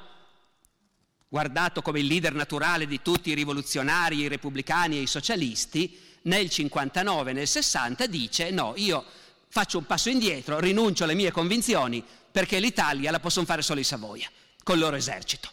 guardato 1.27 1.81
come 1.81 1.99
il 1.99 2.05
leader 2.05 2.33
naturale 2.33 2.87
di 2.87 3.01
tutti 3.01 3.31
i 3.31 3.33
rivoluzionari, 3.33 4.19
i 4.19 4.27
repubblicani 4.27 4.97
e 4.97 5.01
i 5.01 5.07
socialisti, 5.07 5.99
nel 6.23 6.49
59 6.49 7.31
e 7.31 7.33
nel 7.33 7.47
60 7.47 8.05
dice 8.05 8.49
no, 8.51 8.73
io 8.77 9.03
faccio 9.49 9.77
un 9.77 9.85
passo 9.85 10.09
indietro, 10.09 10.59
rinuncio 10.59 11.03
alle 11.03 11.15
mie 11.15 11.31
convinzioni 11.31 12.03
perché 12.31 12.59
l'Italia 12.59 13.11
la 13.11 13.19
possono 13.19 13.45
fare 13.45 13.61
solo 13.61 13.79
i 13.79 13.83
Savoia, 13.83 14.29
col 14.63 14.79
loro 14.79 14.95
esercito. 14.95 15.51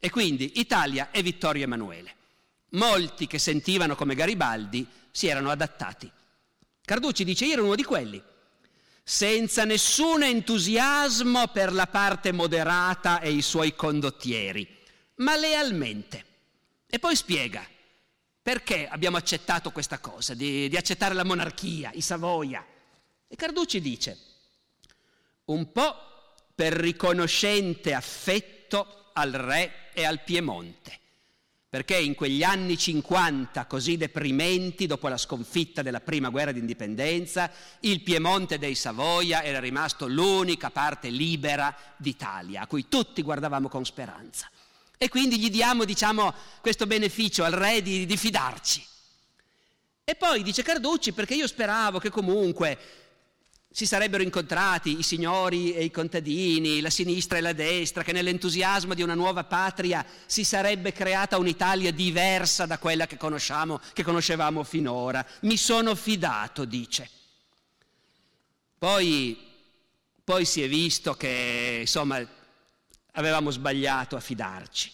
E 0.00 0.10
quindi 0.10 0.60
Italia 0.60 1.10
e 1.10 1.22
Vittorio 1.22 1.64
Emanuele. 1.64 2.14
Molti 2.70 3.26
che 3.26 3.38
sentivano 3.38 3.94
come 3.94 4.14
Garibaldi 4.14 4.86
si 5.10 5.26
erano 5.26 5.50
adattati. 5.50 6.10
Carducci 6.84 7.24
dice, 7.24 7.44
io 7.44 7.54
ero 7.54 7.64
uno 7.64 7.74
di 7.74 7.82
quelli, 7.82 8.22
senza 9.02 9.64
nessun 9.64 10.22
entusiasmo 10.22 11.48
per 11.48 11.72
la 11.72 11.86
parte 11.86 12.32
moderata 12.32 13.20
e 13.20 13.30
i 13.30 13.42
suoi 13.42 13.74
condottieri, 13.74 14.68
ma 15.16 15.36
lealmente. 15.36 16.24
E 16.86 16.98
poi 16.98 17.16
spiega 17.16 17.66
perché 18.40 18.88
abbiamo 18.88 19.18
accettato 19.18 19.70
questa 19.72 19.98
cosa, 19.98 20.32
di, 20.32 20.68
di 20.68 20.76
accettare 20.76 21.14
la 21.14 21.24
monarchia, 21.24 21.90
i 21.92 22.00
Savoia. 22.00 22.64
E 23.26 23.36
Carducci 23.36 23.80
dice, 23.80 24.18
un 25.46 25.70
po' 25.70 25.94
per 26.54 26.72
riconoscente 26.72 27.92
affetto 27.92 29.07
al 29.18 29.32
re 29.32 29.90
e 29.92 30.04
al 30.04 30.22
Piemonte 30.22 30.98
perché 31.70 31.98
in 31.98 32.14
quegli 32.14 32.42
anni 32.42 32.78
50 32.78 33.66
così 33.66 33.98
deprimenti, 33.98 34.86
dopo 34.86 35.06
la 35.08 35.18
sconfitta 35.18 35.82
della 35.82 36.00
prima 36.00 36.30
guerra 36.30 36.50
d'indipendenza, 36.50 37.50
il 37.80 38.00
Piemonte 38.00 38.58
dei 38.58 38.74
Savoia 38.74 39.42
era 39.42 39.60
rimasto 39.60 40.06
l'unica 40.08 40.70
parte 40.70 41.10
libera 41.10 41.76
d'Italia, 41.98 42.62
a 42.62 42.66
cui 42.66 42.88
tutti 42.88 43.20
guardavamo 43.20 43.68
con 43.68 43.84
speranza. 43.84 44.48
E 44.96 45.10
quindi 45.10 45.38
gli 45.38 45.50
diamo, 45.50 45.84
diciamo, 45.84 46.32
questo 46.62 46.86
beneficio 46.86 47.44
al 47.44 47.52
re 47.52 47.82
di, 47.82 48.06
di 48.06 48.16
fidarci. 48.16 48.82
E 50.04 50.14
poi 50.14 50.42
dice 50.42 50.62
Carducci, 50.62 51.12
perché 51.12 51.34
io 51.34 51.46
speravo 51.46 51.98
che 51.98 52.08
comunque 52.08 52.78
si 53.78 53.86
sarebbero 53.86 54.24
incontrati 54.24 54.98
i 54.98 55.04
signori 55.04 55.72
e 55.72 55.84
i 55.84 55.92
contadini, 55.92 56.80
la 56.80 56.90
sinistra 56.90 57.38
e 57.38 57.40
la 57.40 57.52
destra, 57.52 58.02
che 58.02 58.10
nell'entusiasmo 58.10 58.92
di 58.92 59.04
una 59.04 59.14
nuova 59.14 59.44
patria 59.44 60.04
si 60.26 60.42
sarebbe 60.42 60.90
creata 60.90 61.38
un'Italia 61.38 61.92
diversa 61.92 62.66
da 62.66 62.80
quella 62.80 63.06
che, 63.06 63.16
che 63.16 64.02
conoscevamo 64.02 64.64
finora. 64.64 65.24
Mi 65.42 65.56
sono 65.56 65.94
fidato, 65.94 66.64
dice. 66.64 67.08
Poi, 68.76 69.38
poi 70.24 70.44
si 70.44 70.60
è 70.60 70.68
visto 70.68 71.14
che, 71.14 71.76
insomma, 71.82 72.20
avevamo 73.12 73.52
sbagliato 73.52 74.16
a 74.16 74.20
fidarci. 74.20 74.90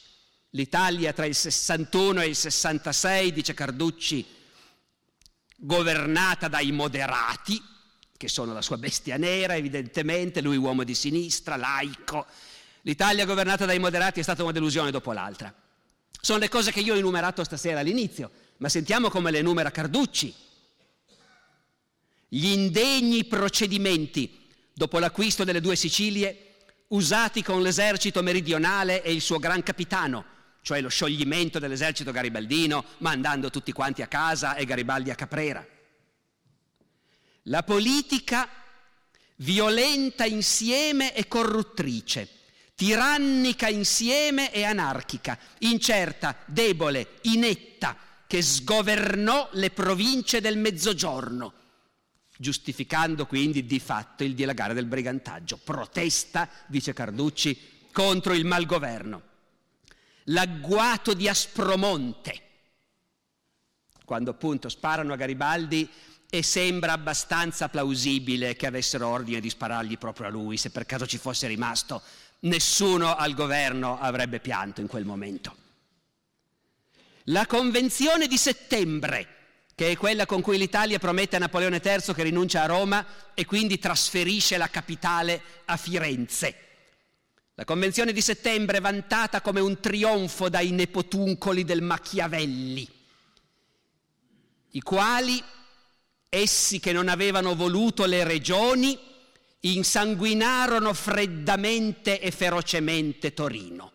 L'Italia 0.51 1.15
tra 1.15 1.25
il 1.25 1.35
61 1.35 2.21
e 2.21 2.27
il 2.27 2.37
66, 2.37 3.33
dice 3.33 3.55
Carducci, 3.55 4.27
governata 5.57 6.49
dai 6.49 6.71
moderati, 6.71 7.73
che 8.17 8.29
sono 8.29 8.53
la 8.53 8.63
sua 8.63 8.79
bestia 8.79 9.17
nera, 9.17 9.57
evidentemente, 9.57 10.41
lui 10.41 10.57
uomo 10.57 10.85
di 10.85 10.95
sinistra, 10.95 11.57
laico. 11.57 12.27
L'Italia 12.83 13.25
governata 13.25 13.65
dai 13.65 13.79
moderati 13.79 14.21
è 14.21 14.23
stata 14.23 14.43
una 14.43 14.53
delusione 14.53 14.91
dopo 14.91 15.13
l'altra. 15.13 15.53
Sono 16.21 16.39
le 16.39 16.49
cose 16.49 16.73
che 16.73 16.81
io 16.81 16.95
ho 16.95 16.99
enumerato 16.99 17.45
stasera 17.45 17.81
all'inizio, 17.81 18.31
ma 18.59 18.69
sentiamo 18.69 19.11
come 19.11 19.31
le 19.31 19.39
enumera 19.39 19.71
Carducci. 19.71 20.35
Gli 22.29 22.47
indegni 22.47 23.25
procedimenti 23.25 24.49
dopo 24.73 24.99
l'acquisto 24.99 25.45
delle 25.45 25.61
due 25.61 25.77
Sicilie 25.77 26.55
usati 26.89 27.43
con 27.43 27.63
l'esercito 27.63 28.23
meridionale 28.23 29.03
e 29.03 29.13
il 29.13 29.21
suo 29.21 29.39
gran 29.39 29.63
capitano, 29.63 30.25
cioè 30.63 30.81
lo 30.81 30.89
scioglimento 30.89 31.59
dell'esercito 31.59 32.13
garibaldino, 32.13 32.85
mandando 32.99 33.51
tutti 33.51 33.73
quanti 33.73 34.03
a 34.03 34.07
casa 34.07 34.55
e 34.55 34.65
Garibaldi 34.65 35.11
a 35.11 35.15
Caprera. 35.15 35.67
La 37.49 37.63
politica 37.63 38.49
violenta 39.37 40.25
insieme 40.25 41.15
e 41.15 41.29
corruttrice, 41.29 42.29
tirannica 42.75 43.69
insieme 43.69 44.51
e 44.53 44.65
anarchica, 44.65 45.39
incerta, 45.59 46.37
debole, 46.47 47.19
inetta, 47.23 47.97
che 48.27 48.41
sgovernò 48.41 49.51
le 49.53 49.71
province 49.71 50.41
del 50.41 50.57
Mezzogiorno, 50.57 51.53
giustificando 52.37 53.27
quindi 53.27 53.67
di 53.67 53.79
fatto 53.79 54.25
il 54.25 54.35
dilagare 54.35 54.73
del 54.73 54.87
brigantaggio. 54.87 55.59
Protesta, 55.63 56.49
dice 56.67 56.95
Carducci, 56.95 57.89
contro 57.93 58.33
il 58.33 58.47
malgoverno. 58.47 59.23
L'agguato 60.29 61.13
di 61.13 61.29
Aspromonte, 61.29 62.41
quando 64.07 64.31
appunto 64.31 64.71
sparano 64.71 65.13
a 65.13 65.17
Garibaldi 65.17 65.89
e 66.37 66.43
sembra 66.43 66.95
abbastanza 66.95 67.69
plausibile 67.69 68.57
che 68.57 68.67
avessero 68.67 69.07
ordine 69.07 69.39
di 69.39 69.49
sparargli 69.49 69.99
proprio 69.99 70.27
a 70.27 70.31
lui, 70.31 70.57
se 70.57 70.71
per 70.71 70.85
caso 70.85 71.07
ci 71.07 71.17
fosse 71.17 71.47
rimasto, 71.47 72.03
nessuno 72.41 73.15
al 73.15 73.35
governo 73.35 74.01
avrebbe 74.01 74.41
pianto 74.41 74.81
in 74.81 74.89
quel 74.89 75.05
momento. 75.05 75.55
La 77.29 77.47
convenzione 77.47 78.27
di 78.27 78.37
settembre, 78.37 79.29
che 79.77 79.93
è 79.93 79.97
quella 79.97 80.27
con 80.27 80.41
cui 80.41 80.59
l'Italia 80.59 80.99
promette 80.99 81.37
a 81.37 81.39
Napoleone 81.39 81.81
III 81.81 82.13
che 82.13 82.25
rinuncia 82.25 82.65
a 82.65 82.67
Roma 82.67 83.07
e 83.33 83.45
quindi 83.45 83.79
trasferisce 83.79 84.57
la 84.57 84.69
capitale 84.69 85.41
a 85.67 85.77
Firenze. 85.77 86.57
La 87.55 87.65
convenzione 87.65 88.13
di 88.13 88.21
settembre 88.21 88.81
vantata 88.81 89.41
come 89.41 89.61
un 89.61 89.79
trionfo 89.79 90.49
dai 90.49 90.73
nepotuncoli 90.73 91.63
del 91.63 91.81
Machiavelli, 91.81 92.89
i 94.71 94.81
quali 94.81 95.41
Essi 96.37 96.81
che 96.81 96.91
non 96.91 97.07
avevano 97.07 97.55
voluto 97.55 98.07
le 98.07 98.25
regioni 98.25 98.99
insanguinarono 99.61 100.93
freddamente 100.93 102.19
e 102.19 102.33
ferocemente 102.33 103.33
Torino, 103.33 103.93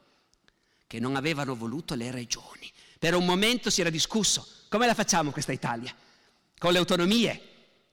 che 0.88 1.02
non 1.02 1.18
avevano 1.18 1.54
voluto 1.54 1.96
le 1.96 2.12
regioni. 2.12 2.72
Per 2.98 3.14
un 3.14 3.26
momento 3.26 3.70
si 3.70 3.82
era 3.82 3.90
discusso, 3.90 4.48
come 4.70 4.86
la 4.86 4.94
facciamo 4.94 5.32
questa 5.32 5.52
Italia? 5.52 5.94
Con 6.58 6.72
le 6.72 6.78
autonomie, 6.78 7.42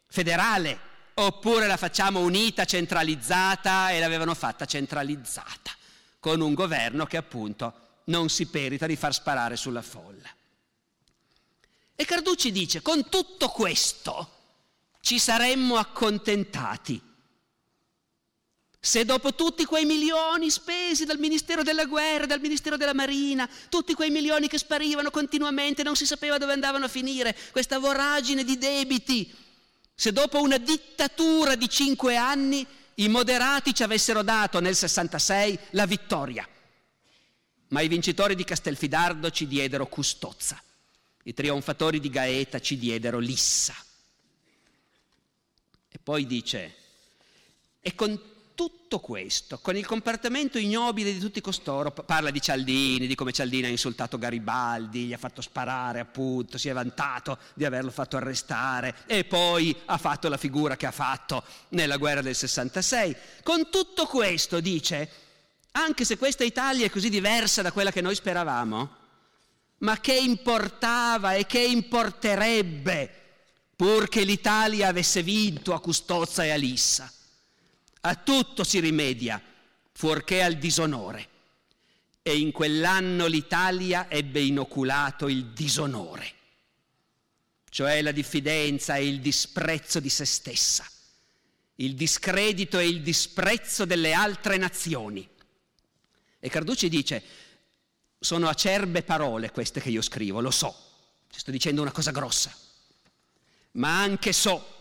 federale, 0.07 0.79
oppure 1.15 1.67
la 1.67 1.77
facciamo 1.77 2.21
unita, 2.21 2.65
centralizzata 2.65 3.91
e 3.91 3.99
l'avevano 3.99 4.37
fatta 4.37 4.65
centralizzata, 4.65 5.73
con 6.21 6.41
un 6.41 6.55
governo 6.55 7.05
che 7.07 7.17
appunto 7.17 7.75
non 8.05 8.29
si 8.29 8.47
perita 8.47 8.87
di 8.87 8.95
far 8.95 9.13
sparare 9.13 9.57
sulla 9.57 9.83
folla. 9.83 10.31
E 11.97 12.05
Carducci 12.05 12.53
dice, 12.53 12.81
con 12.81 13.09
tutto 13.09 13.49
questo, 13.49 14.35
ci 15.07 15.21
saremmo 15.21 15.77
accontentati. 15.77 17.01
Se 18.81 19.05
dopo 19.05 19.37
tutti 19.37 19.65
quei 19.65 19.85
milioni 19.85 20.51
spesi 20.51 21.05
dal 21.05 21.21
Ministero 21.21 21.63
della 21.63 21.85
Guerra, 21.85 22.27
dal 22.27 22.41
Ministero 22.41 22.77
della 22.77 22.93
Marina, 22.93 23.49
tutti 23.69 23.95
quei 23.95 24.11
milioni 24.11 24.49
che 24.49 24.59
sparivano 24.59 25.11
continuamente, 25.11 25.85
non 25.85 25.95
si 25.95 26.07
sapeva 26.07 26.39
dove 26.39 26.55
andavano 26.55 26.87
a 26.87 26.89
finire, 26.89 27.37
questa 27.53 27.79
voragine 27.79 28.43
di 28.43 28.59
debiti, 28.59 29.33
se 29.95 30.11
dopo 30.11 30.43
una 30.43 30.59
dittatura 30.59 31.55
di 31.55 31.69
cinque 31.69 32.17
anni 32.17 32.67
i 32.95 33.07
moderati 33.07 33.73
ci 33.73 33.85
avessero 33.85 34.25
dato 34.25 34.59
nel 34.59 34.75
66 34.75 35.57
la 35.71 35.87
vittoria, 35.87 36.49
ma 37.69 37.81
i 37.81 37.87
vincitori 37.87 38.35
di 38.35 38.43
Castelfidardo 38.43 39.31
ci 39.31 39.47
diedero 39.47 39.87
Custozza, 39.87 40.61
i 41.23 41.33
trionfatori 41.33 42.01
di 42.01 42.11
Gaeta 42.11 42.59
ci 42.59 42.77
diedero 42.77 43.21
Lissa. 43.21 43.86
E 45.97 45.99
poi 46.03 46.27
dice, 46.27 46.75
e 47.81 47.95
con 47.95 48.21
tutto 48.55 48.99
questo, 48.99 49.61
con 49.61 49.77
il 49.77 49.87
comportamento 49.87 50.59
ignobile 50.59 51.11
di 51.11 51.19
tutti 51.19 51.41
costoro, 51.41 51.91
parla 51.91 52.31
di 52.31 52.39
Cialdini, 52.39 53.07
di 53.07 53.15
come 53.15 53.33
Cialdini 53.33 53.65
ha 53.65 53.71
insultato 53.71 54.19
Garibaldi, 54.19 55.07
gli 55.07 55.15
ha 55.15 55.19
fatto 55.19 55.41
sparare 55.41 56.01
appunto, 56.01 56.59
si 56.59 56.69
è 56.69 56.75
vantato 56.75 57.39
di 57.55 57.65
averlo 57.65 57.91
fatto 57.91 58.19
arrestare 58.19 58.95
e 59.07 59.25
poi 59.25 59.75
ha 59.87 59.97
fatto 59.97 60.29
la 60.29 60.37
figura 60.37 60.77
che 60.77 60.85
ha 60.85 60.91
fatto 60.91 61.43
nella 61.71 61.97
guerra 61.97 62.21
del 62.21 62.35
66. 62.35 63.17
Con 63.43 63.71
tutto 63.71 64.05
questo 64.05 64.61
dice, 64.61 65.11
anche 65.71 66.05
se 66.05 66.19
questa 66.19 66.45
Italia 66.45 66.85
è 66.85 66.91
così 66.91 67.09
diversa 67.09 67.63
da 67.63 67.73
quella 67.73 67.91
che 67.91 68.03
noi 68.03 68.15
speravamo, 68.15 68.97
ma 69.79 69.99
che 69.99 70.15
importava 70.15 71.33
e 71.33 71.47
che 71.47 71.61
importerebbe 71.61 73.26
pur 73.77 74.09
che 74.09 74.25
l'Italia 74.25 74.89
avesse 74.89 75.23
vinto 75.23 75.75
a 75.75 75.81
Custozza 75.81 76.43
e 76.43 76.51
a 76.51 76.57
Lissa. 76.57 77.13
A 78.01 78.15
tutto 78.15 78.65
si 78.65 78.81
rimedia, 78.81 79.41
fuorché 79.93 80.43
al 80.43 80.55
disonore. 80.55 81.29
E 82.23 82.39
in 82.39 82.53
quell'anno 82.53 83.27
l'Italia 83.27 84.11
ebbe 84.11 84.41
inoculato 84.41 85.29
il 85.29 85.53
disonore, 85.53 86.33
cioè 87.69 88.03
la 88.03 88.11
diffidenza 88.11 88.97
e 88.97 89.07
il 89.07 89.21
disprezzo 89.21 90.01
di 90.01 90.09
se 90.09 90.25
stessa, 90.25 90.85
il 91.77 91.95
discredito 91.95 92.79
e 92.79 92.89
il 92.89 93.03
disprezzo 93.03 93.85
delle 93.85 94.13
altre 94.13 94.57
nazioni. 94.57 95.29
E 96.41 96.49
Carducci 96.49 96.89
dice, 96.89 97.23
sono 98.19 98.49
acerbe 98.49 99.03
parole 99.05 99.53
queste 99.53 99.81
che 99.81 99.91
io 99.91 100.03
scrivo, 100.03 100.41
lo 100.41 100.51
so, 100.51 100.75
sto 101.31 101.53
dicendo 101.53 101.83
una 101.83 101.93
cosa 101.93 102.11
grossa 102.11 102.65
ma 103.77 104.01
anche 104.01 104.33
so 104.33 104.75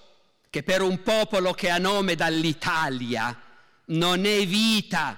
che 0.50 0.64
per 0.64 0.82
un 0.82 1.02
popolo 1.04 1.54
che 1.54 1.70
ha 1.70 1.78
nome 1.78 2.16
dall'Italia 2.16 3.38
non 3.86 4.26
è 4.26 4.46
vita 4.46 5.18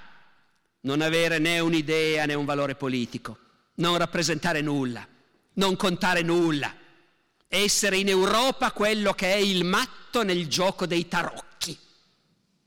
non 0.80 1.00
avere 1.00 1.38
né 1.38 1.58
un'idea 1.58 2.24
né 2.24 2.34
un 2.34 2.44
valore 2.44 2.74
politico, 2.74 3.38
non 3.74 3.98
rappresentare 3.98 4.60
nulla, 4.60 5.06
non 5.54 5.76
contare 5.76 6.22
nulla, 6.22 6.74
essere 7.46 7.96
in 7.96 8.08
Europa 8.08 8.72
quello 8.72 9.12
che 9.12 9.32
è 9.32 9.36
il 9.36 9.64
matto 9.64 10.22
nel 10.22 10.46
gioco 10.46 10.86
dei 10.86 11.08
tarocchi, 11.08 11.76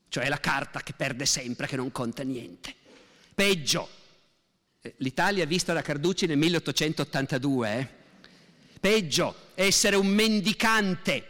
cioè 0.08 0.28
la 0.28 0.38
carta 0.38 0.80
che 0.82 0.92
perde 0.92 1.26
sempre, 1.26 1.66
che 1.66 1.76
non 1.76 1.90
conta 1.90 2.22
niente. 2.22 2.74
Peggio, 3.34 3.88
eh, 4.80 4.94
l'Italia 4.98 5.46
vista 5.46 5.72
da 5.72 5.82
Carducci 5.82 6.26
nel 6.26 6.36
1882, 6.38 7.78
eh? 7.78 8.01
Peggio, 8.82 9.50
essere 9.54 9.94
un 9.94 10.08
mendicante 10.08 11.28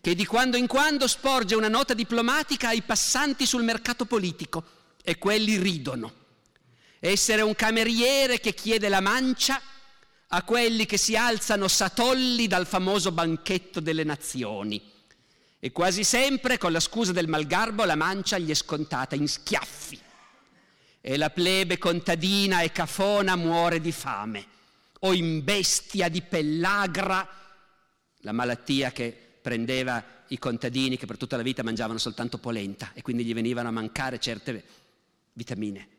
che 0.00 0.16
di 0.16 0.26
quando 0.26 0.56
in 0.56 0.66
quando 0.66 1.06
sporge 1.06 1.54
una 1.54 1.68
nota 1.68 1.94
diplomatica 1.94 2.70
ai 2.70 2.82
passanti 2.82 3.46
sul 3.46 3.62
mercato 3.62 4.04
politico 4.04 4.64
e 5.04 5.16
quelli 5.16 5.58
ridono. 5.58 6.12
Essere 6.98 7.42
un 7.42 7.54
cameriere 7.54 8.40
che 8.40 8.52
chiede 8.52 8.88
la 8.88 9.00
mancia 9.00 9.62
a 10.26 10.42
quelli 10.42 10.86
che 10.86 10.96
si 10.96 11.14
alzano 11.14 11.68
satolli 11.68 12.48
dal 12.48 12.66
famoso 12.66 13.12
banchetto 13.12 13.78
delle 13.78 14.02
nazioni. 14.02 14.82
E 15.60 15.70
quasi 15.70 16.02
sempre, 16.02 16.58
con 16.58 16.72
la 16.72 16.80
scusa 16.80 17.12
del 17.12 17.28
malgarbo, 17.28 17.84
la 17.84 17.94
mancia 17.94 18.38
gli 18.38 18.50
è 18.50 18.54
scontata 18.54 19.14
in 19.14 19.28
schiaffi. 19.28 20.00
E 21.00 21.16
la 21.16 21.30
plebe 21.30 21.78
contadina 21.78 22.62
e 22.62 22.72
cafona 22.72 23.36
muore 23.36 23.80
di 23.80 23.92
fame, 23.92 24.46
o 25.00 25.12
in 25.12 25.44
bestia 25.44 26.08
di 26.08 26.22
pellagra, 26.22 27.26
la 28.18 28.32
malattia 28.32 28.90
che 28.90 29.16
prendeva 29.40 30.04
i 30.28 30.38
contadini 30.38 30.96
che 30.96 31.06
per 31.06 31.16
tutta 31.16 31.36
la 31.36 31.42
vita 31.42 31.62
mangiavano 31.62 31.98
soltanto 31.98 32.38
polenta 32.38 32.90
e 32.94 33.02
quindi 33.02 33.24
gli 33.24 33.34
venivano 33.34 33.68
a 33.68 33.72
mancare 33.72 34.18
certe 34.18 34.64
vitamine 35.32 35.96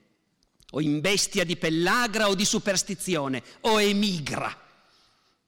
o 0.71 0.81
in 0.81 0.99
bestia 1.01 1.43
di 1.43 1.57
pellagra 1.57 2.27
o 2.27 2.35
di 2.35 2.45
superstizione, 2.45 3.41
o 3.61 3.79
emigra. 3.79 4.55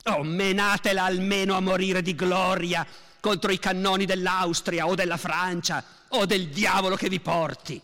Oh, 0.05 0.23
menatela 0.23 1.03
almeno 1.03 1.53
a 1.55 1.59
morire 1.59 2.01
di 2.01 2.15
gloria 2.15 2.85
contro 3.19 3.51
i 3.51 3.59
cannoni 3.59 4.05
dell'Austria 4.05 4.87
o 4.87 4.95
della 4.95 5.17
Francia 5.17 5.83
o 6.09 6.25
del 6.25 6.47
diavolo 6.49 6.95
che 6.95 7.07
vi 7.07 7.19
porti. 7.19 7.79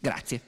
Grazie. 0.00 0.47